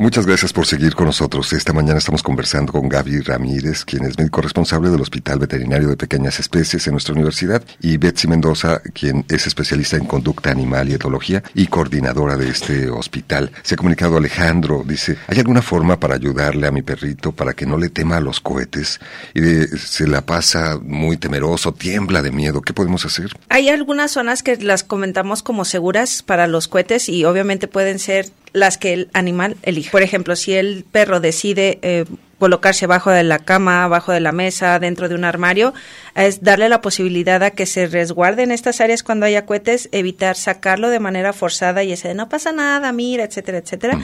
Muchas 0.00 0.24
gracias 0.24 0.54
por 0.54 0.64
seguir 0.66 0.94
con 0.94 1.04
nosotros. 1.04 1.52
Esta 1.52 1.74
mañana 1.74 1.98
estamos 1.98 2.22
conversando 2.22 2.72
con 2.72 2.88
Gaby 2.88 3.20
Ramírez, 3.20 3.84
quien 3.84 4.06
es 4.06 4.16
médico 4.16 4.40
responsable 4.40 4.88
del 4.88 5.02
Hospital 5.02 5.38
Veterinario 5.38 5.88
de 5.88 5.98
Pequeñas 5.98 6.40
Especies 6.40 6.86
en 6.86 6.92
nuestra 6.94 7.12
universidad, 7.12 7.62
y 7.82 7.98
Betsy 7.98 8.26
Mendoza, 8.26 8.80
quien 8.94 9.26
es 9.28 9.46
especialista 9.46 9.98
en 9.98 10.06
conducta 10.06 10.50
animal 10.50 10.88
y 10.88 10.94
etología 10.94 11.42
y 11.54 11.66
coordinadora 11.66 12.38
de 12.38 12.48
este 12.48 12.88
hospital. 12.88 13.52
Se 13.62 13.74
ha 13.74 13.76
comunicado 13.76 14.16
Alejandro, 14.16 14.84
dice, 14.86 15.18
¿hay 15.26 15.38
alguna 15.38 15.60
forma 15.60 16.00
para 16.00 16.14
ayudarle 16.14 16.66
a 16.66 16.70
mi 16.72 16.80
perrito 16.80 17.32
para 17.32 17.52
que 17.52 17.66
no 17.66 17.76
le 17.76 17.90
tema 17.90 18.16
a 18.16 18.20
los 18.20 18.40
cohetes? 18.40 19.00
Y 19.34 19.42
de- 19.42 19.68
se 19.76 20.06
la 20.06 20.24
pasa 20.24 20.78
muy 20.82 21.18
temeroso, 21.18 21.74
tiembla 21.74 22.22
de 22.22 22.32
miedo. 22.32 22.62
¿Qué 22.62 22.72
podemos 22.72 23.04
hacer? 23.04 23.36
Hay 23.50 23.68
algunas 23.68 24.12
zonas 24.12 24.42
que 24.42 24.56
las 24.56 24.82
comentamos 24.82 25.42
como 25.42 25.66
seguras 25.66 26.22
para 26.22 26.46
los 26.46 26.68
cohetes 26.68 27.10
y 27.10 27.26
obviamente 27.26 27.68
pueden 27.68 27.98
ser 27.98 28.30
las 28.52 28.78
que 28.78 28.92
el 28.92 29.10
animal 29.12 29.56
elige. 29.62 29.90
Por 29.90 30.02
ejemplo, 30.02 30.36
si 30.36 30.54
el 30.54 30.84
perro 30.90 31.20
decide 31.20 31.78
eh, 31.82 32.04
colocarse 32.40 32.86
abajo 32.86 33.10
de 33.10 33.22
la 33.22 33.38
cama, 33.38 33.84
abajo 33.84 34.12
de 34.12 34.20
la 34.20 34.32
mesa, 34.32 34.78
dentro 34.78 35.08
de 35.08 35.14
un 35.14 35.24
armario, 35.24 35.74
es 36.16 36.42
darle 36.42 36.68
la 36.68 36.80
posibilidad 36.80 37.42
a 37.42 37.50
que 37.50 37.66
se 37.66 37.86
resguarde 37.86 38.42
en 38.42 38.50
estas 38.50 38.80
áreas 38.80 39.02
cuando 39.02 39.26
haya 39.26 39.46
cohetes, 39.46 39.88
evitar 39.92 40.36
sacarlo 40.36 40.88
de 40.88 40.98
manera 41.00 41.32
forzada 41.32 41.84
y 41.84 41.92
ese 41.92 42.08
de 42.08 42.14
no 42.14 42.28
pasa 42.28 42.50
nada, 42.50 42.90
mira, 42.92 43.24
etcétera, 43.24 43.58
etcétera. 43.58 44.00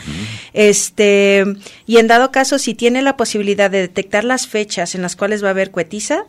Este, 0.52 1.44
y 1.86 1.96
en 1.96 2.06
dado 2.06 2.30
caso, 2.30 2.58
si 2.58 2.74
tiene 2.74 3.02
la 3.02 3.16
posibilidad 3.16 3.70
de 3.70 3.80
detectar 3.80 4.22
las 4.22 4.46
fechas 4.46 4.94
en 4.94 5.02
las 5.02 5.16
cuales 5.16 5.42
va 5.42 5.48
a 5.48 5.50
haber 5.52 5.70
cohetiza, 5.70 6.26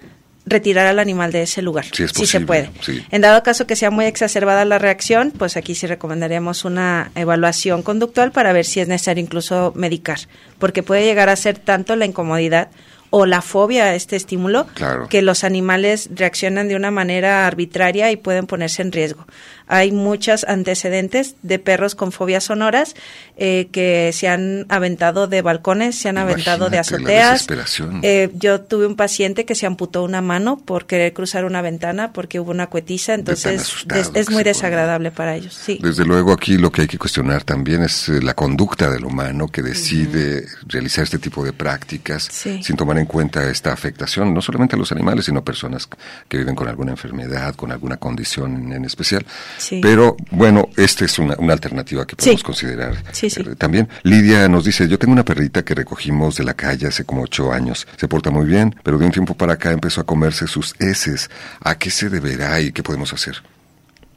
retirar 0.50 0.88
al 0.88 0.98
animal 1.00 1.32
de 1.32 1.44
ese 1.44 1.62
lugar, 1.62 1.86
Si 1.94 2.04
es 2.04 2.12
si 2.12 2.26
se 2.26 2.40
posible, 2.40 2.46
puede. 2.48 2.70
sí. 2.82 3.06
En 3.12 3.22
dado 3.22 3.44
caso 3.44 3.68
que 3.68 3.76
sea 3.76 3.92
muy 3.92 4.06
exacerbada 4.06 4.64
la 4.66 4.80
reacción, 4.80 5.32
pues 5.38 5.58
aquí 5.58 5.76
sí 5.76 5.88
recomendaríamos 5.88 6.64
una 6.66 7.12
evaluación 7.16 7.84
conductual 7.84 8.32
para 8.32 8.54
ver 8.54 8.66
si 8.66 8.80
es 8.80 8.88
necesario 8.88 9.22
incluso 9.24 9.74
medicar, 9.76 10.20
porque 10.58 10.84
puede 10.84 11.04
llegar 11.04 11.30
a 11.30 11.36
ser 11.36 11.58
tanto 11.60 11.96
la 11.96 12.06
incomodidad 12.06 12.70
o 13.10 13.26
la 13.26 13.42
fobia 13.42 13.86
a 13.86 13.96
este 13.96 14.18
estímulo 14.18 14.68
Claro. 14.74 15.08
que 15.08 15.22
los 15.22 15.46
animales 15.46 16.10
reaccionan 16.14 16.68
de 16.68 16.76
una 16.76 16.92
manera 16.92 17.48
arbitraria 17.48 18.12
y 18.12 18.18
pueden 18.18 18.48
ponerse 18.48 18.82
en 18.82 18.92
riesgo. 18.92 19.26
Hay 19.68 19.92
muchos 19.92 20.44
antecedentes 20.46 21.36
de 21.42 21.60
perros 21.60 21.96
con 21.96 22.12
fobias 22.12 22.46
sonoras 22.46 22.96
eh, 23.38 23.68
que 23.72 24.12
se 24.14 24.28
han 24.28 24.66
aventado 24.70 25.28
de 25.28 25.42
balcones, 25.42 25.98
se 25.98 26.10
han 26.10 26.18
aventado 26.18 26.70
de 26.70 26.78
Imagínate 26.78 27.20
azoteas. 27.20 27.32
desesperación. 27.34 28.00
Eh, 28.04 28.30
yo 28.34 28.62
tuve 28.62 28.88
un 28.88 28.96
paciente 28.96 29.46
que 29.46 29.56
se 29.56 29.66
amputó 29.66 30.04
una 30.04 30.22
mano 30.22 30.58
por 30.64 30.86
querer 30.86 31.14
cruzar 31.14 31.46
una 31.46 31.62
ventana 31.62 32.14
porque 32.14 32.40
hubo 32.40 32.52
una 32.52 32.68
cuetiza, 32.68 33.14
entonces 33.14 33.86
es, 34.14 34.30
muy 34.30 34.44
desagradable 34.44 35.12
para 35.12 35.36
ellos. 35.36 35.54
Sí. 35.54 35.80
Desde 35.82 36.06
luego 36.06 36.32
aquí 36.32 36.58
lo 36.58 36.72
que 36.72 36.82
hay 36.82 36.88
que 36.88 36.98
cuestionar 36.98 37.44
también 37.44 37.84
es 37.84 38.10
eh, 38.10 38.22
la 38.22 38.34
conducta 38.34 38.90
del 38.90 39.06
humano 39.06 39.48
que 39.48 39.62
decide 39.62 40.46
realizar 40.68 41.04
este 41.04 41.20
tipo 41.20 41.44
de 41.44 41.54
prácticas 41.54 42.28
Sí. 42.32 42.62
sin 42.64 42.76
tomar 42.76 42.98
en 42.98 43.06
cuenta 43.06 43.50
esta 43.50 43.74
afectación, 43.74 44.34
no 44.34 44.42
solamente 44.42 44.76
a 44.76 44.80
los 44.80 44.92
animales, 44.92 45.26
sino 45.26 45.40
a 45.40 45.44
personas 45.44 45.88
que 46.28 46.38
viven 46.38 46.56
con 46.56 46.68
alguna 46.68 46.92
enfermedad, 46.92 47.56
con 47.56 47.72
alguna 47.72 47.98
condición 47.98 48.72
en 48.74 48.86
especial. 48.86 49.26
Sí. 49.58 49.80
Pero 49.82 50.16
bueno, 50.32 50.70
esta 50.78 51.06
es 51.06 51.18
una, 51.20 51.36
una 51.40 51.54
alternativa 51.54 52.06
que 52.06 52.16
podemos 52.16 52.40
Sí. 52.40 52.46
considerar 52.46 52.96
Sí, 53.12 53.28
eh, 53.28 53.56
también. 53.58 53.90
Lidia 54.04 54.48
nos 54.48 54.66
dice, 54.66 54.88
yo 54.88 54.98
tengo 55.00 55.14
una 55.14 55.26
perrita 55.26 55.64
que 55.66 55.74
recogimos 55.76 56.36
de 56.38 56.44
la 56.44 56.54
calle 56.54 56.88
hace 56.88 57.04
como 57.06 57.24
ocho 57.24 57.52
años. 57.52 57.88
Se 57.98 58.08
porta 58.08 58.30
muy 58.32 58.46
bien, 58.46 58.76
pero 58.84 58.98
de 58.98 59.06
un 59.06 59.12
tiempo 59.12 59.34
para 59.36 59.54
acá 59.54 59.72
empezó 59.72 60.02
a 60.02 60.06
comerse 60.06 60.48
sus 60.48 60.76
heces. 60.80 61.30
¿A 61.62 61.78
qué 61.78 61.90
se 61.90 62.10
deberá 62.10 62.60
y 62.62 62.72
qué 62.72 62.84
podemos 62.84 63.14
hacer? 63.14 63.42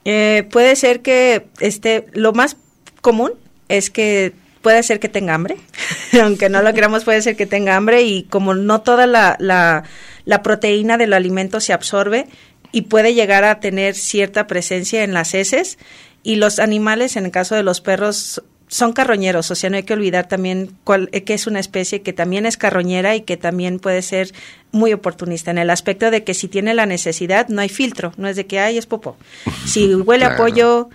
Eh, 0.04 0.48
puede 0.50 0.76
ser 0.76 1.00
que 1.00 1.46
este, 1.60 2.06
lo 2.12 2.32
más 2.32 2.56
común 3.00 3.32
es 3.68 3.90
que 3.90 4.32
puede 4.62 4.82
ser 4.82 5.00
que 5.00 5.08
tenga 5.08 5.34
hambre, 5.34 5.56
aunque 6.22 6.48
no 6.50 6.62
lo 6.62 6.72
creamos, 6.74 7.04
puede 7.04 7.22
ser 7.22 7.36
que 7.36 7.46
tenga 7.46 7.76
hambre 7.76 8.02
y 8.02 8.24
como 8.24 8.54
no 8.54 8.82
toda 8.82 9.06
la, 9.06 9.36
la, 9.40 9.84
la 10.26 10.42
proteína 10.42 10.98
del 10.98 11.12
alimento 11.14 11.60
se 11.60 11.72
absorbe 11.72 12.26
y 12.72 12.82
puede 12.82 13.14
llegar 13.14 13.44
a 13.44 13.60
tener 13.60 13.94
cierta 13.94 14.46
presencia 14.46 15.04
en 15.04 15.14
las 15.14 15.34
heces 15.34 15.78
y 16.22 16.36
los 16.36 16.58
animales, 16.58 17.16
en 17.16 17.26
el 17.26 17.30
caso 17.30 17.54
de 17.54 17.62
los 17.62 17.80
perros, 17.80 18.42
son 18.70 18.92
carroñeros, 18.92 19.50
o 19.50 19.54
sea, 19.56 19.68
no 19.68 19.76
hay 19.76 19.82
que 19.82 19.94
olvidar 19.94 20.28
también 20.28 20.70
cuál, 20.84 21.08
eh, 21.12 21.24
que 21.24 21.34
es 21.34 21.48
una 21.48 21.58
especie 21.58 22.02
que 22.02 22.12
también 22.12 22.46
es 22.46 22.56
carroñera 22.56 23.16
y 23.16 23.22
que 23.22 23.36
también 23.36 23.80
puede 23.80 24.00
ser 24.00 24.32
muy 24.70 24.92
oportunista 24.92 25.50
en 25.50 25.58
el 25.58 25.70
aspecto 25.70 26.10
de 26.12 26.22
que 26.22 26.34
si 26.34 26.46
tiene 26.46 26.72
la 26.74 26.86
necesidad 26.86 27.48
no 27.48 27.62
hay 27.62 27.68
filtro, 27.68 28.12
no 28.16 28.28
es 28.28 28.36
de 28.36 28.46
que 28.46 28.60
ay 28.60 28.78
es 28.78 28.86
popó. 28.86 29.16
Si 29.66 29.92
huele 29.94 30.24
a 30.24 30.36
pollo, 30.36 30.88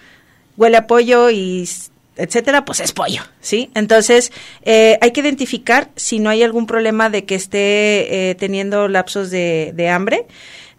huele 0.55 0.77
a 0.77 0.87
pollo 0.87 1.29
y 1.29 1.67
etcétera, 2.15 2.63
pues 2.63 2.79
es 2.79 2.93
pollo, 2.93 3.23
¿sí? 3.41 3.69
Entonces, 3.73 4.31
eh, 4.63 4.97
hay 5.01 5.11
que 5.11 5.19
identificar 5.19 5.89
si 5.97 6.19
no 6.19 6.29
hay 6.29 6.43
algún 6.43 6.67
problema 6.67 7.09
de 7.09 7.25
que 7.25 7.35
esté 7.35 8.29
eh, 8.29 8.35
teniendo 8.35 8.87
lapsos 8.87 9.31
de, 9.31 9.73
de 9.75 9.89
hambre. 9.89 10.25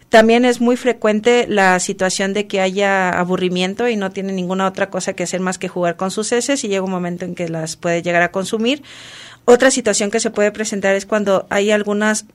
También 0.09 0.45
es 0.45 0.61
muy 0.61 0.77
frecuente 0.77 1.45
la 1.49 1.79
situación 1.79 2.33
de 2.33 2.47
que 2.47 2.61
haya 2.61 3.09
aburrimiento 3.09 3.89
y 3.89 3.97
no 3.97 4.11
tiene 4.11 4.31
ninguna 4.31 4.65
otra 4.65 4.89
cosa 4.89 5.13
que 5.13 5.23
hacer 5.23 5.41
más 5.41 5.57
que 5.57 5.67
jugar 5.67 5.97
con 5.97 6.11
sus 6.11 6.31
heces 6.31 6.63
y 6.63 6.69
llega 6.69 6.83
un 6.83 6.91
momento 6.91 7.25
en 7.25 7.35
que 7.35 7.49
las 7.49 7.75
puede 7.75 8.01
llegar 8.01 8.21
a 8.21 8.31
consumir. 8.31 8.83
Otra 9.43 9.69
situación 9.69 10.09
que 10.09 10.21
se 10.21 10.31
puede 10.31 10.51
presentar 10.51 10.95
es 10.95 11.05
cuando 11.05 11.45
hay 11.49 11.71
algunas 11.71 12.25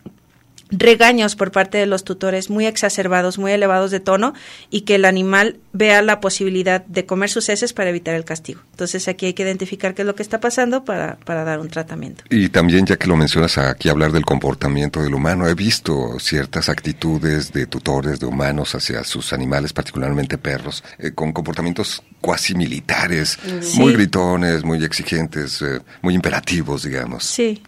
regaños 0.72 1.36
por 1.36 1.52
parte 1.52 1.78
de 1.78 1.86
los 1.86 2.02
tutores 2.04 2.50
muy 2.50 2.66
exacerbados, 2.66 3.38
muy 3.38 3.52
elevados 3.52 3.90
de 3.90 4.00
tono 4.00 4.34
y 4.70 4.82
que 4.82 4.96
el 4.96 5.04
animal 5.04 5.58
vea 5.72 6.02
la 6.02 6.20
posibilidad 6.20 6.84
de 6.86 7.06
comer 7.06 7.30
sus 7.30 7.48
heces 7.48 7.72
para 7.72 7.90
evitar 7.90 8.14
el 8.14 8.24
castigo. 8.24 8.60
Entonces 8.72 9.06
aquí 9.08 9.26
hay 9.26 9.34
que 9.34 9.42
identificar 9.42 9.94
qué 9.94 10.02
es 10.02 10.06
lo 10.06 10.14
que 10.14 10.22
está 10.22 10.40
pasando 10.40 10.84
para, 10.84 11.16
para 11.24 11.44
dar 11.44 11.60
un 11.60 11.68
tratamiento. 11.68 12.24
Y 12.30 12.48
también, 12.48 12.86
ya 12.86 12.96
que 12.96 13.06
lo 13.06 13.16
mencionas 13.16 13.58
aquí, 13.58 13.88
hablar 13.88 14.12
del 14.12 14.24
comportamiento 14.24 15.02
del 15.02 15.14
humano. 15.14 15.46
He 15.46 15.54
visto 15.54 16.18
ciertas 16.18 16.68
actitudes 16.68 17.52
de 17.52 17.66
tutores, 17.66 18.18
de 18.20 18.26
humanos 18.26 18.74
hacia 18.74 19.04
sus 19.04 19.32
animales, 19.32 19.72
particularmente 19.72 20.38
perros, 20.38 20.82
eh, 20.98 21.12
con 21.12 21.32
comportamientos 21.32 22.02
cuasi 22.20 22.54
militares, 22.54 23.38
Sí. 23.60 23.78
muy 23.80 23.92
gritones, 23.92 24.64
muy 24.64 24.82
exigentes, 24.84 25.60
eh, 25.62 25.80
muy 26.00 26.14
imperativos, 26.14 26.84
digamos. 26.84 27.24
Sí. 27.24 27.62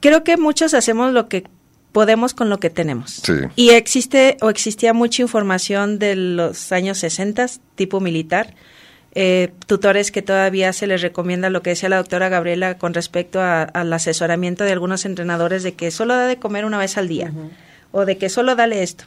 Creo 0.00 0.22
que 0.24 0.36
muchos 0.36 0.74
hacemos 0.74 1.12
lo 1.12 1.28
que 1.28 1.44
podemos 1.96 2.34
con 2.34 2.50
lo 2.50 2.60
que 2.60 2.68
tenemos. 2.68 3.22
Sí. 3.24 3.32
Y 3.56 3.70
existe 3.70 4.36
o 4.42 4.50
existía 4.50 4.92
mucha 4.92 5.22
información 5.22 5.98
de 5.98 6.14
los 6.14 6.70
años 6.70 6.98
60, 6.98 7.46
tipo 7.74 8.00
militar, 8.00 8.52
eh, 9.14 9.48
tutores 9.66 10.10
que 10.10 10.20
todavía 10.20 10.74
se 10.74 10.86
les 10.86 11.00
recomienda 11.00 11.48
lo 11.48 11.62
que 11.62 11.70
decía 11.70 11.88
la 11.88 11.96
doctora 11.96 12.28
Gabriela 12.28 12.76
con 12.76 12.92
respecto 12.92 13.40
a- 13.40 13.62
al 13.62 13.90
asesoramiento 13.94 14.64
de 14.64 14.72
algunos 14.72 15.06
entrenadores 15.06 15.62
de 15.62 15.72
que 15.72 15.90
solo 15.90 16.12
da 16.14 16.26
de 16.26 16.36
comer 16.36 16.66
una 16.66 16.76
vez 16.76 16.98
al 16.98 17.08
día 17.08 17.32
o 17.92 18.04
de 18.04 18.18
que 18.18 18.28
solo 18.28 18.56
dale 18.56 18.82
esto. 18.82 19.04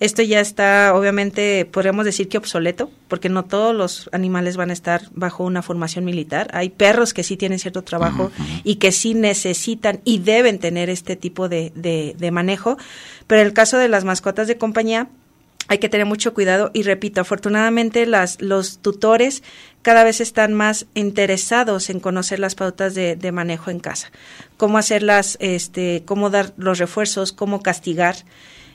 Esto 0.00 0.22
ya 0.22 0.40
está, 0.40 0.94
obviamente, 0.94 1.66
podríamos 1.70 2.06
decir 2.06 2.30
que 2.30 2.38
obsoleto, 2.38 2.90
porque 3.06 3.28
no 3.28 3.44
todos 3.44 3.74
los 3.74 4.08
animales 4.12 4.56
van 4.56 4.70
a 4.70 4.72
estar 4.72 5.02
bajo 5.12 5.44
una 5.44 5.60
formación 5.60 6.06
militar. 6.06 6.48
Hay 6.54 6.70
perros 6.70 7.12
que 7.12 7.22
sí 7.22 7.36
tienen 7.36 7.58
cierto 7.58 7.82
trabajo 7.82 8.32
y 8.64 8.76
que 8.76 8.92
sí 8.92 9.12
necesitan 9.12 10.00
y 10.04 10.20
deben 10.20 10.58
tener 10.58 10.88
este 10.88 11.16
tipo 11.16 11.50
de, 11.50 11.70
de, 11.74 12.16
de 12.18 12.30
manejo. 12.30 12.78
Pero 13.26 13.42
en 13.42 13.48
el 13.48 13.52
caso 13.52 13.76
de 13.76 13.88
las 13.88 14.04
mascotas 14.04 14.48
de 14.48 14.56
compañía, 14.56 15.08
hay 15.70 15.78
que 15.78 15.88
tener 15.88 16.04
mucho 16.04 16.34
cuidado. 16.34 16.72
Y 16.74 16.82
repito, 16.82 17.20
afortunadamente 17.20 18.04
las, 18.04 18.42
los 18.42 18.78
tutores 18.78 19.44
cada 19.82 20.02
vez 20.02 20.20
están 20.20 20.52
más 20.52 20.86
interesados 20.94 21.90
en 21.90 22.00
conocer 22.00 22.40
las 22.40 22.56
pautas 22.56 22.94
de, 22.94 23.32
manejo 23.32 23.70
en 23.70 23.78
casa, 23.78 24.10
cómo 24.56 24.78
hacerlas, 24.78 25.38
este, 25.40 26.02
cómo 26.04 26.28
dar 26.28 26.52
los 26.56 26.78
refuerzos, 26.80 27.32
cómo 27.32 27.62
castigar. 27.62 28.16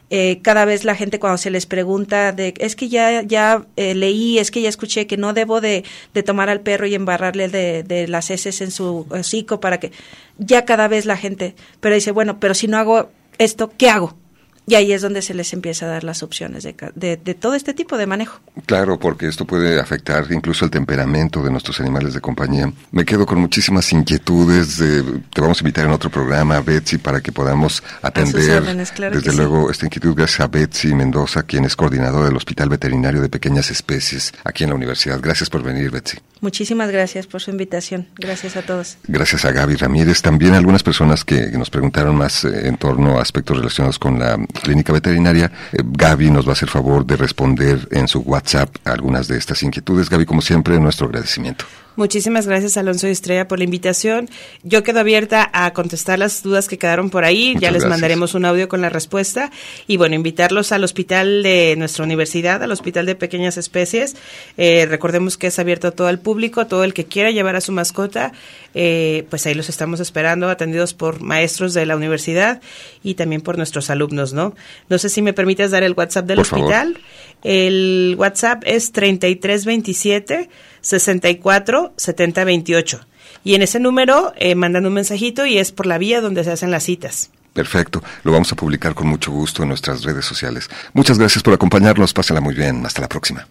Eh, 0.09 0.39
cada 0.41 0.63
vez 0.63 0.85
la 0.85 0.95
gente 0.95 1.19
cuando 1.19 1.37
se 1.37 1.49
les 1.49 1.65
pregunta 1.65 2.31
de 2.31 2.53
es 2.59 2.75
que 2.75 2.89
ya 2.89 3.23
ya 3.23 3.65
eh, 3.75 3.95
leí 3.95 4.37
es 4.37 4.51
que 4.51 4.61
ya 4.61 4.69
escuché 4.69 5.07
que 5.07 5.17
no 5.17 5.33
debo 5.33 5.61
de, 5.61 5.83
de 6.13 6.23
tomar 6.23 6.47
al 6.47 6.61
perro 6.61 6.85
y 6.85 6.93
embarrarle 6.93 7.49
de, 7.49 7.81
de 7.81 8.07
las 8.07 8.29
heces 8.29 8.61
en 8.61 8.69
su 8.69 9.07
hocico 9.09 9.59
para 9.59 9.79
que 9.79 9.91
ya 10.37 10.63
cada 10.63 10.87
vez 10.87 11.07
la 11.07 11.17
gente 11.17 11.55
pero 11.79 11.95
dice 11.95 12.11
bueno 12.11 12.39
pero 12.39 12.53
si 12.53 12.67
no 12.67 12.77
hago 12.77 13.09
esto 13.39 13.71
qué 13.75 13.89
hago 13.89 14.15
y 14.67 14.75
ahí 14.75 14.91
es 14.91 15.01
donde 15.01 15.21
se 15.21 15.33
les 15.33 15.53
empieza 15.53 15.85
a 15.85 15.89
dar 15.89 16.03
las 16.03 16.23
opciones 16.23 16.63
de, 16.63 16.75
de, 16.95 17.17
de 17.17 17.33
todo 17.35 17.53
este 17.55 17.73
tipo 17.73 17.97
de 17.97 18.07
manejo. 18.07 18.39
Claro, 18.65 18.99
porque 18.99 19.27
esto 19.27 19.45
puede 19.45 19.79
afectar 19.79 20.25
incluso 20.31 20.65
el 20.65 20.71
temperamento 20.71 21.43
de 21.43 21.51
nuestros 21.51 21.79
animales 21.79 22.13
de 22.13 22.21
compañía. 22.21 22.71
Me 22.91 23.05
quedo 23.05 23.25
con 23.25 23.39
muchísimas 23.39 23.91
inquietudes. 23.93 24.77
de- 24.77 25.03
te 25.33 25.41
vamos 25.41 25.59
a 25.59 25.61
invitar 25.63 25.85
en 25.85 25.91
otro 25.91 26.09
programa, 26.09 26.59
Betsy, 26.61 26.97
para 26.97 27.21
que 27.21 27.31
podamos 27.31 27.83
atender. 28.01 28.61
órdenes, 28.61 28.91
claro 28.91 29.15
desde 29.15 29.31
sí. 29.31 29.37
luego, 29.37 29.69
esta 29.69 29.85
inquietud 29.85 30.15
gracias 30.15 30.39
a 30.41 30.47
Betsy 30.47 30.93
Mendoza, 30.95 31.43
quien 31.43 31.65
es 31.65 31.75
coordinadora 31.75 32.25
del 32.27 32.35
Hospital 32.37 32.69
Veterinario 32.69 33.21
de 33.21 33.29
Pequeñas 33.29 33.69
Especies 33.71 34.33
aquí 34.43 34.63
en 34.63 34.69
la 34.71 34.75
universidad. 34.75 35.19
Gracias 35.21 35.49
por 35.49 35.61
venir, 35.63 35.91
Betsy. 35.91 36.17
Muchísimas 36.41 36.91
gracias 36.91 37.27
por 37.27 37.41
su 37.41 37.49
invitación. 37.51 38.07
Gracias 38.17 38.55
a 38.57 38.61
todos. 38.61 38.97
Gracias 39.07 39.45
a 39.45 39.51
Gaby 39.51 39.75
Ramírez. 39.75 40.21
También 40.21 40.53
algunas 40.53 40.83
personas 40.83 41.23
que, 41.23 41.49
que 41.51 41.57
nos 41.57 41.69
preguntaron 41.69 42.15
más 42.15 42.45
eh, 42.45 42.67
en 42.67 42.77
torno 42.77 43.17
a 43.17 43.21
aspectos 43.21 43.57
relacionados 43.57 43.97
con 43.99 44.19
la 44.19 44.37
clínica 44.61 44.93
veterinaria. 44.93 45.51
Eh, 45.71 45.81
Gaby 45.83 46.31
nos 46.31 46.45
va 46.45 46.51
a 46.51 46.53
hacer 46.53 46.69
favor 46.69 47.05
de 47.05 47.15
responder 47.17 47.87
en 47.91 48.07
su 48.07 48.19
WhatsApp 48.19 48.75
algunas 48.83 49.27
de 49.27 49.37
estas 49.37 49.61
inquietudes. 49.63 50.09
Gaby, 50.09 50.25
como 50.25 50.41
siempre, 50.41 50.79
nuestro 50.79 51.07
agradecimiento. 51.07 51.65
Muchísimas 51.95 52.45
gracias, 52.47 52.77
Alonso 52.77 53.07
y 53.07 53.11
Estrella, 53.11 53.47
por 53.47 53.57
la 53.59 53.63
invitación. 53.65 54.29
Yo 54.63 54.83
quedo 54.83 54.99
abierta 54.99 55.49
a 55.53 55.71
contestar 55.73 56.19
las 56.19 56.43
dudas 56.43 56.67
que 56.67 56.77
quedaron 56.77 57.09
por 57.09 57.23
ahí. 57.23 57.53
ya 57.53 57.71
les 57.71 57.81
gracias. 57.83 57.89
mandaremos 57.89 58.33
un 58.33 58.45
audio 58.45 58.67
con 58.67 58.81
la 58.81 58.89
respuesta. 58.89 59.51
Y 59.87 59.97
bueno, 59.97 60.15
invitarlos 60.15 60.71
al 60.71 60.83
hospital 60.83 61.43
de 61.43 61.75
nuestra 61.77 62.03
universidad, 62.03 62.61
al 62.61 62.71
Hospital 62.71 63.05
de 63.05 63.15
Pequeñas 63.15 63.57
Especies. 63.57 64.15
Eh, 64.57 64.85
recordemos 64.89 65.37
que 65.37 65.47
es 65.47 65.57
abierto 65.59 65.87
a 65.87 65.91
todo 65.91 66.09
el 66.09 66.19
público, 66.19 66.67
todo 66.67 66.83
el 66.83 66.93
que 66.93 67.05
quiera 67.05 67.31
llevar 67.31 67.55
a 67.55 67.61
su 67.61 67.71
mascota, 67.71 68.33
eh, 68.73 69.25
pues 69.29 69.45
ahí 69.45 69.53
los 69.53 69.69
estamos 69.69 69.99
esperando, 70.01 70.49
atendidos 70.49 70.93
por 70.93 71.21
maestros 71.21 71.73
de 71.73 71.85
la 71.85 71.95
universidad 71.95 72.61
y 73.03 73.13
también 73.13 73.41
por 73.41 73.57
nuestros 73.57 73.89
alumnos, 73.89 74.33
¿no? 74.33 74.53
No 74.89 74.97
sé 74.97 75.07
si 75.09 75.21
me 75.21 75.31
permites 75.33 75.71
dar 75.71 75.83
el 75.83 75.93
WhatsApp 75.93 76.25
del 76.25 76.37
Por 76.37 76.45
favor. 76.45 76.65
hospital. 76.65 76.97
El 77.43 78.15
WhatsApp 78.17 78.63
es 78.65 78.91
3327 78.91 80.49
64 80.85 81.93
70 81.97 82.43
28. 82.43 83.07
Y 83.43 83.55
en 83.55 83.63
ese 83.63 83.79
número 83.79 84.33
eh, 84.37 84.55
mandan 84.55 84.85
un 84.85 84.93
mensajito 84.93 85.45
y 85.45 85.57
es 85.57 85.71
por 85.71 85.87
la 85.87 85.97
vía 85.97 86.21
donde 86.21 86.43
se 86.43 86.51
hacen 86.51 86.71
las 86.71 86.83
citas. 86.83 87.31
Perfecto, 87.53 88.03
lo 88.23 88.31
vamos 88.31 88.51
a 88.51 88.55
publicar 88.55 88.93
con 88.93 89.07
mucho 89.07 89.31
gusto 89.31 89.63
en 89.63 89.69
nuestras 89.69 90.03
redes 90.03 90.25
sociales. 90.25 90.69
Muchas 90.93 91.17
gracias 91.17 91.41
por 91.41 91.53
acompañarnos, 91.53 92.13
pásala 92.13 92.41
muy 92.41 92.53
bien, 92.53 92.85
hasta 92.85 93.01
la 93.01 93.09
próxima. 93.09 93.47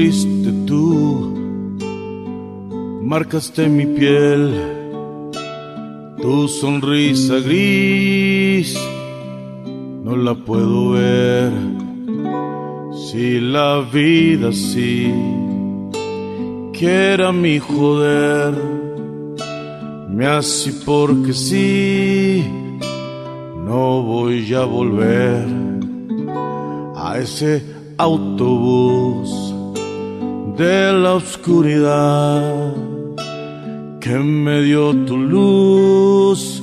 Triste 0.00 0.50
tú, 0.66 1.34
marcaste 3.02 3.68
mi 3.68 3.84
piel, 3.84 4.44
tu 6.22 6.48
sonrisa 6.48 7.38
gris, 7.40 8.70
no 10.02 10.16
la 10.16 10.34
puedo 10.34 10.92
ver. 10.92 11.52
Si 13.04 13.40
la 13.40 13.86
vida 13.92 14.50
sí 14.52 15.12
quiera 16.72 17.30
mi 17.30 17.58
joder, 17.58 18.54
me 20.08 20.26
así 20.26 20.70
porque 20.86 21.34
sí, 21.34 22.42
no 23.66 24.02
voy 24.02 24.54
a 24.54 24.64
volver 24.64 25.44
a 26.96 27.18
ese 27.18 27.62
autobús 27.98 29.39
de 30.60 30.92
la 30.92 31.14
oscuridad 31.14 32.74
que 33.98 34.18
me 34.18 34.60
dio 34.60 34.94
tu 35.06 35.16
luz 35.16 36.60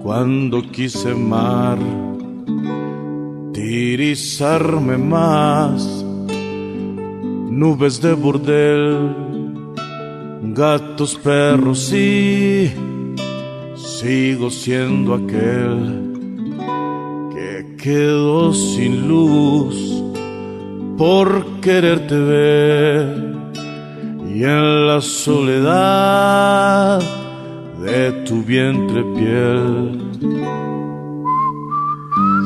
cuando 0.00 0.62
quise 0.70 1.16
mar 1.16 1.78
tirizarme 3.52 4.96
más 4.98 5.82
nubes 7.60 8.00
de 8.00 8.12
burdel 8.12 8.86
gatos 10.54 11.16
perros 11.16 11.92
y 11.92 12.70
sigo 13.74 14.48
siendo 14.48 15.14
aquel 15.14 15.76
que 17.34 17.76
quedó 17.82 18.54
sin 18.54 19.08
luz 19.08 20.07
por 20.98 21.60
quererte 21.60 22.18
ver 22.18 23.34
y 24.26 24.42
en 24.42 24.88
la 24.88 25.00
soledad 25.00 27.00
de 27.80 28.10
tu 28.26 28.42
vientre 28.42 29.04
piel. 29.14 30.02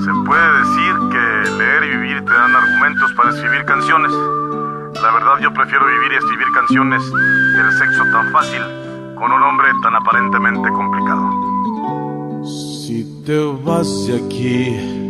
Se 0.05 0.12
puede 0.26 0.59
decir 0.59 0.92
que 1.11 1.24
leer 1.57 1.82
y 1.82 1.88
vivir 1.96 2.22
te 2.26 2.30
dan 2.30 2.55
argumentos 2.55 3.11
para 3.16 3.30
escribir 3.30 3.64
canciones. 3.64 4.12
La 4.12 5.11
verdad 5.12 5.38
yo 5.40 5.50
prefiero 5.55 5.86
vivir 5.86 6.12
y 6.12 6.16
escribir 6.16 6.48
canciones 6.55 7.03
del 7.11 7.72
sexo 7.78 8.03
tan 8.12 8.30
fácil 8.32 8.61
con 9.16 9.32
un 9.32 9.42
hombre 9.42 9.68
tan 9.82 9.94
aparentemente 9.94 10.68
complicado. 10.68 11.30
Si 12.44 13.24
te 13.24 13.38
vas 13.64 14.07
de 14.07 14.16
aquí, 14.16 15.01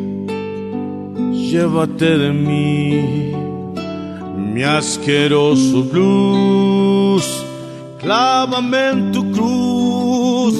llévate 1.52 2.16
de 2.16 2.32
mí 2.32 3.34
mi 4.54 4.62
asqueroso 4.62 5.82
blues, 5.84 7.26
clávame 8.00 8.88
en 8.92 9.12
tu 9.12 9.22
cruz 9.32 10.56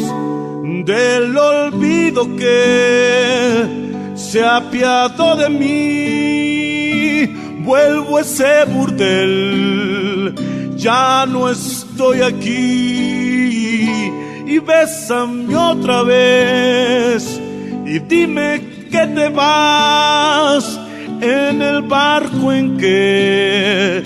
del 0.84 1.36
olvido 1.36 2.36
que 2.36 3.66
se 4.14 4.43
ha 4.43 4.57
apiado 4.57 5.36
de 5.36 5.49
mí. 5.61 7.26
Vuelvo 7.64 8.18
a 8.18 8.20
ese 8.20 8.64
burdel, 8.66 10.34
ya 10.76 11.24
no 11.26 11.49
estoy 11.49 12.20
aquí. 12.20 14.11
Y 14.47 14.59
bésame 14.59 15.55
otra 15.57 16.03
vez 16.03 17.40
y 17.86 17.99
dime 17.99 18.88
que 18.90 19.07
te 19.07 19.28
vas 19.30 20.82
en 21.23 21.62
el 21.62 21.83
barco 21.83 22.53
en 22.53 22.77
que 22.77 24.03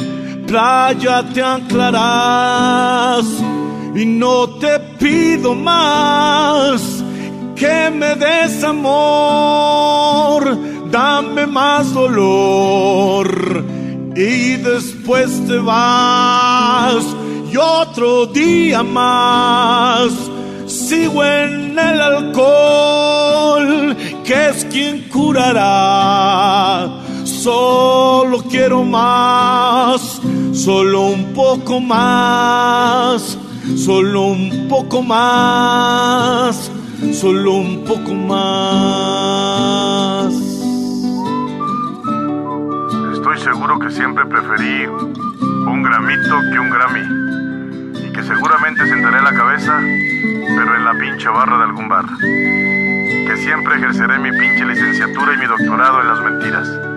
playa 0.46 1.24
te 1.32 1.42
anclarás 1.42 3.24
y 3.94 4.04
no 4.04 4.46
te 4.58 4.78
pido 4.98 5.54
más 5.54 7.02
que 7.56 7.90
me 7.90 8.14
des 8.16 8.62
amor, 8.62 10.58
dame 10.90 11.46
más 11.46 11.94
dolor 11.94 13.64
y 14.14 14.56
después 14.56 15.46
te 15.46 15.56
vas. 15.56 17.02
Y 17.50 17.56
otro 17.56 18.26
día 18.26 18.82
más 18.82 20.12
sigo 20.66 21.24
en 21.24 21.78
el 21.78 22.00
alcohol 22.02 23.96
que 24.22 24.48
es 24.48 24.66
quien 24.66 25.08
curará 25.08 27.05
solo 27.46 28.42
quiero 28.50 28.82
más 28.82 30.20
solo 30.52 31.02
un 31.02 31.32
poco 31.32 31.80
más 31.80 33.38
solo 33.76 34.22
un 34.22 34.66
poco 34.68 35.00
más 35.00 36.72
solo 37.12 37.52
un 37.52 37.84
poco 37.84 38.14
más 38.14 38.86
Estoy 43.12 43.38
seguro 43.38 43.78
que 43.78 43.90
siempre 43.92 44.26
preferí 44.26 44.86
un 44.86 45.82
gramito 45.84 46.40
que 46.50 46.58
un 46.58 46.70
Grammy. 46.70 47.04
Y 48.08 48.12
que 48.12 48.22
seguramente 48.22 48.86
sentaré 48.88 49.22
la 49.22 49.32
cabeza, 49.32 49.78
pero 50.56 50.76
en 50.76 50.84
la 50.84 50.94
pinche 50.94 51.28
barra 51.28 51.58
de 51.58 51.64
algún 51.64 51.88
bar. 51.88 52.06
Que 52.20 53.36
siempre 53.38 53.76
ejerceré 53.76 54.18
mi 54.18 54.30
pinche 54.30 54.64
licenciatura 54.64 55.34
y 55.34 55.38
mi 55.38 55.46
doctorado 55.46 56.00
en 56.00 56.08
las 56.08 56.20
mentiras. 56.20 56.95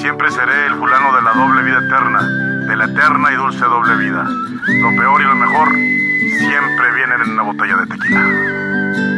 Siempre 0.00 0.30
seré 0.30 0.66
el 0.66 0.74
fulano 0.76 1.14
de 1.16 1.22
la 1.22 1.32
doble 1.32 1.62
vida 1.62 1.78
eterna, 1.78 2.22
de 2.22 2.76
la 2.76 2.84
eterna 2.84 3.32
y 3.32 3.34
dulce 3.34 3.64
doble 3.64 3.96
vida. 3.96 4.22
Lo 4.24 4.96
peor 4.96 5.20
y 5.20 5.24
lo 5.24 5.34
mejor 5.34 5.68
siempre 6.38 6.92
vienen 6.94 7.20
en 7.22 7.30
una 7.32 7.42
botella 7.42 7.76
de 7.78 7.86
tequila. 7.86 9.17